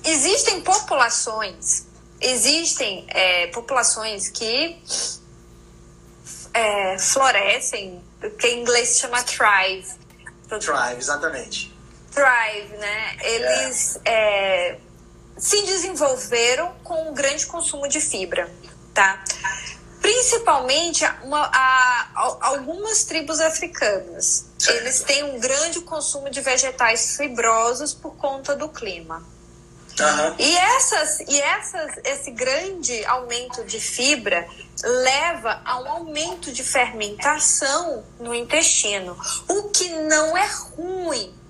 Existem 0.04 0.62
populações, 0.62 1.88
existem 2.20 3.06
é, 3.10 3.48
populações 3.48 4.28
que 4.28 4.84
é, 6.54 6.98
florescem, 6.98 8.04
que 8.38 8.48
em 8.48 8.62
inglês 8.62 8.90
se 8.90 9.00
chama 9.02 9.24
thrive. 9.24 9.94
Thrive, 10.48 10.98
exatamente. 10.98 11.74
Thrive, 12.12 12.76
né? 12.78 13.18
Eles 13.22 14.00
é. 14.04 14.78
se 15.38 15.62
desenvolveram 15.62 16.74
com 16.84 17.10
um 17.10 17.14
grande 17.14 17.46
consumo 17.46 17.88
de 17.88 18.02
fibra, 18.02 18.52
tá? 18.94 19.24
Principalmente 20.02 21.06
uma, 21.24 21.42
a, 21.54 22.10
a, 22.16 22.38
algumas 22.42 23.04
tribos 23.04 23.40
africanas. 23.40 24.46
Eles 24.68 25.02
têm 25.02 25.24
um 25.24 25.40
grande 25.40 25.82
consumo 25.82 26.30
de 26.30 26.42
vegetais 26.42 27.16
fibrosos 27.16 27.94
por 27.94 28.16
conta 28.16 28.56
do 28.56 28.68
clima. 28.70 29.24
Uhum. 30.00 30.36
E, 30.40 30.58
essas, 30.58 31.20
e 31.20 31.40
essas, 31.40 31.98
esse 32.04 32.32
grande 32.32 33.06
aumento 33.06 33.64
de 33.64 33.80
fibra 33.80 34.48
leva 34.84 35.62
a 35.64 35.80
um 35.80 35.90
aumento 35.90 36.52
de 36.52 36.64
fermentação 36.64 38.04
no 38.20 38.34
intestino, 38.34 39.16
o 39.48 39.70
que 39.70 39.90
não 39.90 40.36
é 40.36 40.48
ruim. 40.76 41.41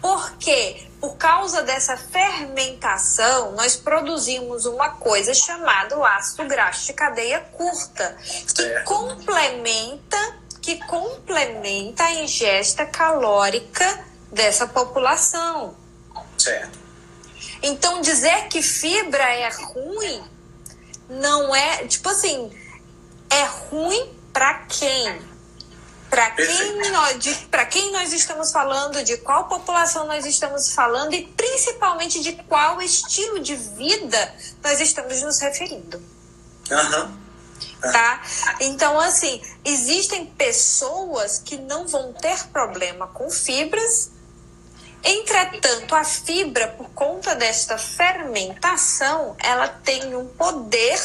Por 0.00 0.36
quê? 0.38 0.86
Por 1.00 1.16
causa 1.16 1.62
dessa 1.62 1.96
fermentação, 1.96 3.52
nós 3.52 3.76
produzimos 3.76 4.66
uma 4.66 4.90
coisa 4.90 5.32
chamada 5.32 5.96
ácido 6.06 6.46
graxo 6.46 6.86
de 6.86 6.92
cadeia 6.92 7.40
curta, 7.40 8.16
que 8.54 8.62
é. 8.62 8.80
complementa, 8.80 10.36
que 10.60 10.76
complementa 10.86 12.04
a 12.04 12.14
ingesta 12.14 12.84
calórica 12.84 14.04
dessa 14.32 14.66
população. 14.66 15.76
Certo. 16.36 16.78
Então 17.62 18.00
dizer 18.00 18.48
que 18.48 18.62
fibra 18.62 19.24
é 19.24 19.48
ruim 19.48 20.38
não 21.08 21.54
é, 21.54 21.86
tipo 21.86 22.08
assim, 22.08 22.50
é 23.30 23.44
ruim 23.44 24.12
para 24.32 24.54
quem? 24.68 25.20
Para 26.10 26.30
quem, 26.30 26.90
nós, 26.90 27.18
de, 27.18 27.34
quem 27.70 27.92
nós 27.92 28.12
estamos 28.12 28.50
falando, 28.50 29.02
de 29.04 29.18
qual 29.18 29.44
população 29.44 30.06
nós 30.06 30.24
estamos 30.24 30.72
falando 30.72 31.12
e 31.14 31.26
principalmente 31.26 32.20
de 32.20 32.32
qual 32.44 32.80
estilo 32.80 33.40
de 33.40 33.54
vida 33.54 34.34
nós 34.62 34.80
estamos 34.80 35.20
nos 35.22 35.38
referindo. 35.38 35.98
Uhum. 36.70 37.18
Tá? 37.80 38.22
Então, 38.60 38.98
assim, 38.98 39.40
existem 39.64 40.26
pessoas 40.26 41.38
que 41.38 41.56
não 41.56 41.86
vão 41.86 42.12
ter 42.12 42.46
problema 42.48 43.06
com 43.08 43.30
fibras, 43.30 44.10
Entretanto, 45.04 45.94
a 45.94 46.02
fibra, 46.02 46.68
por 46.68 46.88
conta 46.90 47.34
desta 47.34 47.78
fermentação, 47.78 49.36
ela 49.38 49.68
tem 49.68 50.14
um 50.14 50.26
poder 50.26 51.00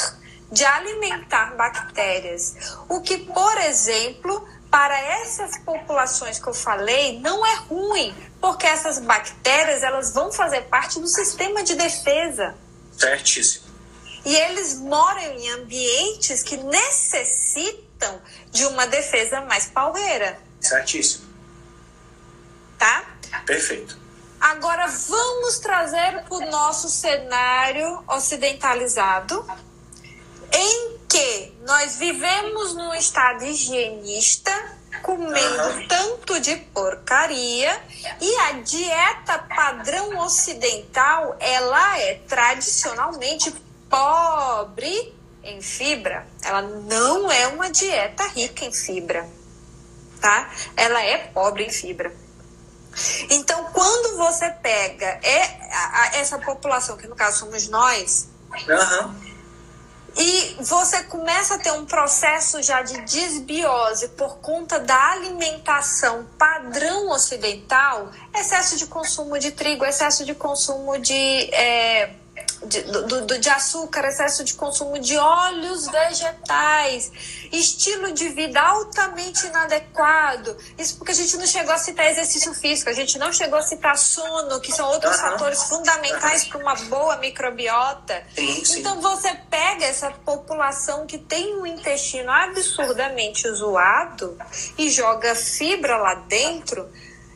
de 0.51 0.65
alimentar 0.65 1.55
bactérias. 1.55 2.75
O 2.89 3.01
que, 3.01 3.17
por 3.17 3.57
exemplo, 3.59 4.47
para 4.73 4.99
essas 4.99 5.55
populações 5.59 6.39
que 6.39 6.47
eu 6.47 6.53
falei, 6.53 7.19
não 7.19 7.45
é 7.45 7.53
ruim, 7.57 8.11
porque 8.41 8.65
essas 8.65 8.97
bactérias 8.97 9.83
elas 9.83 10.11
vão 10.11 10.31
fazer 10.31 10.61
parte 10.61 10.99
do 10.99 11.07
sistema 11.07 11.61
de 11.61 11.75
defesa. 11.75 12.55
Certíssimo. 12.97 13.67
E 14.25 14.35
eles 14.35 14.79
moram 14.79 15.21
em 15.21 15.47
ambientes 15.51 16.41
que 16.41 16.57
necessitam 16.57 18.19
de 18.49 18.65
uma 18.65 18.87
defesa 18.87 19.41
mais 19.41 19.67
pauleira. 19.67 20.39
Certíssimo. 20.59 21.27
Tá? 22.79 23.05
Perfeito. 23.45 23.95
Agora 24.41 24.87
vamos 24.87 25.59
trazer 25.59 26.23
para 26.23 26.35
o 26.35 26.49
nosso 26.49 26.89
cenário 26.89 28.03
ocidentalizado, 28.07 29.45
em 30.51 30.97
que 31.13 31.53
nós 31.67 31.97
vivemos 31.97 32.73
num 32.73 32.91
estado 32.95 33.45
higienista, 33.45 34.51
comendo 35.03 35.87
tanto 35.87 36.39
de 36.39 36.55
porcaria, 36.55 37.79
e 38.19 38.35
a 38.37 38.53
dieta 38.53 39.37
padrão 39.37 40.17
ocidental, 40.17 41.35
ela 41.39 41.99
é 41.99 42.15
tradicionalmente 42.27 43.53
pobre 43.87 45.15
em 45.43 45.61
fibra. 45.61 46.25
Ela 46.43 46.63
não 46.63 47.31
é 47.31 47.45
uma 47.45 47.69
dieta 47.69 48.25
rica 48.29 48.65
em 48.65 48.73
fibra, 48.73 49.29
tá? 50.19 50.49
Ela 50.75 50.99
é 51.03 51.19
pobre 51.27 51.63
em 51.63 51.69
fibra. 51.69 52.11
Então, 53.29 53.65
quando 53.65 54.17
você 54.17 54.49
pega 54.49 55.19
é, 55.21 55.43
a, 55.71 56.01
a, 56.01 56.15
essa 56.15 56.39
população, 56.39 56.97
que 56.97 57.07
no 57.07 57.15
caso 57.15 57.39
somos 57.39 57.67
nós, 57.67 58.29
uhum. 58.51 59.32
E 60.15 60.57
você 60.59 61.03
começa 61.03 61.55
a 61.55 61.57
ter 61.57 61.71
um 61.71 61.85
processo 61.85 62.61
já 62.61 62.81
de 62.81 63.01
desbiose 63.01 64.09
por 64.09 64.37
conta 64.37 64.79
da 64.79 65.11
alimentação 65.11 66.27
padrão 66.37 67.09
ocidental, 67.09 68.11
excesso 68.35 68.77
de 68.77 68.85
consumo 68.85 69.39
de 69.39 69.51
trigo, 69.51 69.83
excesso 69.85 70.23
de 70.25 70.35
consumo 70.35 70.99
de. 70.99 71.13
É, 71.53 72.22
de, 72.65 72.81
do, 72.83 73.25
do, 73.25 73.39
de 73.39 73.49
açúcar, 73.49 74.05
excesso 74.07 74.43
de 74.43 74.53
consumo 74.53 74.99
de 74.99 75.17
óleos 75.17 75.87
vegetais, 75.87 77.11
estilo 77.51 78.11
de 78.11 78.29
vida 78.29 78.61
altamente 78.61 79.45
inadequado. 79.47 80.55
Isso 80.77 80.97
porque 80.97 81.11
a 81.11 81.15
gente 81.15 81.37
não 81.37 81.45
chegou 81.45 81.73
a 81.73 81.77
citar 81.77 82.07
exercício 82.07 82.53
físico, 82.53 82.89
a 82.89 82.93
gente 82.93 83.17
não 83.17 83.31
chegou 83.31 83.57
a 83.57 83.61
citar 83.61 83.97
sono, 83.97 84.59
que 84.59 84.71
são 84.71 84.89
outros 84.89 85.19
fatores 85.19 85.63
fundamentais 85.63 86.45
para 86.45 86.59
uma 86.59 86.75
boa 86.75 87.17
microbiota. 87.17 88.23
Então 88.37 89.01
você 89.01 89.33
pega 89.49 89.85
essa 89.85 90.11
população 90.11 91.05
que 91.05 91.17
tem 91.17 91.55
um 91.55 91.65
intestino 91.65 92.31
absurdamente 92.31 93.49
zoado 93.51 94.37
e 94.77 94.89
joga 94.89 95.35
fibra 95.35 95.97
lá 95.97 96.15
dentro. 96.15 96.89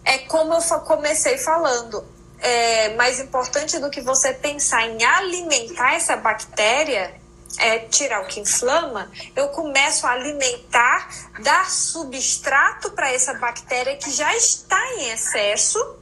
É 0.03 0.19
como 0.19 0.53
eu 0.53 0.80
comecei 0.82 1.38
falando, 1.38 2.05
é, 2.39 2.95
mais 2.95 3.19
importante 3.19 3.79
do 3.79 3.89
que 3.89 4.01
você 4.01 4.33
pensar 4.33 4.88
em 4.88 5.03
alimentar 5.03 5.93
essa 5.93 6.15
bactéria, 6.15 7.15
é, 7.59 7.79
tirar 7.79 8.21
o 8.21 8.27
que 8.27 8.39
inflama, 8.39 9.11
eu 9.35 9.49
começo 9.49 10.05
a 10.05 10.11
alimentar, 10.11 11.09
dar 11.41 11.69
substrato 11.69 12.91
para 12.91 13.11
essa 13.11 13.33
bactéria 13.35 13.95
que 13.97 14.11
já 14.11 14.35
está 14.35 14.79
em 14.93 15.09
excesso 15.11 15.97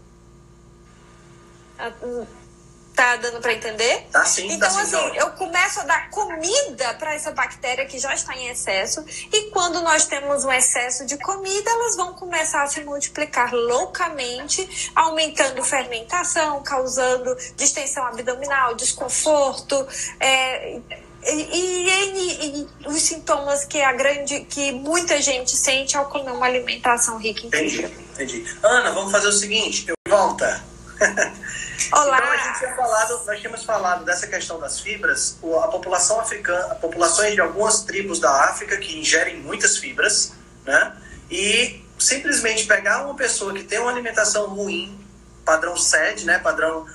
Tá 2.95 3.17
dando 3.17 3.41
para 3.41 3.53
entender? 3.53 4.07
Tá 4.09 4.23
sim, 4.23 4.47
então, 4.51 4.73
tá 4.73 4.81
assim, 4.81 5.17
eu 5.17 5.31
começo 5.31 5.81
a 5.81 5.83
dar 5.83 6.09
comida 6.09 6.93
para 6.93 7.13
essa 7.13 7.31
bactéria 7.31 7.85
que 7.85 7.99
já 7.99 8.13
está 8.13 8.33
em 8.35 8.47
excesso, 8.47 9.03
e 9.33 9.49
quando 9.51 9.81
nós 9.81 10.05
temos 10.05 10.45
um 10.45 10.51
excesso 10.51 11.05
de 11.05 11.17
comida, 11.17 11.69
elas 11.69 11.97
vão 11.97 12.13
começar 12.13 12.63
a 12.63 12.67
se 12.67 12.81
multiplicar 12.85 13.53
loucamente, 13.53 14.91
aumentando 14.95 15.61
fermentação, 15.61 16.63
causando 16.63 17.35
distensão 17.57 18.05
abdominal, 18.05 18.75
desconforto, 18.75 19.85
é, 20.19 20.79
e, 21.27 21.87
e, 21.87 22.59
e, 22.61 22.87
os 22.87 23.01
sintomas 23.01 23.65
que 23.65 23.81
a 23.81 23.91
grande, 23.91 24.41
que 24.41 24.71
muita 24.71 25.21
gente 25.21 25.51
sente 25.51 25.97
ao 25.97 26.05
comer 26.05 26.31
uma 26.31 26.45
alimentação 26.45 27.17
rica 27.17 27.41
em. 27.41 27.47
Entendi, 27.47 27.83
entendi. 28.13 28.45
Ana, 28.63 28.91
vamos 28.91 29.11
fazer 29.11 29.27
o 29.27 29.33
seguinte, 29.33 29.85
eu 29.87 29.95
volta. 30.07 30.74
Olá. 31.91 32.17
Então 32.17 32.31
a 32.31 32.37
gente 32.37 32.59
tinha 32.59 32.75
falado, 32.75 33.25
nós 33.25 33.39
tínhamos 33.39 33.63
falado 33.63 34.05
dessa 34.05 34.27
questão 34.27 34.59
das 34.59 34.79
fibras, 34.79 35.37
a 35.63 35.67
população 35.67 36.19
africana, 36.19 36.75
populações 36.75 37.33
de 37.33 37.41
algumas 37.41 37.83
tribos 37.83 38.19
da 38.19 38.31
África 38.45 38.77
que 38.77 38.97
ingerem 38.97 39.41
muitas 39.41 39.77
fibras, 39.77 40.33
né? 40.65 40.95
E 41.29 41.83
simplesmente 41.99 42.65
pegar 42.65 43.03
uma 43.03 43.15
pessoa 43.15 43.53
que 43.53 43.63
tem 43.63 43.79
uma 43.79 43.91
alimentação 43.91 44.47
ruim, 44.47 44.99
padrão 45.43 45.75
SED, 45.75 46.25
né? 46.25 46.39
Padrão 46.39 46.85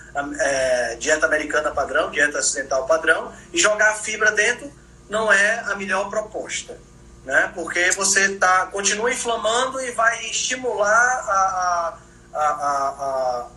é, 0.40 0.96
dieta 0.96 1.26
americana 1.26 1.70
padrão, 1.70 2.11
dieta 2.11 2.38
ocidental 2.38 2.86
padrão, 2.86 3.32
e 3.53 3.59
jogar 3.59 3.90
a 3.90 3.94
fibra 3.94 4.32
dentro 4.32 4.72
não 5.09 5.32
é 5.32 5.61
a 5.66 5.74
melhor 5.74 6.09
proposta. 6.09 6.78
Né? 7.24 7.53
Porque 7.55 7.90
você 7.92 8.36
tá, 8.36 8.66
continua 8.66 9.12
inflamando 9.12 9.78
e 9.82 9.90
vai 9.90 10.24
estimular 10.24 10.88
a, 10.88 11.98
a, 12.32 12.38
a, 12.38 12.48
a 12.48 13.48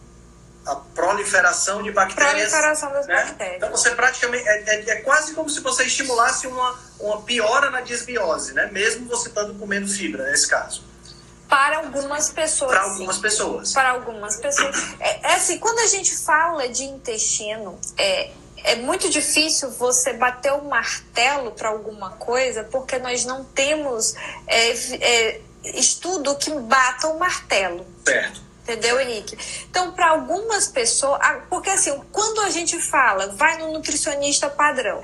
a 0.66 0.76
proliferação 0.76 1.84
de 1.84 1.92
bactérias. 1.92 2.50
Proliferação 2.50 2.92
das 2.92 3.08
né? 3.08 3.16
bactérias. 3.16 3.58
Então 3.58 3.72
você 3.72 3.92
praticamente. 3.92 4.48
É, 4.48 4.64
é, 4.66 4.90
é, 4.90 4.96
quase 5.02 5.34
como 5.34 5.50
se 5.50 5.60
você 5.60 5.84
estimulasse 5.84 6.48
uma, 6.48 6.80
uma 7.00 7.22
piora 7.22 7.70
na 7.70 7.82
desbiose, 7.82 8.54
né? 8.54 8.70
Mesmo 8.72 9.08
você 9.08 9.28
estando 9.28 9.54
comendo 9.56 9.88
fibra, 9.88 10.30
nesse 10.32 10.48
caso. 10.48 10.84
Para 11.50 11.78
algumas 11.78 12.30
pessoas. 12.30 12.72
Para 12.72 12.82
algumas 12.82 13.18
pessoas. 13.18 13.74
Para 13.74 13.90
algumas 13.92 14.36
pessoas. 14.38 14.76
É, 15.00 15.32
é, 15.32 15.36
assim, 15.36 15.60
quando 15.60 15.80
a 15.80 15.88
gente 15.88 16.16
fala 16.16 16.68
de 16.70 16.84
intestino, 16.84 17.78
é, 17.98 18.32
é 18.64 18.76
muito 18.78 19.10
difícil 19.10 19.70
você 19.70 20.14
bater 20.14 20.54
o 20.54 20.64
martelo 20.64 21.52
para 21.52 21.70
alguma 21.70 22.12
coisa, 22.12 22.64
porque 22.64 22.98
nós 22.98 23.26
não 23.26 23.44
temos. 23.44 24.16
É, 24.48 24.72
é, 24.72 25.42
estudo 25.64 26.36
que 26.36 26.52
bata 26.52 27.08
o 27.08 27.20
martelo. 27.20 27.86
Certo. 28.06 28.53
Entendeu, 28.64 29.00
Henrique? 29.00 29.38
Então, 29.70 29.92
para 29.92 30.10
algumas 30.10 30.68
pessoas, 30.68 31.20
porque 31.50 31.70
assim, 31.70 32.02
quando 32.12 32.42
a 32.42 32.50
gente 32.50 32.80
fala, 32.80 33.28
vai 33.28 33.58
no 33.58 33.74
nutricionista 33.74 34.50
padrão, 34.50 35.02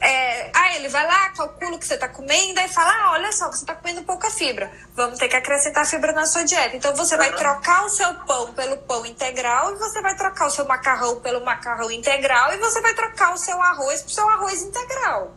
é, 0.00 0.50
ah, 0.52 0.74
ele 0.76 0.88
vai 0.88 1.06
lá, 1.06 1.28
calcula 1.30 1.76
o 1.76 1.78
que 1.78 1.86
você 1.86 1.94
está 1.94 2.08
comendo 2.08 2.58
e 2.60 2.68
fala: 2.68 2.90
ah, 2.90 3.12
olha 3.12 3.30
só, 3.30 3.46
você 3.46 3.62
está 3.62 3.72
comendo 3.74 4.02
pouca 4.02 4.30
fibra. 4.30 4.70
Vamos 4.96 5.16
ter 5.16 5.28
que 5.28 5.36
acrescentar 5.36 5.86
fibra 5.86 6.12
na 6.12 6.26
sua 6.26 6.42
dieta. 6.42 6.76
Então 6.76 6.94
você 6.96 7.16
vai 7.16 7.32
trocar 7.34 7.84
o 7.84 7.88
seu 7.88 8.12
pão 8.26 8.52
pelo 8.52 8.78
pão 8.78 9.06
integral 9.06 9.72
e 9.72 9.76
você 9.76 10.00
vai 10.00 10.16
trocar 10.16 10.46
o 10.46 10.50
seu 10.50 10.64
macarrão 10.64 11.20
pelo 11.20 11.44
macarrão 11.44 11.88
integral 11.88 12.52
e 12.52 12.58
você 12.58 12.80
vai 12.80 12.94
trocar 12.94 13.32
o 13.32 13.36
seu 13.36 13.60
arroz 13.62 14.00
pelo 14.00 14.12
seu 14.12 14.28
arroz 14.28 14.62
integral. 14.62 15.36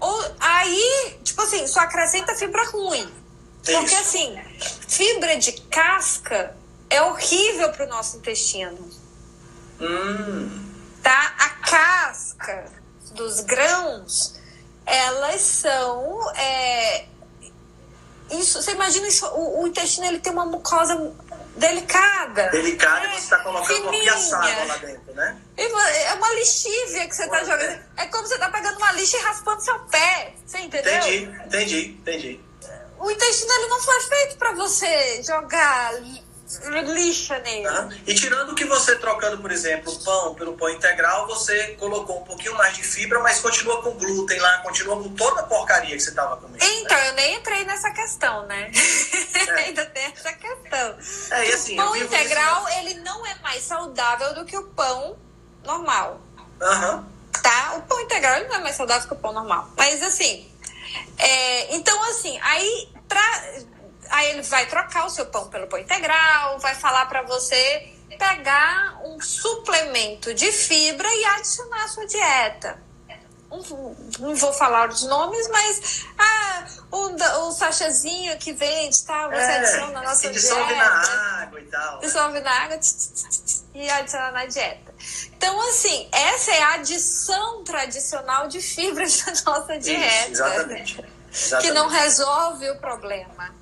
Ou 0.00 0.34
aí, 0.40 1.20
tipo 1.22 1.42
assim, 1.42 1.66
só 1.66 1.80
acrescenta 1.80 2.34
fibra 2.34 2.64
ruim. 2.70 3.21
Porque 3.64 3.94
assim, 3.94 4.38
fibra 4.88 5.36
de 5.36 5.52
casca 5.52 6.56
é 6.90 7.00
horrível 7.02 7.70
para 7.70 7.86
o 7.86 7.88
nosso 7.88 8.16
intestino. 8.16 8.90
Hum. 9.80 10.72
Tá? 11.02 11.34
A 11.38 11.48
casca 11.48 12.64
dos 13.12 13.40
grãos, 13.40 14.34
elas 14.84 15.40
são. 15.40 16.30
É, 16.36 17.06
isso, 18.32 18.62
você 18.62 18.72
imagina 18.72 19.06
isso, 19.06 19.26
o, 19.26 19.62
o, 19.62 19.66
intestino 19.66 20.06
ele 20.06 20.18
tem 20.18 20.32
uma 20.32 20.46
mucosa 20.46 21.12
delicada. 21.56 22.48
Delicada, 22.50 23.06
né? 23.06 23.14
você 23.14 23.18
está 23.18 23.38
colocando 23.38 23.66
fininha. 23.66 23.90
uma 23.90 24.00
piaçada 24.00 24.64
lá 24.64 24.76
dentro, 24.78 25.14
né? 25.14 25.40
É 25.56 26.14
uma 26.14 26.34
lixívia 26.34 27.08
que 27.08 27.14
você 27.14 27.24
está 27.24 27.44
jogando. 27.44 27.80
É. 27.96 28.06
como 28.06 28.26
você 28.26 28.34
está 28.34 28.48
pegando 28.48 28.76
uma 28.78 28.92
lixa 28.92 29.18
e 29.18 29.20
raspando 29.20 29.62
seu 29.62 29.78
pé. 29.80 30.34
Você 30.46 30.58
entendeu? 30.58 30.94
Entendi, 30.94 31.24
entendi, 31.46 31.86
entendi 32.00 32.51
o 33.02 33.10
intestino 33.10 33.52
ele 33.52 33.66
não 33.66 33.80
foi 33.80 34.00
feito 34.00 34.36
para 34.36 34.52
você 34.52 35.22
jogar 35.22 35.92
lixa 36.94 37.38
nele. 37.40 37.66
Ah, 37.66 37.88
e 38.06 38.14
tirando 38.14 38.54
que 38.54 38.64
você 38.64 38.94
trocando, 38.96 39.38
por 39.38 39.50
exemplo, 39.50 39.92
o 39.92 40.04
pão 40.04 40.34
pelo 40.34 40.56
pão 40.56 40.68
integral, 40.68 41.26
você 41.26 41.74
colocou 41.78 42.20
um 42.20 42.24
pouquinho 42.24 42.54
mais 42.56 42.76
de 42.76 42.82
fibra, 42.82 43.18
mas 43.20 43.40
continua 43.40 43.82
com 43.82 43.92
glúten 43.92 44.38
lá, 44.38 44.58
continua 44.58 45.02
com 45.02 45.08
toda 45.14 45.40
a 45.40 45.44
porcaria 45.44 45.96
que 45.96 46.02
você 46.02 46.10
estava 46.10 46.36
comendo. 46.36 46.64
Então, 46.64 46.96
né? 46.96 47.08
eu 47.08 47.14
nem 47.14 47.36
entrei 47.36 47.64
nessa 47.64 47.90
questão, 47.90 48.46
né? 48.46 48.70
É. 49.34 49.50
Ainda 49.66 49.84
tem 49.86 50.04
essa 50.04 50.32
questão. 50.32 50.96
É, 51.30 51.48
e 51.48 51.52
assim, 51.52 51.74
o 51.74 51.84
pão 51.84 51.96
integral, 51.96 52.68
ele 52.78 52.94
não 53.00 53.26
é 53.26 53.34
mais 53.42 53.64
saudável 53.64 54.34
do 54.34 54.44
que 54.44 54.56
o 54.56 54.64
pão 54.68 55.16
normal. 55.64 56.20
Uhum. 56.60 57.04
Tá? 57.42 57.74
O 57.76 57.82
pão 57.82 58.00
integral 58.00 58.36
ele 58.36 58.48
não 58.48 58.56
é 58.56 58.60
mais 58.60 58.76
saudável 58.76 59.08
que 59.08 59.14
o 59.14 59.16
pão 59.16 59.32
normal. 59.32 59.70
Mas 59.76 60.02
assim, 60.02 60.51
é, 61.18 61.74
então 61.74 62.02
assim, 62.04 62.38
aí 62.42 62.92
Pra, 63.12 63.44
aí 64.08 64.30
ele 64.30 64.42
vai 64.42 64.64
trocar 64.64 65.04
o 65.04 65.10
seu 65.10 65.26
pão 65.26 65.48
pelo 65.48 65.66
pão 65.66 65.78
integral, 65.78 66.58
vai 66.58 66.74
falar 66.74 67.04
para 67.06 67.20
você 67.22 67.92
pegar 68.18 69.00
um 69.04 69.20
suplemento 69.20 70.32
de 70.32 70.50
fibra 70.50 71.06
e 71.14 71.24
adicionar 71.26 71.84
à 71.84 71.88
sua 71.88 72.06
dieta. 72.06 72.82
Não, 74.18 74.34
vou 74.34 74.52
falar 74.52 74.88
os 74.88 75.02
nomes, 75.02 75.46
mas 75.48 76.06
ah, 76.16 76.64
o, 76.90 77.48
o 77.48 77.52
sachazinho 77.52 78.38
que 78.38 78.52
vende, 78.52 79.04
tá? 79.04 79.28
Você 79.28 79.36
é, 79.36 79.58
adiciona 79.58 79.92
na 79.92 80.02
nossa 80.02 80.30
dissolve 80.30 80.74
dieta. 80.74 81.00
Dissolve 81.00 81.16
na 81.16 81.42
água 81.42 81.60
e 81.60 81.64
tal. 81.64 81.98
Dissolve 82.00 82.40
na 82.40 82.50
água 82.50 82.80
e 83.74 83.90
adiciona 83.90 84.30
na 84.30 84.46
dieta. 84.46 84.94
Então, 85.36 85.60
assim, 85.68 86.08
essa 86.12 86.50
é 86.50 86.62
a 86.62 86.74
adição 86.74 87.62
tradicional 87.64 88.48
de 88.48 88.62
fibras 88.62 89.22
na 89.26 89.52
nossa 89.52 89.78
dieta. 89.78 90.06
Isso, 90.06 90.30
exatamente. 90.30 91.04
Exatamente. 91.32 91.66
que 91.66 91.72
não 91.72 91.88
resolve 91.88 92.70
o 92.70 92.76
problema. 92.78 93.54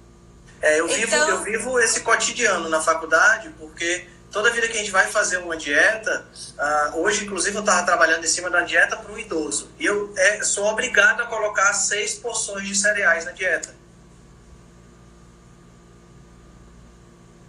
É, 0.63 0.79
eu, 0.79 0.87
vivo, 0.87 1.17
então... 1.17 1.29
eu 1.29 1.43
vivo 1.43 1.81
esse 1.81 2.01
cotidiano 2.01 2.69
na 2.69 2.81
faculdade, 2.81 3.49
porque 3.59 4.07
toda 4.31 4.51
vida 4.51 4.69
que 4.69 4.75
a 4.75 4.81
gente 4.81 4.91
vai 4.91 5.07
fazer 5.07 5.39
uma 5.39 5.57
dieta, 5.57 6.25
uh, 6.59 7.01
hoje, 7.01 7.25
inclusive, 7.25 7.57
eu 7.57 7.61
estava 7.61 7.85
trabalhando 7.85 8.25
em 8.25 8.29
cima 8.29 8.49
da 8.49 8.63
dieta 8.63 8.97
para 8.97 9.13
um 9.13 9.19
idoso, 9.19 9.71
e 9.79 9.87
eu 9.87 10.13
é, 10.17 10.43
sou 10.43 10.67
obrigado 10.67 11.23
a 11.23 11.27
colocar 11.27 11.73
seis 11.75 12.15
porções 12.15 12.67
de 12.67 12.75
cereais 12.75 13.25
na 13.25 13.33
dieta. 13.33 13.79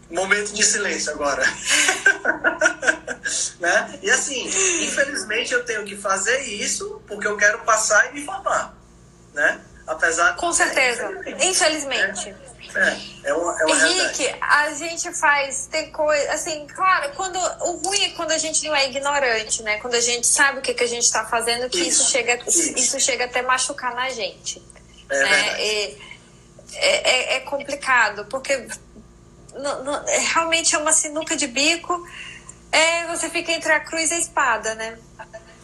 Momento 0.09 0.53
de 0.53 0.63
silêncio 0.63 1.13
agora. 1.13 1.41
né? 3.61 3.99
E 4.01 4.11
assim, 4.11 4.45
infelizmente 4.83 5.53
eu 5.53 5.63
tenho 5.63 5.85
que 5.85 5.95
fazer 5.95 6.41
isso 6.41 7.01
porque 7.07 7.25
eu 7.25 7.37
quero 7.37 7.59
passar 7.59 8.09
e 8.09 8.15
me 8.15 8.25
formar. 8.25 8.75
Né? 9.33 9.61
Apesar 9.87 10.35
Com 10.35 10.51
certeza. 10.51 11.03
É, 11.25 11.45
infelizmente. 11.45 12.29
É, 12.29 12.50
é 13.23 13.33
uma, 13.33 13.61
é 13.61 13.65
uma 13.65 13.87
Henrique, 13.87 14.23
realidade. 14.23 14.39
a 14.39 14.73
gente 14.73 15.13
faz, 15.13 15.67
tem 15.71 15.91
coisa, 15.91 16.31
assim, 16.33 16.65
claro, 16.67 17.11
quando, 17.15 17.37
o 17.37 17.77
ruim 17.77 18.03
é 18.03 18.09
quando 18.09 18.31
a 18.31 18.37
gente 18.37 18.65
não 18.65 18.75
é 18.75 18.87
ignorante, 18.89 19.63
né? 19.63 19.77
Quando 19.77 19.95
a 19.95 20.01
gente 20.01 20.27
sabe 20.27 20.59
o 20.59 20.61
que, 20.61 20.73
que 20.73 20.83
a 20.83 20.87
gente 20.87 21.03
está 21.03 21.25
fazendo, 21.25 21.69
que 21.69 21.79
isso, 21.79 22.01
isso 22.01 22.11
chega, 22.11 22.39
isso. 22.47 22.73
isso. 22.77 22.99
chega 22.99 23.25
até 23.25 23.41
machucar 23.41 23.93
na 23.95 24.09
gente. 24.09 24.61
É, 25.09 25.23
né? 25.23 25.61
é, 25.61 25.97
é, 26.73 27.35
é, 27.35 27.39
complicado, 27.41 28.25
porque 28.25 28.67
não, 29.53 29.83
não, 29.83 30.07
é, 30.07 30.17
realmente 30.19 30.75
é 30.75 30.77
uma 30.77 30.93
sinuca 30.93 31.35
de 31.35 31.47
bico, 31.47 32.07
é, 32.71 33.07
você 33.07 33.29
fica 33.29 33.51
entre 33.51 33.71
a 33.71 33.79
cruz 33.79 34.11
e 34.11 34.13
a 34.13 34.19
espada, 34.19 34.75
né? 34.75 34.97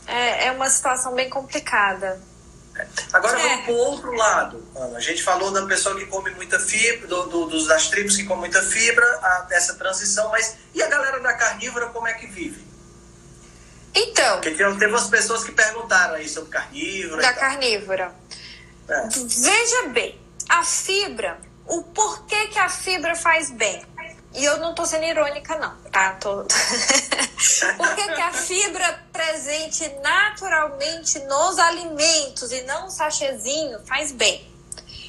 É, 0.06 0.48
é 0.48 0.52
uma 0.52 0.70
situação 0.70 1.14
bem 1.14 1.30
complicada. 1.30 2.22
Agora 3.14 3.40
é. 3.40 3.42
vamos 3.42 3.66
para 3.66 3.74
o 3.74 3.78
outro 3.78 4.12
lado, 4.14 4.68
Ana. 4.76 4.98
A 4.98 5.02
gente 5.02 5.24
falou 5.24 5.52
da 5.52 5.66
pessoa 5.66 5.96
que 5.98 6.06
come 6.06 6.32
muita 6.32 6.60
fibra, 6.60 7.08
do, 7.08 7.26
do, 7.28 7.46
dos, 7.48 7.68
das 7.68 7.88
tribos 7.90 8.16
que 8.16 8.24
comem 8.24 8.42
muita 8.42 8.62
fibra, 8.62 9.06
a, 9.22 9.40
dessa 9.50 9.76
transição, 9.76 10.30
mas 10.30 10.58
e 10.74 10.82
a 10.82 10.88
galera 10.88 11.20
da 11.20 11.34
carnívora 11.34 11.88
como 11.88 12.08
é 12.08 12.14
que 12.14 12.28
vive? 12.28 12.66
Então. 13.96 14.42
Porque 14.42 14.52
teve 14.52 14.86
umas 14.86 15.08
pessoas 15.08 15.44
que 15.44 15.52
perguntaram 15.52 16.16
aí 16.16 16.30
sobre 16.30 16.50
carnívora. 16.50 17.22
Da 17.22 17.34
carnívora. 17.34 18.14
É. 18.88 19.08
Veja 19.08 19.90
bem, 19.90 20.20
a 20.48 20.64
fibra, 20.64 21.40
o 21.66 21.84
porquê 21.84 22.48
que 22.48 22.60
a 22.60 22.70
fibra 22.70 23.16
faz 23.16 23.50
bem. 23.52 23.84
E 24.38 24.46
eu 24.46 24.60
não 24.60 24.76
tô 24.76 24.86
sendo 24.86 25.04
irônica, 25.04 25.58
não, 25.58 25.76
tá? 25.92 26.14
Tô... 26.14 26.46
Porque 27.76 28.04
que 28.14 28.22
a 28.22 28.32
fibra 28.32 29.04
presente 29.12 29.90
naturalmente 30.04 31.18
nos 31.22 31.58
alimentos 31.58 32.52
e 32.52 32.62
não 32.62 32.86
um 32.86 32.90
sachezinho 32.92 33.80
faz 33.88 34.12
bem. 34.12 34.48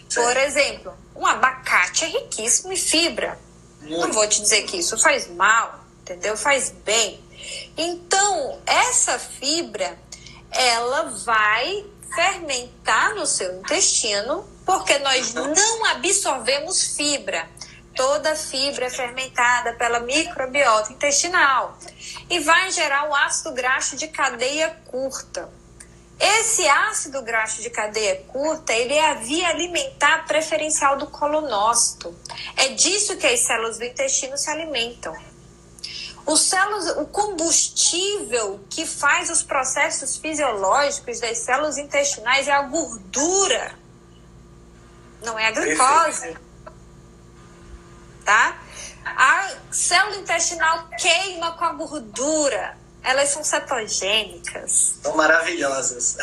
Sim. 0.08 0.22
Por 0.22 0.34
exemplo, 0.38 0.94
um 1.14 1.26
abacate 1.26 2.06
é 2.06 2.08
riquíssimo 2.08 2.72
em 2.72 2.76
fibra. 2.76 3.38
Muito. 3.82 4.06
Não 4.06 4.12
vou 4.14 4.26
te 4.26 4.40
dizer 4.40 4.62
que 4.62 4.78
isso 4.78 4.96
faz 4.96 5.28
mal, 5.28 5.78
entendeu? 6.00 6.34
Faz 6.34 6.70
bem. 6.70 7.22
Então, 7.76 8.58
essa 8.64 9.18
fibra, 9.18 9.98
ela 10.50 11.02
vai 11.24 11.84
fermentar 12.14 13.14
no 13.14 13.26
seu 13.26 13.58
intestino, 13.60 14.48
porque 14.64 14.98
nós 15.00 15.34
uhum. 15.34 15.52
não 15.54 15.84
absorvemos 15.84 16.96
fibra 16.96 17.46
toda 17.98 18.30
a 18.30 18.36
fibra 18.36 18.86
é 18.86 18.90
fermentada 18.90 19.72
pela 19.72 19.98
microbiota 19.98 20.92
intestinal 20.92 21.76
e 22.30 22.38
vai 22.38 22.70
gerar 22.70 23.10
o 23.10 23.14
ácido 23.14 23.52
graxo 23.52 23.96
de 23.96 24.06
cadeia 24.06 24.70
curta. 24.86 25.50
Esse 26.20 26.66
ácido 26.68 27.20
graxo 27.22 27.60
de 27.60 27.70
cadeia 27.70 28.22
curta, 28.28 28.72
ele 28.72 28.94
é 28.94 29.10
a 29.10 29.14
via 29.14 29.48
alimentar 29.48 30.26
preferencial 30.26 30.96
do 30.96 31.08
colonócito. 31.08 32.16
É 32.56 32.68
disso 32.68 33.16
que 33.16 33.26
as 33.26 33.40
células 33.40 33.78
do 33.78 33.84
intestino 33.84 34.38
se 34.38 34.48
alimentam. 34.48 35.16
Os 36.24 36.42
células, 36.42 36.96
o 36.98 37.06
combustível 37.06 38.60
que 38.70 38.86
faz 38.86 39.28
os 39.28 39.42
processos 39.42 40.16
fisiológicos 40.16 41.18
das 41.18 41.38
células 41.38 41.78
intestinais 41.78 42.46
é 42.46 42.52
a 42.52 42.62
gordura, 42.62 43.74
não 45.22 45.36
é 45.36 45.46
a 45.46 45.50
glicose 45.50 46.47
tá? 48.28 48.60
A 49.06 49.54
célula 49.70 50.16
intestinal 50.16 50.86
queima 51.00 51.52
com 51.52 51.64
a 51.64 51.72
gordura. 51.72 52.76
Elas 53.02 53.30
são 53.30 53.42
cetogênicas. 53.42 54.98
São 55.02 55.16
maravilhosas. 55.16 56.18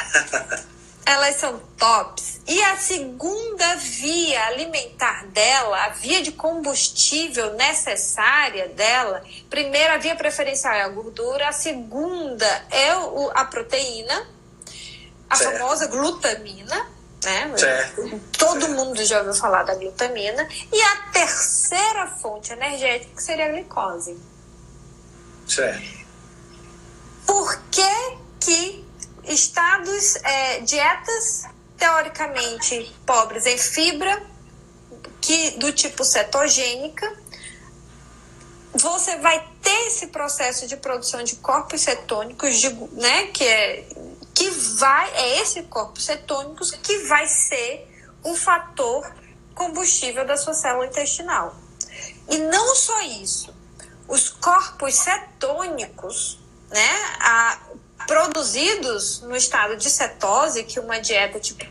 Elas 1.04 1.36
são 1.38 1.60
tops. 1.78 2.42
E 2.48 2.62
a 2.64 2.78
segunda 2.78 3.76
via 3.76 4.46
alimentar 4.48 5.26
dela, 5.28 5.86
a 5.86 5.90
via 5.90 6.22
de 6.22 6.32
combustível 6.32 7.54
necessária 7.54 8.70
dela, 8.70 9.24
primeira 9.50 9.98
via 9.98 10.16
preferencial 10.16 10.74
é 10.74 10.82
a 10.82 10.90
gordura, 10.90 11.48
a 11.50 11.52
segunda 11.52 12.46
é 12.70 12.92
a 13.34 13.46
proteína, 13.46 14.28
a 15.30 15.36
certo. 15.36 15.58
famosa 15.58 15.88
glutamina, 15.88 16.88
né? 17.26 17.58
Certo. 17.58 18.22
Todo 18.38 18.62
certo. 18.62 18.76
mundo 18.76 19.04
já 19.04 19.20
ouviu 19.20 19.34
falar 19.34 19.64
da 19.64 19.76
glutamina. 19.76 20.48
E 20.72 20.82
a 20.82 20.98
terceira 21.12 22.08
fonte 22.08 22.54
energética 22.54 23.20
seria 23.20 23.46
a 23.48 23.50
glicose. 23.50 24.18
Certo. 25.48 26.06
Por 27.26 27.60
que, 27.72 28.18
que 28.40 28.86
estados, 29.26 30.16
é, 30.18 30.60
dietas 30.62 31.44
teoricamente 31.78 32.96
pobres 33.06 33.46
em 33.46 33.58
fibra, 33.58 34.24
que 35.20 35.52
do 35.58 35.74
tipo 35.74 36.04
cetogênica, 36.04 37.12
você 38.74 39.18
vai 39.18 39.44
ter 39.62 39.88
esse 39.88 40.08
processo 40.08 40.68
de 40.68 40.78
produção 40.78 41.24
de 41.24 41.38
corpos 41.38 41.82
cetônicos, 41.82 42.60
de, 42.60 42.70
né, 42.94 43.28
que 43.28 43.44
é 43.44 43.88
que 44.46 44.50
vai 44.78 45.12
é 45.16 45.42
esse 45.42 45.64
corpos 45.64 46.06
cetônicos 46.06 46.72
que 46.72 47.00
vai 47.06 47.26
ser 47.26 47.88
o 48.24 48.36
fator 48.36 49.12
combustível 49.56 50.26
da 50.26 50.38
sua 50.38 50.54
célula 50.54 50.86
intestinal. 50.86 51.56
E 52.30 52.38
não 52.38 52.76
só 52.76 53.02
isso, 53.02 53.54
os 54.08 54.30
corpos 54.30 54.94
cetônicos, 54.96 56.40
né, 56.70 56.90
a, 57.20 57.60
produzidos 58.06 59.22
no 59.22 59.36
estado 59.36 59.78
de 59.78 59.90
cetose, 59.90 60.64
que 60.64 60.80
uma 60.80 61.00
dieta 61.00 61.40
tipo 61.40 61.66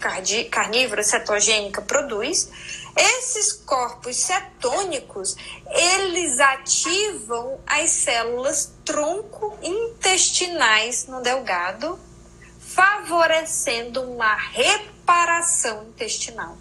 carnívora 0.50 1.02
cetogênica 1.04 1.80
produz, 1.80 2.50
esses 2.96 3.52
corpos 3.52 4.16
cetônicos, 4.16 5.36
eles 5.68 6.40
ativam 6.40 7.60
as 7.66 7.90
células 7.90 8.72
tronco 8.84 9.56
intestinais 9.62 11.06
no 11.06 11.20
delgado, 11.20 11.98
favorecendo 12.74 14.02
uma 14.02 14.34
reparação 14.34 15.84
intestinal. 15.84 16.58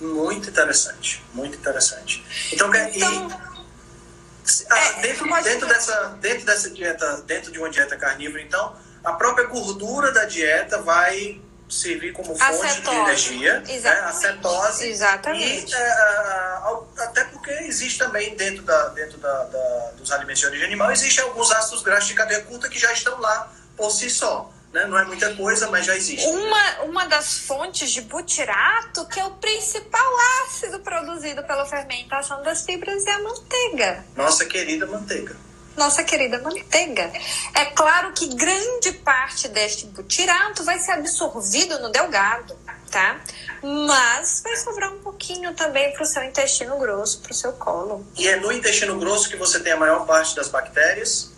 Muito 0.00 0.48
interessante, 0.48 1.24
muito 1.32 1.56
interessante. 1.56 2.24
Então, 2.52 2.72
então 2.74 3.28
e, 3.28 4.66
ah, 4.70 4.78
é, 4.78 5.00
dentro, 5.00 5.42
dentro, 5.42 5.66
dessa, 5.66 6.18
dentro 6.20 6.46
dessa 6.46 6.70
dieta, 6.70 7.22
dentro 7.26 7.50
de 7.50 7.58
uma 7.58 7.68
dieta 7.68 7.96
carnívora, 7.96 8.42
então, 8.42 8.76
a 9.02 9.12
própria 9.12 9.46
gordura 9.46 10.12
da 10.12 10.24
dieta 10.24 10.82
vai 10.82 11.40
servir 11.68 12.12
como 12.12 12.36
fonte 12.36 12.42
Acetose. 12.42 12.80
de 12.80 12.96
energia, 12.96 13.60
né? 13.60 13.90
a 14.04 14.12
cetose. 14.12 14.88
Exatamente. 14.88 15.72
E, 15.72 15.76
uh, 15.76 16.86
até 16.98 17.24
porque 17.24 17.50
existe 17.50 17.98
também 17.98 18.36
dentro, 18.36 18.62
da, 18.62 18.88
dentro 18.88 19.18
da, 19.18 19.44
da, 19.44 19.90
dos 19.96 20.12
alimentos 20.12 20.40
de 20.40 20.46
origem 20.46 20.66
animal, 20.66 20.92
existem 20.92 21.24
alguns 21.24 21.50
ácidos 21.50 21.82
graxos 21.82 22.08
de 22.08 22.14
cadeia 22.14 22.42
curta 22.42 22.68
que 22.68 22.78
já 22.78 22.92
estão 22.92 23.20
lá 23.20 23.52
por 23.76 23.90
si 23.90 24.08
só. 24.08 24.52
Né? 24.76 24.84
Não 24.84 24.98
é 24.98 25.06
muita 25.06 25.34
coisa, 25.34 25.70
mas 25.70 25.86
já 25.86 25.96
existe. 25.96 26.26
Uma, 26.26 26.82
uma 26.82 27.06
das 27.06 27.38
fontes 27.38 27.90
de 27.90 28.02
butirato, 28.02 29.06
que 29.06 29.18
é 29.18 29.24
o 29.24 29.30
principal 29.30 30.12
ácido 30.44 30.80
produzido 30.80 31.42
pela 31.44 31.64
fermentação 31.64 32.42
das 32.42 32.62
fibras, 32.62 33.06
é 33.06 33.12
a 33.12 33.22
manteiga. 33.22 34.04
Nossa 34.14 34.44
querida 34.44 34.86
manteiga. 34.86 35.34
Nossa 35.78 36.04
querida 36.04 36.38
manteiga. 36.42 37.10
É 37.54 37.64
claro 37.66 38.12
que 38.12 38.34
grande 38.34 38.92
parte 39.02 39.48
deste 39.48 39.86
butirato 39.86 40.62
vai 40.62 40.78
ser 40.78 40.92
absorvido 40.92 41.78
no 41.80 41.88
delgado, 41.88 42.54
tá? 42.90 43.18
Mas 43.62 44.42
vai 44.44 44.56
sobrar 44.58 44.92
um 44.92 44.98
pouquinho 44.98 45.54
também 45.54 45.90
para 45.94 46.02
o 46.02 46.06
seu 46.06 46.22
intestino 46.22 46.78
grosso, 46.78 47.20
para 47.20 47.32
o 47.32 47.34
seu 47.34 47.54
colo. 47.54 48.06
E 48.14 48.28
é 48.28 48.36
no 48.36 48.52
intestino 48.52 48.98
grosso 48.98 49.30
que 49.30 49.36
você 49.36 49.58
tem 49.58 49.72
a 49.72 49.76
maior 49.78 50.04
parte 50.04 50.36
das 50.36 50.48
bactérias? 50.48 51.30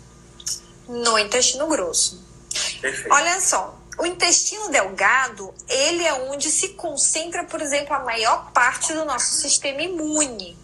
No 0.89 1.17
intestino 1.17 1.67
grosso. 1.67 2.28
Perfeito. 2.81 3.13
Olha 3.13 3.39
só, 3.41 3.77
o 3.97 4.05
intestino 4.05 4.69
delgado, 4.69 5.53
ele 5.67 6.05
é 6.05 6.13
onde 6.13 6.49
se 6.49 6.69
concentra, 6.69 7.43
por 7.43 7.61
exemplo, 7.61 7.93
a 7.93 7.99
maior 7.99 8.51
parte 8.51 8.93
do 8.93 9.03
nosso 9.03 9.35
sistema 9.35 9.81
imune, 9.81 10.57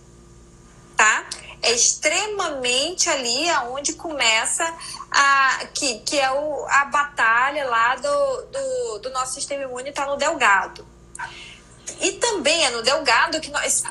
tá? 0.96 1.26
É 1.62 1.72
extremamente 1.72 3.10
ali 3.10 3.50
aonde 3.50 3.94
começa 3.94 4.64
a 5.12 5.66
que, 5.74 6.00
que 6.00 6.20
é 6.20 6.32
o, 6.32 6.66
a 6.70 6.86
batalha 6.86 7.66
lá 7.66 7.96
do, 7.96 8.42
do, 8.44 9.00
do 9.00 9.10
nosso 9.10 9.34
sistema 9.34 9.64
imune 9.64 9.90
está 9.90 10.06
no 10.06 10.16
delgado. 10.16 10.88
E 12.00 12.14
também 12.14 12.66
é 12.66 12.70
no 12.70 12.84
delgado 12.84 13.42
que 13.42 13.52
nós 13.52 13.84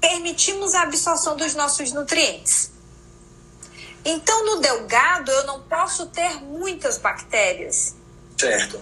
permitimos 0.00 0.74
a 0.74 0.82
absorção 0.82 1.36
dos 1.36 1.54
nossos 1.54 1.92
nutrientes. 1.92 2.69
Então, 4.04 4.44
no 4.46 4.60
delgado, 4.60 5.30
eu 5.30 5.44
não 5.44 5.60
posso 5.62 6.06
ter 6.06 6.42
muitas 6.42 6.98
bactérias. 6.98 7.94
Certo. 8.38 8.80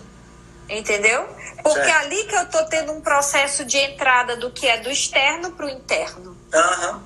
Entendeu? 0.68 1.26
Porque 1.62 1.80
certo. 1.80 1.88
é 1.88 1.92
ali 1.92 2.24
que 2.24 2.34
eu 2.34 2.42
estou 2.42 2.64
tendo 2.66 2.92
um 2.92 3.00
processo 3.00 3.64
de 3.64 3.78
entrada 3.78 4.36
do 4.36 4.50
que 4.50 4.66
é 4.66 4.78
do 4.78 4.90
externo 4.90 5.52
para 5.52 5.66
o 5.66 5.70
interno. 5.70 6.36
Uhum. 6.52 7.02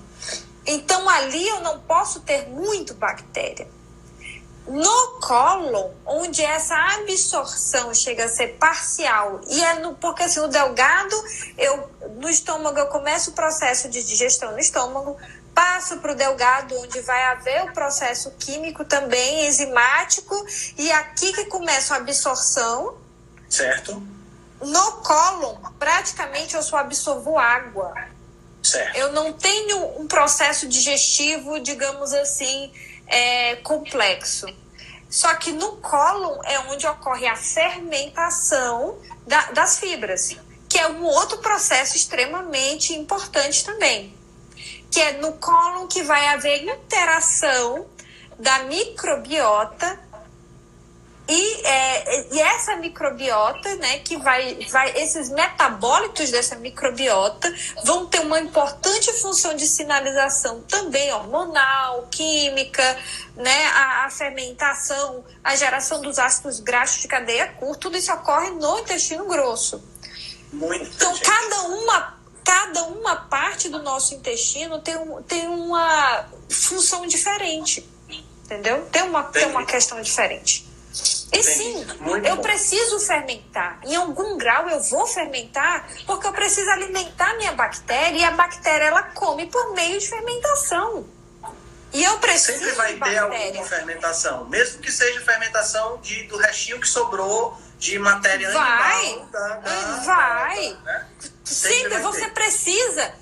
Então, 0.66 1.08
ali 1.08 1.48
eu 1.48 1.60
não 1.60 1.80
posso 1.80 2.20
ter 2.20 2.48
muito 2.48 2.94
bactéria. 2.94 3.68
No 4.66 5.18
cólon, 5.20 5.90
onde 6.06 6.40
essa 6.40 6.76
absorção 6.94 7.92
chega 7.92 8.26
a 8.26 8.28
ser 8.28 8.58
parcial, 8.58 9.40
e 9.48 9.60
é 9.60 9.80
no, 9.80 9.94
porque 9.94 10.22
assim, 10.22 10.38
o 10.38 10.46
delgado, 10.46 11.16
eu, 11.58 11.90
no 12.16 12.28
estômago, 12.28 12.78
eu 12.78 12.86
começo 12.86 13.30
o 13.30 13.32
processo 13.32 13.88
de 13.88 14.04
digestão 14.04 14.52
no 14.52 14.60
estômago, 14.60 15.16
passo 15.55 15.98
para 15.98 16.12
o 16.12 16.14
delgado, 16.14 16.78
onde 16.78 17.00
vai 17.00 17.22
haver 17.24 17.64
o 17.64 17.72
processo 17.72 18.30
químico 18.38 18.84
também, 18.84 19.46
enzimático, 19.46 20.34
e 20.76 20.90
aqui 20.92 21.32
que 21.32 21.44
começa 21.46 21.94
a 21.94 21.98
absorção. 21.98 22.96
Certo. 23.48 24.03
No 24.61 24.92
cólon, 25.03 25.57
praticamente 25.78 26.55
eu 26.55 26.62
só 26.62 26.78
absorvo 26.78 27.38
água. 27.38 27.94
Certo. 28.62 28.96
Eu 28.96 29.12
não 29.12 29.32
tenho 29.32 30.00
um 30.00 30.07
processo 30.07 30.68
digestivo, 30.68 31.59
digamos 31.61 32.12
assim, 32.12 32.72
é, 33.07 33.57
complexo. 33.57 34.46
Só 35.11 35.34
que 35.34 35.53
no 35.53 35.76
cólon 35.76 36.40
é 36.44 36.59
onde 36.61 36.86
ocorre 36.86 37.26
a 37.26 37.36
fermentação 37.36 38.98
da, 39.26 39.50
das 39.50 39.78
fibras, 39.78 40.36
que 40.68 40.78
é 40.78 40.88
um 40.88 41.05
outro 41.05 41.38
processo 41.38 41.96
extremamente 41.96 42.94
importante 42.94 43.64
também 43.64 44.21
que 44.93 45.01
é 45.01 45.12
no 45.14 45.32
cólon 45.32 45.86
que 45.86 46.03
vai 46.03 46.28
haver 46.28 46.64
interação 46.64 47.86
da 48.38 48.64
microbiota 48.64 49.99
e, 51.28 51.66
é, 51.66 52.34
e 52.34 52.40
essa 52.40 52.76
microbiota, 52.76 53.76
né, 53.76 54.01
que 54.01 54.16
vai, 54.18 54.66
vai, 54.70 54.93
esses 55.01 55.30
metabólitos 55.30 56.30
dessa 56.30 56.57
microbiota 56.57 57.51
vão 57.84 58.07
ter 58.07 58.20
uma 58.20 58.40
importante 58.40 59.11
função 59.14 59.55
de 59.55 59.66
sinalização 59.66 60.61
também 60.62 61.12
hormonal, 61.12 62.09
química, 62.11 62.99
né, 63.36 63.66
a, 63.68 64.05
a 64.05 64.11
fermentação, 64.11 65.24
a 65.43 65.55
geração 65.55 66.03
dos 66.03 66.18
ácidos 66.18 66.61
graxos 66.61 67.01
de 67.01 67.09
cadeia 67.09 67.49
curta, 67.49 67.80
tudo 67.80 67.97
isso 67.97 68.12
ocorre 68.12 68.51
no 68.51 68.80
intestino 68.80 69.24
grosso. 69.26 69.82
Muito 70.53 70.84
então, 70.84 71.16
cada 71.18 71.62
uma 71.62 72.21
cada 72.45 72.84
uma 72.84 73.16
parte 73.16 73.68
do 73.68 73.82
nosso 73.82 74.14
intestino 74.14 74.80
tem, 74.80 74.97
um, 74.97 75.22
tem 75.22 75.47
uma 75.49 76.28
função 76.51 77.07
diferente. 77.07 77.88
Entendeu? 78.45 78.86
Tem 78.93 79.03
uma, 79.03 79.24
tem 79.24 79.47
uma 79.47 79.64
questão 79.64 80.01
diferente. 80.03 80.70
E 81.32 81.43
sim, 81.43 81.86
eu 82.24 82.36
preciso 82.38 83.01
fermentar. 83.01 83.80
Em 83.82 83.97
algum 83.97 84.36
grau 84.36 84.68
eu 84.68 84.80
vou 84.82 85.07
fermentar 85.07 85.88
porque 86.07 86.26
eu 86.26 86.32
preciso 86.32 86.68
alimentar 86.68 87.34
minha 87.38 87.53
bactéria 87.53 88.18
e 88.18 88.24
a 88.24 88.32
bactéria 88.32 88.84
ela 88.84 89.03
come 89.03 89.47
por 89.47 89.72
meio 89.72 89.99
de 89.99 90.07
fermentação. 90.07 91.07
E 91.95 92.04
eu 92.04 92.18
preciso 92.18 92.58
Sempre 92.58 92.75
vai 92.75 92.95
ter 92.96 93.18
alguma 93.18 93.64
fermentação, 93.64 94.45
mesmo 94.46 94.80
que 94.80 94.91
seja 94.91 95.21
fermentação 95.21 95.99
de, 95.99 96.25
do 96.25 96.37
restinho 96.37 96.80
que 96.80 96.88
sobrou 96.88 97.58
de 97.79 97.99
matéria 97.99 98.50
vai, 98.50 99.07
animal. 99.07 99.26
Da, 99.26 99.49
da, 99.57 100.00
vai. 100.04 100.79
né? 100.84 101.07
Sempre 101.44 101.98
você 101.98 102.28
precisa. 102.28 103.14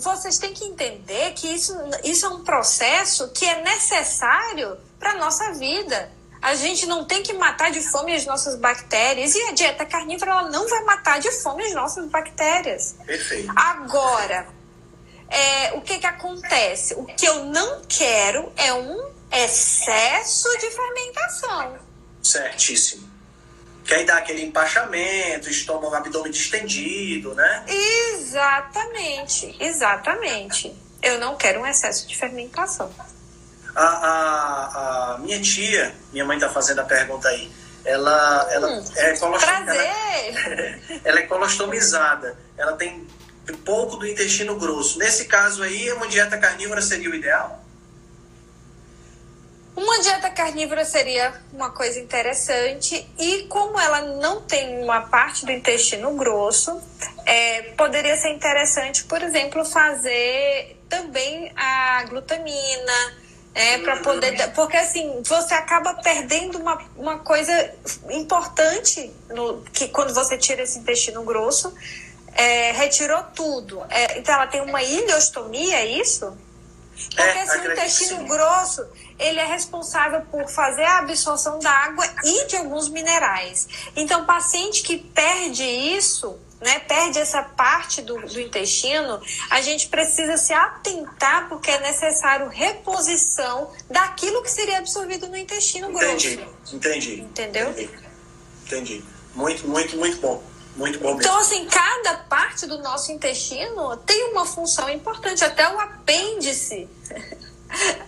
Vocês 0.00 0.38
têm 0.38 0.52
que 0.52 0.64
entender 0.64 1.32
que 1.34 1.48
isso, 1.48 1.74
isso 2.04 2.26
é 2.26 2.28
um 2.28 2.44
processo 2.44 3.28
que 3.32 3.44
é 3.44 3.62
necessário 3.62 4.78
para 4.98 5.12
a 5.12 5.14
nossa 5.16 5.52
vida. 5.54 6.10
A 6.40 6.54
gente 6.54 6.86
não 6.86 7.04
tem 7.04 7.22
que 7.22 7.32
matar 7.32 7.70
de 7.70 7.80
fome 7.80 8.14
as 8.14 8.24
nossas 8.24 8.56
bactérias. 8.56 9.34
E 9.34 9.42
a 9.42 9.52
dieta 9.52 9.84
carnívora 9.84 10.30
ela 10.30 10.50
não 10.50 10.68
vai 10.68 10.84
matar 10.84 11.18
de 11.18 11.30
fome 11.32 11.64
as 11.64 11.74
nossas 11.74 12.08
bactérias. 12.08 12.94
Perfeito. 13.04 13.52
Agora, 13.56 14.46
é, 15.28 15.72
o 15.72 15.80
que, 15.80 15.98
que 15.98 16.06
acontece? 16.06 16.94
O 16.94 17.04
que 17.04 17.26
eu 17.26 17.44
não 17.46 17.82
quero 17.88 18.52
é 18.56 18.72
um 18.72 19.10
excesso 19.32 20.48
de 20.58 20.70
fermentação. 20.70 21.78
Certíssimo. 22.22 23.07
Que 23.88 23.94
aí 23.94 24.04
dá 24.04 24.18
aquele 24.18 24.42
empachamento, 24.42 25.48
estômago, 25.48 25.94
abdômen 25.94 26.30
distendido, 26.30 27.34
né? 27.34 27.64
Exatamente, 27.66 29.56
exatamente. 29.58 30.76
Eu 31.02 31.18
não 31.18 31.36
quero 31.36 31.60
um 31.60 31.66
excesso 31.66 32.06
de 32.06 32.14
fermentação. 32.14 32.92
A, 33.74 33.82
a, 33.82 35.14
a 35.14 35.18
minha 35.20 35.40
tia, 35.40 35.94
minha 36.12 36.22
mãe 36.26 36.36
está 36.36 36.50
fazendo 36.50 36.80
a 36.80 36.84
pergunta 36.84 37.28
aí, 37.28 37.50
ela, 37.82 38.46
ela 38.50 38.68
hum, 38.68 38.84
é 38.94 39.16
colostomizada. 39.16 39.74
Ela, 39.74 40.80
ela 41.06 41.18
é 41.20 41.22
colostomizada. 41.22 42.38
Ela 42.58 42.72
tem 42.74 43.06
pouco 43.64 43.96
do 43.96 44.06
intestino 44.06 44.56
grosso. 44.56 44.98
Nesse 44.98 45.24
caso 45.24 45.62
aí, 45.62 45.90
uma 45.92 46.06
dieta 46.06 46.36
carnívora 46.36 46.82
seria 46.82 47.08
o 47.10 47.14
ideal? 47.14 47.64
Uma 49.78 50.00
dieta 50.00 50.28
carnívora 50.28 50.84
seria 50.84 51.32
uma 51.52 51.70
coisa 51.70 52.00
interessante 52.00 53.08
e 53.16 53.44
como 53.44 53.78
ela 53.78 54.00
não 54.16 54.42
tem 54.42 54.82
uma 54.82 55.02
parte 55.02 55.46
do 55.46 55.52
intestino 55.52 56.16
grosso, 56.16 56.82
é, 57.24 57.62
poderia 57.76 58.16
ser 58.16 58.30
interessante, 58.30 59.04
por 59.04 59.22
exemplo, 59.22 59.64
fazer 59.64 60.82
também 60.88 61.52
a 61.54 62.02
glutamina, 62.08 63.16
é, 63.54 63.78
para 63.78 63.98
poder. 63.98 64.52
Porque 64.52 64.76
assim, 64.76 65.22
você 65.22 65.54
acaba 65.54 65.94
perdendo 65.94 66.58
uma, 66.58 66.84
uma 66.96 67.18
coisa 67.20 67.72
importante 68.10 69.12
no, 69.28 69.62
que 69.72 69.86
quando 69.86 70.12
você 70.12 70.36
tira 70.36 70.60
esse 70.60 70.80
intestino 70.80 71.22
grosso, 71.22 71.72
é, 72.34 72.72
retirou 72.72 73.22
tudo. 73.32 73.84
É, 73.88 74.18
então 74.18 74.34
ela 74.34 74.48
tem 74.48 74.60
uma 74.60 74.82
ileostomia, 74.82 75.76
é 75.76 75.86
isso? 75.86 76.36
Porque 77.14 77.22
é, 77.22 77.42
assim, 77.42 77.58
o 77.60 77.72
intestino 77.72 78.24
grosso 78.26 78.84
ele 79.18 79.38
é 79.38 79.46
responsável 79.46 80.22
por 80.30 80.48
fazer 80.48 80.84
a 80.84 80.98
absorção 80.98 81.58
da 81.58 81.70
água 81.70 82.04
e 82.24 82.46
de 82.46 82.56
alguns 82.56 82.88
minerais. 82.88 83.68
Então, 83.96 84.24
paciente 84.24 84.82
que 84.82 84.98
perde 84.98 85.64
isso, 85.64 86.38
né, 86.60 86.78
perde 86.80 87.18
essa 87.18 87.42
parte 87.42 88.02
do, 88.02 88.20
do 88.20 88.40
intestino, 88.40 89.20
a 89.50 89.60
gente 89.60 89.88
precisa 89.88 90.36
se 90.36 90.52
atentar 90.52 91.48
porque 91.48 91.70
é 91.70 91.80
necessário 91.80 92.48
reposição 92.48 93.70
daquilo 93.88 94.42
que 94.42 94.50
seria 94.50 94.78
absorvido 94.78 95.28
no 95.28 95.36
intestino 95.36 95.90
entendi, 95.90 96.36
grosso. 96.36 96.76
Entendi. 96.76 97.20
Entendeu? 97.20 97.70
Entendi. 97.70 97.90
entendi. 98.66 99.04
Muito, 99.34 99.68
muito, 99.68 99.96
muito 99.96 100.20
bom. 100.20 100.42
Muito 100.76 101.00
bom 101.00 101.14
mesmo. 101.14 101.22
Então, 101.22 101.40
assim, 101.40 101.66
cada 101.66 102.18
parte 102.28 102.64
do 102.66 102.78
nosso 102.78 103.10
intestino 103.10 103.96
tem 103.98 104.30
uma 104.30 104.46
função 104.46 104.88
importante, 104.88 105.44
até 105.44 105.68
o 105.68 105.78
apêndice. 105.80 106.88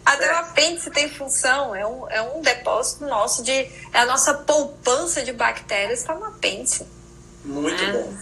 Até 0.05 0.33
o 0.33 0.37
apêndice 0.39 0.91
tem 0.91 1.09
função, 1.09 1.75
é 1.75 1.87
um, 1.87 2.09
é 2.09 2.23
um 2.23 2.41
depósito 2.41 3.07
nosso 3.07 3.43
de. 3.43 3.53
É 3.53 3.99
a 4.01 4.07
nossa 4.07 4.35
poupança 4.35 5.23
de 5.23 5.33
bactérias 5.33 6.01
está 6.01 6.15
no 6.15 6.25
apêndice. 6.25 6.87
Muito 7.45 7.83
é. 7.83 7.93
bom. 7.93 8.15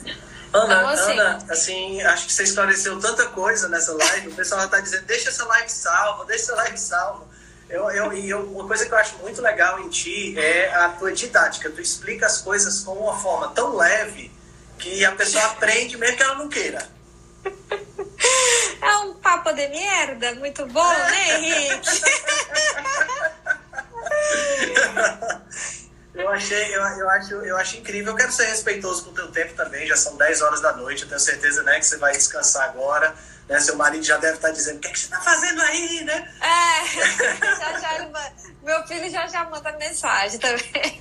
Ana, 0.53 0.75
então, 0.75 0.89
assim, 0.89 1.13
Ana, 1.13 1.47
assim, 1.51 2.03
acho 2.03 2.27
que 2.27 2.33
você 2.33 2.43
esclareceu 2.43 2.99
tanta 2.99 3.27
coisa 3.27 3.69
nessa 3.69 3.93
live. 3.93 4.29
O 4.29 4.35
pessoal 4.35 4.65
está 4.65 4.81
dizendo, 4.81 5.05
deixa 5.05 5.29
essa 5.29 5.45
live 5.45 5.71
salva, 5.71 6.25
deixa 6.25 6.45
essa 6.45 6.55
live 6.57 6.79
salva. 6.79 7.27
Eu, 7.69 7.91
eu, 7.91 8.13
e 8.15 8.31
eu, 8.31 8.41
uma 8.53 8.67
coisa 8.67 8.87
que 8.87 8.93
eu 8.93 8.97
acho 8.97 9.17
muito 9.19 9.43
legal 9.43 9.79
em 9.81 9.91
ti 9.91 10.39
é 10.39 10.75
a 10.75 10.89
tua 10.89 11.13
didática. 11.13 11.69
Tu 11.71 11.83
explica 11.83 12.25
as 12.25 12.41
coisas 12.41 12.81
com 12.81 12.93
uma 12.93 13.19
forma 13.19 13.49
tão 13.49 13.77
leve 13.77 14.33
que 14.79 15.05
a 15.05 15.13
pessoa 15.13 15.45
aprende 15.45 15.97
mesmo 15.99 16.17
que 16.17 16.23
ela 16.23 16.37
não 16.37 16.49
queira. 16.49 16.89
Um 19.05 19.15
papo 19.15 19.53
de 19.53 19.69
merda, 19.69 20.35
muito 20.37 20.67
bom, 20.67 20.93
né, 20.93 21.39
Henrique? 21.39 22.01
eu 26.15 26.29
achei, 26.31 26.75
eu, 26.75 26.83
eu, 26.83 27.11
acho, 27.11 27.35
eu 27.35 27.57
acho 27.57 27.77
incrível. 27.77 28.13
Eu 28.13 28.17
quero 28.17 28.33
ser 28.33 28.47
respeitoso 28.47 29.05
com 29.05 29.11
o 29.11 29.15
teu 29.15 29.31
tempo 29.31 29.55
também. 29.55 29.87
Já 29.87 29.97
são 29.97 30.17
10 30.17 30.43
horas 30.43 30.61
da 30.61 30.73
noite. 30.73 31.03
Eu 31.03 31.09
tenho 31.09 31.21
certeza 31.21 31.63
né, 31.63 31.79
que 31.79 31.87
você 31.87 31.97
vai 31.97 32.13
descansar 32.13 32.69
agora. 32.69 33.15
Né? 33.49 33.61
Seu 33.61 33.77
marido 33.77 34.05
já 34.05 34.17
deve 34.19 34.37
estar 34.37 34.51
dizendo: 34.51 34.77
o 34.77 34.81
que, 34.81 34.89
é 34.89 34.93
que 34.93 34.99
você 34.99 35.07
está 35.07 35.21
fazendo 35.21 35.61
aí, 35.63 36.05
né? 36.05 36.33
É, 36.41 37.39
já, 37.59 37.79
já 37.79 37.89
meu 38.69 38.87
filho 38.87 39.11
já 39.11 39.27
já 39.27 39.45
manda 39.45 39.73
mensagem 39.79 40.39
também, 40.39 41.01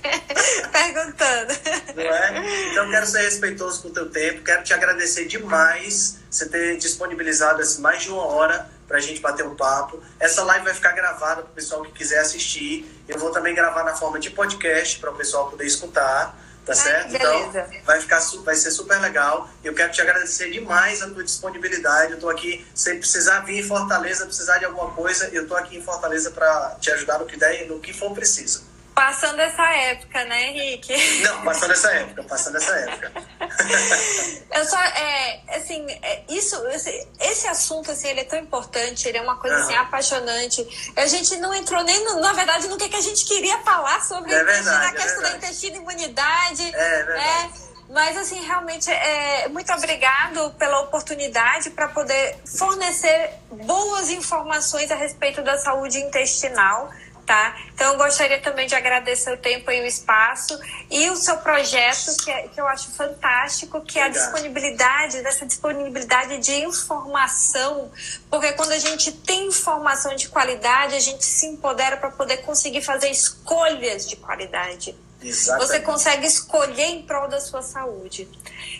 perguntando. 0.72 1.52
Não 1.94 2.02
é? 2.02 2.70
Então, 2.70 2.90
quero 2.90 3.06
ser 3.06 3.20
respeitoso 3.20 3.82
com 3.82 3.88
o 3.88 3.90
teu 3.90 4.08
tempo. 4.08 4.42
Quero 4.42 4.64
te 4.64 4.72
agradecer 4.72 5.26
demais 5.26 6.18
você 6.30 6.48
ter 6.48 6.78
disponibilizado 6.78 7.60
assim, 7.60 7.82
mais 7.82 8.02
de 8.02 8.10
uma 8.10 8.24
hora 8.24 8.70
para 8.86 8.96
a 8.96 9.00
gente 9.00 9.20
bater 9.20 9.44
um 9.44 9.54
papo. 9.54 10.02
Essa 10.18 10.42
live 10.44 10.64
vai 10.64 10.72
ficar 10.72 10.92
gravada 10.92 11.42
para 11.42 11.50
o 11.50 11.54
pessoal 11.54 11.82
que 11.82 11.92
quiser 11.92 12.20
assistir. 12.20 12.90
Eu 13.06 13.18
vou 13.18 13.30
também 13.30 13.54
gravar 13.54 13.84
na 13.84 13.94
forma 13.94 14.18
de 14.18 14.30
podcast 14.30 14.98
para 14.98 15.10
o 15.10 15.14
pessoal 15.14 15.50
poder 15.50 15.66
escutar. 15.66 16.34
Tá 16.68 16.74
certo? 16.74 17.14
Então, 17.16 17.50
vai, 17.82 17.98
ficar, 17.98 18.20
vai 18.44 18.54
ser 18.54 18.70
super 18.70 19.00
legal. 19.00 19.48
Eu 19.64 19.72
quero 19.72 19.90
te 19.90 20.02
agradecer 20.02 20.50
demais 20.50 21.02
a 21.02 21.08
tua 21.08 21.24
disponibilidade. 21.24 22.10
Eu 22.10 22.16
estou 22.16 22.28
aqui, 22.28 22.62
se 22.74 22.94
precisar 22.96 23.40
vir 23.40 23.60
em 23.60 23.62
Fortaleza, 23.62 24.26
precisar 24.26 24.58
de 24.58 24.66
alguma 24.66 24.90
coisa, 24.90 25.30
eu 25.32 25.44
estou 25.44 25.56
aqui 25.56 25.78
em 25.78 25.82
Fortaleza 25.82 26.30
para 26.30 26.76
te 26.78 26.90
ajudar 26.90 27.20
no 27.20 27.24
que 27.24 27.38
der 27.38 27.66
no 27.66 27.80
que 27.80 27.94
for 27.94 28.12
preciso. 28.12 28.64
Passando 28.98 29.38
essa 29.38 29.62
época, 29.62 30.24
né, 30.24 30.48
Henrique? 30.48 30.92
Não, 31.22 31.44
passando 31.44 31.72
essa 31.72 31.88
época, 31.92 32.24
passando 32.24 32.56
essa 32.56 32.72
época. 32.72 33.12
Eu 34.58 34.64
só, 34.64 34.76
é, 34.76 35.40
assim, 35.54 35.86
é, 36.02 36.24
isso, 36.28 36.56
esse, 36.66 37.08
esse, 37.20 37.46
assunto, 37.46 37.92
assim, 37.92 38.08
ele 38.08 38.20
é 38.22 38.24
tão 38.24 38.36
importante, 38.40 39.06
ele 39.06 39.18
é 39.18 39.22
uma 39.22 39.36
coisa, 39.36 39.56
assim, 39.58 39.74
apaixonante. 39.76 40.92
A 40.96 41.06
gente 41.06 41.36
não 41.36 41.54
entrou 41.54 41.84
nem, 41.84 42.04
no, 42.06 42.18
na 42.18 42.32
verdade, 42.32 42.66
no 42.66 42.76
que, 42.76 42.88
que 42.88 42.96
a 42.96 43.00
gente 43.00 43.24
queria 43.24 43.58
falar 43.58 44.02
sobre 44.02 44.34
é 44.34 44.42
verdade, 44.42 44.86
a 44.86 44.92
questão 44.92 45.24
é 45.26 45.30
da 45.30 45.36
intestino 45.36 45.76
e 45.76 45.78
imunidade. 45.78 46.74
É 46.74 47.04
verdade. 47.04 47.18
Né? 47.18 47.52
Mas, 47.90 48.16
assim, 48.16 48.44
realmente, 48.44 48.90
é, 48.90 49.48
muito 49.48 49.72
obrigado 49.72 50.50
pela 50.58 50.80
oportunidade 50.80 51.70
para 51.70 51.86
poder 51.86 52.36
fornecer 52.44 53.30
boas 53.48 54.10
informações 54.10 54.90
a 54.90 54.96
respeito 54.96 55.40
da 55.40 55.56
saúde 55.56 55.98
intestinal 55.98 56.90
tá? 57.28 57.54
Então, 57.74 57.92
eu 57.92 57.98
gostaria 57.98 58.40
também 58.40 58.66
de 58.66 58.74
agradecer 58.74 59.30
o 59.30 59.36
tempo 59.36 59.70
e 59.70 59.82
o 59.82 59.84
espaço 59.84 60.58
e 60.90 61.10
o 61.10 61.16
seu 61.16 61.36
projeto, 61.36 62.16
que, 62.24 62.30
é, 62.30 62.48
que 62.48 62.58
eu 62.58 62.66
acho 62.66 62.90
fantástico, 62.92 63.82
que 63.82 63.98
é 63.98 64.04
a 64.04 64.08
disponibilidade, 64.08 65.20
dessa 65.20 65.44
disponibilidade 65.44 66.38
de 66.38 66.54
informação, 66.64 67.92
porque 68.30 68.52
quando 68.52 68.72
a 68.72 68.78
gente 68.78 69.12
tem 69.12 69.48
informação 69.48 70.16
de 70.16 70.26
qualidade, 70.30 70.94
a 70.94 71.00
gente 71.00 71.22
se 71.22 71.46
empodera 71.46 71.98
para 71.98 72.10
poder 72.10 72.38
conseguir 72.38 72.80
fazer 72.80 73.10
escolhas 73.10 74.08
de 74.08 74.16
qualidade. 74.16 74.96
Exatamente. 75.20 75.68
Você 75.68 75.80
consegue 75.80 76.26
escolher 76.26 76.86
em 76.86 77.02
prol 77.02 77.28
da 77.28 77.40
sua 77.40 77.60
saúde. 77.60 78.26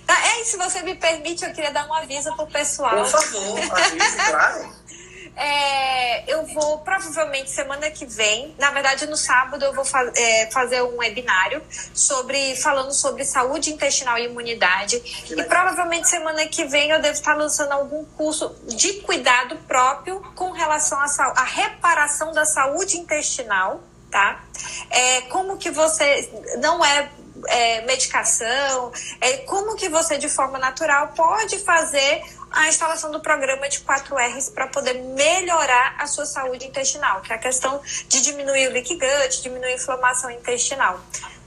Tá? 0.07 0.15
É, 0.27 0.41
e 0.41 0.45
se 0.47 0.57
você 0.57 0.81
me 0.83 0.95
permite, 0.95 1.45
eu 1.45 1.53
queria 1.53 1.71
dar 1.71 1.87
um 1.87 1.93
aviso 1.93 2.35
para 2.35 2.45
o 2.45 2.51
pessoal. 2.51 2.97
Por 2.97 3.09
favor, 3.09 3.59
avise, 3.59 4.17
claro. 4.31 4.79
É, 5.39 6.33
eu 6.33 6.45
vou 6.47 6.79
provavelmente 6.79 7.49
semana 7.49 7.89
que 7.93 8.05
vem, 8.05 8.57
na 8.59 8.73
verdade 8.73 9.07
no 9.07 9.17
sábado 9.17 9.65
eu 9.65 9.73
vou 9.73 9.85
fa 9.85 10.03
é, 10.17 10.51
fazer 10.51 10.83
um 10.83 10.97
webinário 10.97 11.63
sobre 11.95 12.57
falando 12.57 12.93
sobre 12.93 13.25
saúde 13.25 13.73
intestinal 13.73 14.19
e 14.19 14.25
imunidade. 14.25 14.97
E 15.31 15.43
provavelmente 15.45 16.09
semana 16.09 16.45
que 16.47 16.65
vem 16.65 16.91
eu 16.91 17.01
devo 17.01 17.15
estar 17.15 17.35
lançando 17.35 17.71
algum 17.71 18.05
curso 18.05 18.53
de 18.67 18.95
cuidado 19.03 19.57
próprio 19.69 20.21
com 20.35 20.51
relação 20.51 20.99
à 20.99 21.45
reparação 21.45 22.33
da 22.33 22.45
saúde 22.45 22.99
intestinal, 22.99 23.81
tá? 24.11 24.45
É, 24.91 25.21
como 25.23 25.57
que 25.57 25.71
você 25.71 26.29
não 26.61 26.85
é 26.85 27.11
é, 27.47 27.83
medicação, 27.83 28.93
é, 29.21 29.39
como 29.39 29.77
que 29.77 29.89
você 29.89 30.19
de 30.19 30.29
forma 30.29 30.59
natural 30.59 31.09
pode 31.09 31.59
fazer 31.59 32.23
a 32.51 32.69
instalação 32.69 33.11
do 33.11 33.21
programa 33.21 33.69
de 33.69 33.81
4Rs 33.81 34.53
para 34.53 34.67
poder 34.69 34.95
melhorar 34.95 35.97
a 35.99 36.07
sua 36.07 36.25
saúde 36.25 36.67
intestinal, 36.67 37.21
que 37.21 37.33
é 37.33 37.37
a 37.37 37.39
questão 37.39 37.81
de 38.09 38.23
diminuir 38.23 38.69
o 38.69 38.73
leak 38.73 38.95
gut, 38.95 39.43
diminuir 39.43 39.73
a 39.73 39.75
inflamação 39.75 40.31
intestinal. 40.31 40.99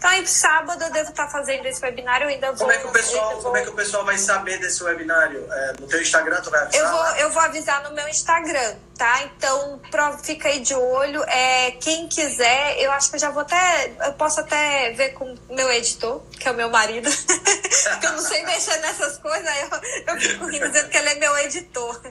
Então, 0.01 0.09
aí, 0.09 0.25
sábado 0.25 0.83
eu 0.83 0.89
devo 0.89 1.11
estar 1.11 1.27
fazendo 1.27 1.63
esse 1.67 1.79
webinário, 1.85 2.25
eu 2.25 2.29
ainda 2.29 2.47
vou... 2.53 2.57
Como 2.57 2.71
é 2.71 2.77
que 2.79 2.87
o 2.87 2.91
pessoal, 2.91 3.33
vou... 3.33 3.41
como 3.43 3.57
é 3.57 3.61
que 3.61 3.69
o 3.69 3.73
pessoal 3.73 4.03
vai 4.03 4.17
saber 4.17 4.57
desse 4.57 4.83
webinário? 4.83 5.47
É, 5.47 5.73
no 5.79 5.85
teu 5.85 6.01
Instagram 6.01 6.41
tu 6.41 6.49
vai 6.49 6.59
avisar? 6.61 6.81
Eu 6.81 6.89
vou, 6.89 7.05
eu 7.17 7.29
vou 7.29 7.41
avisar 7.43 7.83
no 7.83 7.93
meu 7.93 8.07
Instagram, 8.07 8.77
tá? 8.97 9.21
Então, 9.25 9.79
fica 10.23 10.49
aí 10.49 10.59
de 10.61 10.73
olho. 10.73 11.23
É, 11.25 11.69
quem 11.79 12.07
quiser, 12.07 12.79
eu 12.79 12.91
acho 12.93 13.11
que 13.11 13.17
eu 13.17 13.19
já 13.19 13.29
vou 13.29 13.43
até... 13.43 13.93
Eu 14.03 14.13
posso 14.13 14.39
até 14.39 14.89
ver 14.93 15.09
com 15.09 15.35
o 15.47 15.55
meu 15.55 15.71
editor, 15.71 16.19
que 16.31 16.47
é 16.47 16.51
o 16.51 16.55
meu 16.55 16.71
marido, 16.71 17.07
que 18.01 18.05
eu 18.07 18.11
não 18.13 18.21
sei 18.21 18.43
mexer 18.43 18.77
nessas 18.77 19.19
coisas, 19.19 19.47
eu, 19.55 20.15
eu 20.15 20.19
fico 20.19 20.47
rindo 20.47 20.67
dizendo 20.67 20.89
que 20.89 20.97
ele 20.97 21.09
é 21.09 21.15
meu 21.19 21.37
editor. 21.37 22.01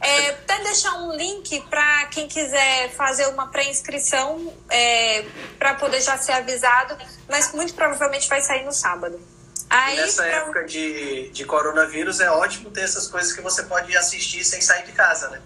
É, 0.00 0.30
até 0.30 0.62
deixar 0.62 0.94
um 1.00 1.12
link 1.12 1.60
para 1.70 2.06
quem 2.06 2.28
quiser 2.28 2.90
fazer 2.90 3.26
uma 3.28 3.48
pré-inscrição 3.48 4.52
é, 4.68 5.24
para 5.58 5.74
poder 5.74 6.00
já 6.00 6.18
ser 6.18 6.32
avisado, 6.32 6.96
mas 7.28 7.52
muito 7.52 7.74
provavelmente 7.74 8.28
vai 8.28 8.40
sair 8.40 8.64
no 8.64 8.72
sábado. 8.72 9.18
Aí, 9.68 9.96
nessa 9.96 10.22
pra... 10.22 10.32
época 10.32 10.64
de, 10.64 11.30
de 11.30 11.44
coronavírus 11.44 12.20
é 12.20 12.30
ótimo 12.30 12.70
ter 12.70 12.82
essas 12.82 13.08
coisas 13.08 13.32
que 13.32 13.40
você 13.40 13.64
pode 13.64 13.96
assistir 13.96 14.44
sem 14.44 14.60
sair 14.60 14.84
de 14.84 14.92
casa, 14.92 15.28
né? 15.30 15.40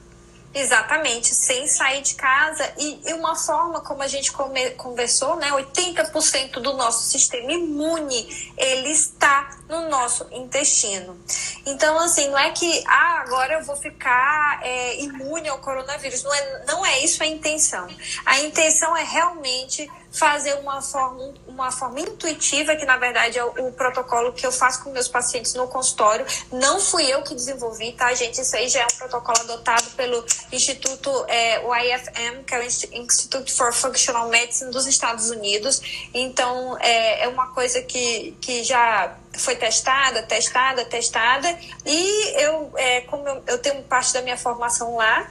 Exatamente, 0.52 1.32
sem 1.32 1.68
sair 1.68 2.02
de 2.02 2.16
casa 2.16 2.72
e, 2.76 3.00
e 3.08 3.12
uma 3.12 3.36
forma 3.36 3.80
como 3.82 4.02
a 4.02 4.08
gente 4.08 4.32
come, 4.32 4.70
conversou, 4.70 5.36
né? 5.36 5.48
80% 5.50 6.54
do 6.54 6.72
nosso 6.72 7.04
sistema 7.04 7.52
imune 7.52 8.52
ele 8.56 8.90
está 8.90 9.56
no 9.68 9.88
nosso 9.88 10.26
intestino. 10.32 11.16
Então, 11.64 11.96
assim, 12.00 12.28
não 12.28 12.38
é 12.38 12.50
que 12.50 12.82
ah, 12.84 13.22
agora 13.24 13.54
eu 13.54 13.64
vou 13.64 13.76
ficar 13.76 14.60
é, 14.64 15.00
imune 15.00 15.48
ao 15.48 15.58
coronavírus. 15.58 16.24
Não 16.24 16.34
é, 16.34 16.64
não 16.66 16.84
é 16.84 16.98
isso 16.98 17.22
a 17.22 17.26
intenção. 17.26 17.86
A 18.26 18.40
intenção 18.40 18.96
é 18.96 19.04
realmente 19.04 19.88
fazer 20.10 20.54
uma 20.54 20.82
forma, 20.82 21.32
uma 21.60 21.70
forma 21.70 22.00
intuitiva, 22.00 22.74
que 22.76 22.84
na 22.84 22.96
verdade 22.96 23.38
é 23.38 23.44
o, 23.44 23.72
protocolo 23.72 24.32
que 24.32 24.46
eu 24.46 24.52
faço 24.52 24.82
com 24.82 24.90
meus 24.90 25.08
pacientes 25.08 25.54
no 25.54 25.68
consultório. 25.68 26.26
Não 26.52 26.80
fui 26.80 27.04
eu 27.04 27.22
que 27.22 27.34
desenvolvi, 27.34 27.92
tá, 27.92 28.12
gente? 28.14 28.40
Isso 28.40 28.56
aí 28.56 28.68
já 28.68 28.80
é 28.80 28.86
um 28.86 28.96
protocolo 28.96 29.38
adotado 29.40 29.88
pelo 29.90 30.24
Instituto, 30.52 31.10
é, 31.28 31.60
o 31.60 31.74
IFM, 31.74 32.44
que 32.46 32.54
é 32.54 32.58
o 32.58 32.62
Institute 32.62 33.52
for 33.52 33.72
Functional 33.72 34.28
Medicine 34.28 34.70
dos 34.70 34.86
Estados 34.86 35.30
Unidos. 35.30 35.80
Então, 36.12 36.76
é, 36.80 37.24
é 37.24 37.28
uma 37.28 37.48
coisa 37.48 37.82
que, 37.82 38.36
que 38.40 38.64
já 38.64 39.16
foi 39.32 39.56
testada, 39.56 40.22
testada, 40.22 40.84
testada. 40.84 41.58
E 41.86 42.42
eu, 42.42 42.72
é, 42.76 43.00
como 43.02 43.28
eu, 43.28 43.42
eu 43.46 43.58
tenho 43.58 43.82
parte 43.84 44.12
da 44.12 44.22
minha 44.22 44.36
formação 44.36 44.96
lá, 44.96 45.30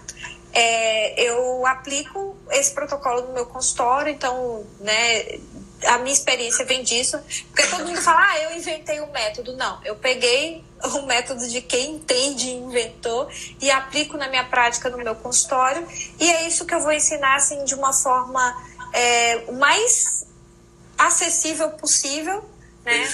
é, 0.54 1.22
eu 1.22 1.66
aplico 1.66 2.36
esse 2.52 2.74
protocolo 2.74 3.28
no 3.28 3.34
meu 3.34 3.46
consultório, 3.46 4.12
então, 4.12 4.66
né, 4.80 5.40
a 5.86 5.98
minha 6.00 6.14
experiência 6.14 6.66
vem 6.66 6.84
disso, 6.84 7.20
porque 7.48 7.68
todo 7.68 7.86
mundo 7.86 8.02
fala, 8.02 8.22
ah, 8.22 8.40
eu 8.40 8.58
inventei 8.58 9.00
o 9.00 9.06
um 9.06 9.12
método. 9.12 9.56
Não, 9.56 9.80
eu 9.84 9.96
peguei 9.96 10.64
o 10.84 11.02
método 11.04 11.48
de 11.48 11.62
quem 11.62 11.96
entende 11.96 12.48
e 12.48 12.54
inventou 12.54 13.30
e 13.62 13.70
aplico 13.72 14.18
na 14.18 14.28
minha 14.28 14.44
prática 14.46 14.90
no 14.90 14.98
meu 14.98 15.16
consultório, 15.16 15.88
e 16.20 16.30
é 16.30 16.48
isso 16.48 16.66
que 16.66 16.74
eu 16.74 16.82
vou 16.82 16.92
ensinar, 16.92 17.36
assim, 17.36 17.64
de 17.64 17.76
uma 17.76 17.94
forma 17.94 18.56
é, 18.94 19.52
mais 19.52 20.26
acessível 20.98 21.72
possível, 21.72 22.44
né? 22.84 23.08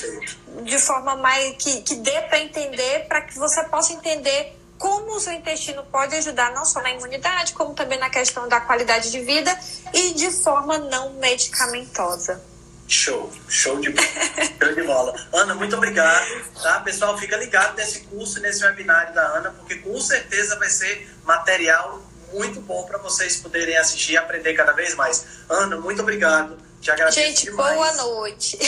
De 0.63 0.79
forma 0.79 1.15
mais 1.15 1.55
que, 1.57 1.81
que 1.81 1.95
dê 1.95 2.21
para 2.21 2.39
entender, 2.39 3.07
para 3.07 3.21
que 3.21 3.37
você 3.37 3.63
possa 3.65 3.93
entender 3.93 4.57
como 4.77 5.15
o 5.15 5.19
seu 5.19 5.33
intestino 5.33 5.83
pode 5.83 6.15
ajudar 6.15 6.53
não 6.53 6.65
só 6.65 6.81
na 6.81 6.91
imunidade, 6.91 7.53
como 7.53 7.73
também 7.73 7.97
na 7.97 8.09
questão 8.09 8.47
da 8.47 8.59
qualidade 8.59 9.11
de 9.11 9.21
vida 9.21 9.57
e 9.93 10.13
de 10.13 10.31
forma 10.31 10.77
não 10.77 11.13
medicamentosa. 11.13 12.41
Show, 12.87 13.31
show 13.49 13.79
de, 13.79 13.93
show 14.61 14.73
de 14.75 14.83
bola. 14.83 15.15
Ana, 15.33 15.55
muito 15.55 15.75
obrigado. 15.75 16.25
Tá? 16.61 16.79
Pessoal, 16.81 17.17
fica 17.17 17.35
ligado 17.37 17.75
nesse 17.75 18.01
curso, 18.01 18.39
nesse 18.39 18.63
webinário 18.63 19.13
da 19.13 19.23
Ana, 19.23 19.51
porque 19.51 19.75
com 19.75 19.99
certeza 19.99 20.57
vai 20.57 20.69
ser 20.69 21.09
material 21.23 22.01
muito 22.31 22.59
bom 22.61 22.83
para 22.85 22.97
vocês 22.97 23.37
poderem 23.37 23.77
assistir 23.77 24.13
e 24.13 24.17
aprender 24.17 24.53
cada 24.53 24.73
vez 24.73 24.93
mais. 24.95 25.25
Ana, 25.49 25.77
muito 25.77 26.01
obrigado. 26.01 26.57
Te 26.81 26.91
agradeço 26.91 27.19
Gente, 27.19 27.45
demais. 27.45 27.75
boa 27.75 27.93
noite. 27.93 28.59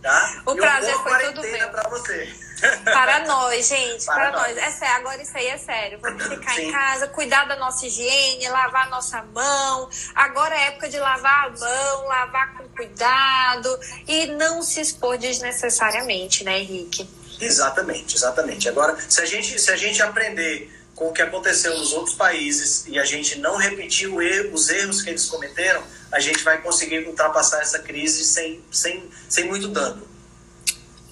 Tá? 0.00 0.42
O 0.46 0.54
e 0.54 0.56
prazer 0.56 0.94
foi 0.94 1.32
todo 1.32 1.42
meu. 1.42 1.68
para 1.68 1.88
você. 1.90 2.47
Para 2.84 3.24
nós, 3.26 3.68
gente, 3.68 4.04
para, 4.04 4.30
Para 4.30 4.32
nós. 4.32 4.56
nós. 4.56 4.64
É 4.64 4.70
sério, 4.70 4.96
agora 4.96 5.22
isso 5.22 5.36
aí 5.36 5.46
é 5.46 5.58
sério. 5.58 5.98
Vamos 6.00 6.22
ficar 6.26 6.54
Sim. 6.54 6.68
em 6.68 6.72
casa, 6.72 7.06
cuidar 7.08 7.44
da 7.46 7.56
nossa 7.56 7.86
higiene, 7.86 8.48
lavar 8.48 8.86
a 8.86 8.90
nossa 8.90 9.22
mão. 9.34 9.88
Agora 10.14 10.54
é 10.54 10.66
época 10.68 10.88
de 10.88 10.98
lavar 10.98 11.46
a 11.46 11.50
mão, 11.50 12.06
lavar 12.06 12.54
com 12.56 12.68
cuidado 12.70 13.78
e 14.06 14.26
não 14.26 14.62
se 14.62 14.80
expor 14.80 15.18
desnecessariamente, 15.18 16.44
né, 16.44 16.58
Henrique? 16.60 17.08
Exatamente, 17.40 18.16
exatamente. 18.16 18.68
Agora, 18.68 18.96
se 19.08 19.20
a 19.20 19.24
gente, 19.26 19.58
se 19.60 19.70
a 19.70 19.76
gente 19.76 20.02
aprender 20.02 20.74
com 20.94 21.08
o 21.10 21.12
que 21.12 21.22
aconteceu 21.22 21.76
nos 21.78 21.92
outros 21.92 22.16
países 22.16 22.84
e 22.88 22.98
a 22.98 23.04
gente 23.04 23.38
não 23.38 23.56
repetir 23.56 24.08
erro- 24.08 24.52
os 24.52 24.68
erros 24.68 25.00
que 25.02 25.10
eles 25.10 25.26
cometeram, 25.26 25.80
a 26.10 26.18
gente 26.18 26.42
vai 26.42 26.60
conseguir 26.60 27.06
ultrapassar 27.06 27.60
essa 27.60 27.78
crise 27.78 28.24
sem, 28.24 28.64
sem, 28.72 29.08
sem 29.28 29.44
muito 29.46 29.68
dano. 29.68 30.08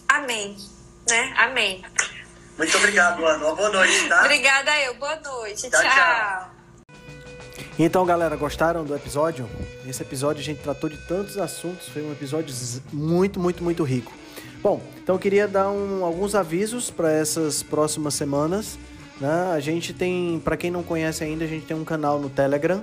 Amém. 0.08 0.56
Né? 1.08 1.34
Amém. 1.36 1.82
Muito 2.58 2.76
obrigado, 2.78 3.24
Ana. 3.24 3.46
Uma 3.46 3.54
boa 3.54 3.70
noite, 3.70 4.08
tá? 4.08 4.22
Obrigada 4.22 4.70
eu. 4.80 4.94
Boa 4.94 5.16
noite. 5.20 5.68
Tchau, 5.70 5.80
tchau. 5.80 5.90
tchau. 5.90 6.50
Então, 7.78 8.06
galera, 8.06 8.34
gostaram 8.36 8.84
do 8.84 8.94
episódio? 8.94 9.48
Esse 9.86 10.02
episódio 10.02 10.40
a 10.40 10.44
gente 10.44 10.62
tratou 10.62 10.88
de 10.88 10.96
tantos 11.06 11.36
assuntos, 11.36 11.88
foi 11.88 12.02
um 12.02 12.10
episódio 12.12 12.54
muito, 12.92 13.38
muito, 13.38 13.62
muito 13.62 13.84
rico. 13.84 14.12
Bom, 14.62 14.80
então 15.02 15.14
eu 15.14 15.18
queria 15.18 15.46
dar 15.46 15.68
um- 15.68 16.02
alguns 16.04 16.34
avisos 16.34 16.90
para 16.90 17.12
essas 17.12 17.62
próximas 17.62 18.14
semanas. 18.14 18.78
Né? 19.20 19.52
A 19.54 19.60
gente 19.60 19.92
tem, 19.92 20.40
para 20.42 20.56
quem 20.56 20.70
não 20.70 20.82
conhece 20.82 21.22
ainda, 21.22 21.44
a 21.44 21.48
gente 21.48 21.66
tem 21.66 21.76
um 21.76 21.84
canal 21.84 22.18
no 22.18 22.30
Telegram. 22.30 22.82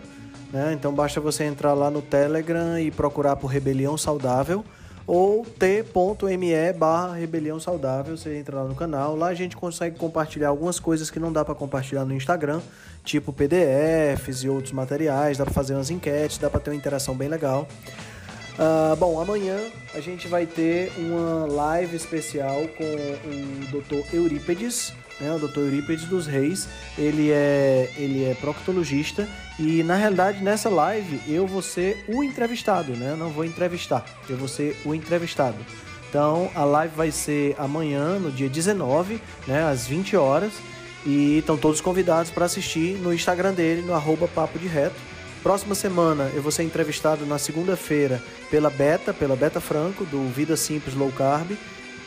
Né? 0.51 0.71
Então 0.73 0.93
basta 0.93 1.19
você 1.19 1.43
entrar 1.43 1.73
lá 1.73 1.89
no 1.89 2.01
Telegram 2.01 2.79
e 2.79 2.91
procurar 2.91 3.35
por 3.35 3.47
Rebelião 3.47 3.97
Saudável 3.97 4.63
ou 5.05 5.45
t.me 5.45 6.73
barra 6.73 7.15
Rebelião 7.15 7.59
Saudável. 7.59 8.17
Você 8.17 8.37
entra 8.37 8.57
lá 8.57 8.63
no 8.63 8.75
canal. 8.75 9.15
Lá 9.15 9.27
a 9.27 9.33
gente 9.33 9.55
consegue 9.55 9.97
compartilhar 9.97 10.49
algumas 10.49 10.79
coisas 10.79 11.09
que 11.09 11.19
não 11.19 11.31
dá 11.31 11.43
para 11.43 11.55
compartilhar 11.55 12.05
no 12.05 12.13
Instagram, 12.13 12.61
tipo 13.03 13.33
PDFs 13.33 14.43
e 14.43 14.49
outros 14.49 14.71
materiais. 14.71 15.37
Dá 15.37 15.45
para 15.45 15.53
fazer 15.53 15.73
umas 15.73 15.89
enquetes, 15.89 16.37
dá 16.37 16.49
para 16.49 16.59
ter 16.59 16.71
uma 16.71 16.77
interação 16.77 17.15
bem 17.15 17.27
legal. 17.27 17.67
Ah, 18.57 18.95
bom, 18.97 19.19
amanhã 19.19 19.57
a 19.93 19.99
gente 19.99 20.27
vai 20.27 20.45
ter 20.45 20.91
uma 20.97 21.45
live 21.47 21.95
especial 21.95 22.61
com 22.77 22.83
o 22.83 23.81
Dr. 23.81 24.15
Eurípedes, 24.15 24.93
né? 25.23 25.33
O 25.33 25.39
Dr. 25.39 25.59
Eurípedes 25.59 26.05
dos 26.05 26.27
Reis. 26.27 26.67
Ele 26.97 27.31
é, 27.31 27.91
ele 27.97 28.25
é 28.25 28.35
proctologista 28.35 29.27
e 29.57 29.83
na 29.83 29.95
realidade 29.95 30.43
nessa 30.43 30.69
live 30.69 31.21
eu 31.27 31.47
vou 31.47 31.61
ser 31.61 32.03
o 32.07 32.23
entrevistado, 32.23 32.93
né? 32.93 33.11
Eu 33.11 33.17
não 33.17 33.29
vou 33.29 33.45
entrevistar, 33.45 34.05
eu 34.29 34.37
vou 34.37 34.47
ser 34.47 34.79
o 34.85 34.93
entrevistado. 34.93 35.57
Então 36.09 36.51
a 36.53 36.63
live 36.63 36.93
vai 36.95 37.11
ser 37.11 37.55
amanhã, 37.57 38.19
no 38.19 38.31
dia 38.31 38.49
19, 38.49 39.19
né, 39.47 39.63
às 39.63 39.87
20 39.87 40.15
horas. 40.15 40.53
E 41.05 41.39
estão 41.39 41.57
todos 41.57 41.81
convidados 41.81 42.31
para 42.31 42.45
assistir 42.45 42.97
no 42.99 43.13
Instagram 43.13 43.53
dele, 43.53 43.81
no 43.81 43.93
arroba 43.93 44.25
Papo 44.27 44.57
de 44.57 44.67
Reto. 44.67 44.95
Próxima 45.41 45.75
semana 45.75 46.31
eu 46.33 46.41
vou 46.41 46.51
ser 46.51 46.63
entrevistado 46.63 47.25
na 47.25 47.37
segunda-feira 47.37 48.23
pela 48.49 48.69
Beta, 48.69 49.13
pela 49.13 49.35
Beta 49.35 49.59
Franco, 49.59 50.05
do 50.05 50.29
Vida 50.29 50.55
Simples 50.55 50.95
Low 50.95 51.11
Carb. 51.11 51.57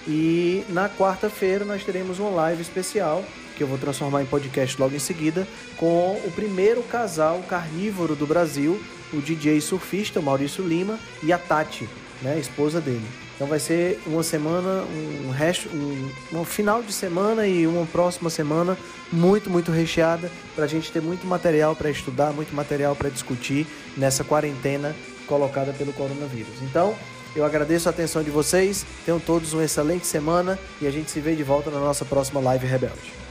E 0.07 0.65
na 0.69 0.89
quarta-feira 0.89 1.65
nós 1.65 1.83
teremos 1.83 2.19
uma 2.19 2.31
live 2.31 2.63
especial, 2.63 3.25
que 3.57 3.63
eu 3.63 3.67
vou 3.67 3.79
transformar 3.79 4.23
em 4.23 4.27
podcast 4.27 4.81
logo 4.81 4.95
em 4.95 5.01
seguida, 5.01 5.47
com 5.77 6.21
o 6.25 6.31
primeiro 6.35 6.83
casal 6.85 7.43
carnívoro 7.49 8.15
do 8.15 8.27
Brasil, 8.27 8.81
o 9.13 9.21
DJ 9.21 9.61
surfista 9.61 10.21
Maurício 10.21 10.67
Lima 10.67 10.99
e 11.23 11.33
a 11.33 11.39
Tati, 11.39 11.89
né, 12.23 12.35
a 12.35 12.39
esposa 12.39 12.81
dele. 12.81 13.07
Então 13.35 13.47
vai 13.47 13.59
ser 13.59 14.01
uma 14.07 14.23
semana, 14.23 14.85
um 15.27 15.31
resto, 15.31 15.69
um, 15.69 16.11
um 16.33 16.45
final 16.45 16.83
de 16.83 16.93
semana 16.93 17.47
e 17.47 17.67
uma 17.67 17.85
próxima 17.85 18.31
semana 18.31 18.79
muito, 19.13 19.51
muito 19.51 19.71
recheada 19.71 20.31
para 20.55 20.65
a 20.65 20.69
gente 20.69 20.91
ter 20.91 21.03
muito 21.03 21.27
material 21.27 21.77
para 21.77 21.91
estudar, 21.91 22.33
muito 22.33 22.55
material 22.55 22.97
para 22.97 23.11
discutir 23.11 23.67
nessa 23.95 24.25
quarentena 24.25 24.97
colocada 25.27 25.73
pelo 25.75 25.93
coronavírus. 25.93 26.63
Então, 26.63 26.97
eu 27.37 27.45
agradeço 27.45 27.89
a 27.89 27.91
atenção 27.91 28.23
de 28.23 28.31
vocês, 28.31 28.87
tenham 29.05 29.21
todos 29.21 29.53
uma 29.53 29.65
excelente 29.65 30.07
semana 30.07 30.59
e 30.81 30.87
a 30.87 30.91
gente 30.91 31.11
se 31.11 31.21
vê 31.21 31.37
de 31.37 31.43
volta 31.43 31.71
na 31.71 31.79
nossa 31.79 32.05
próxima 32.05 32.41
live 32.41 32.67
Rebelde. 32.67 33.26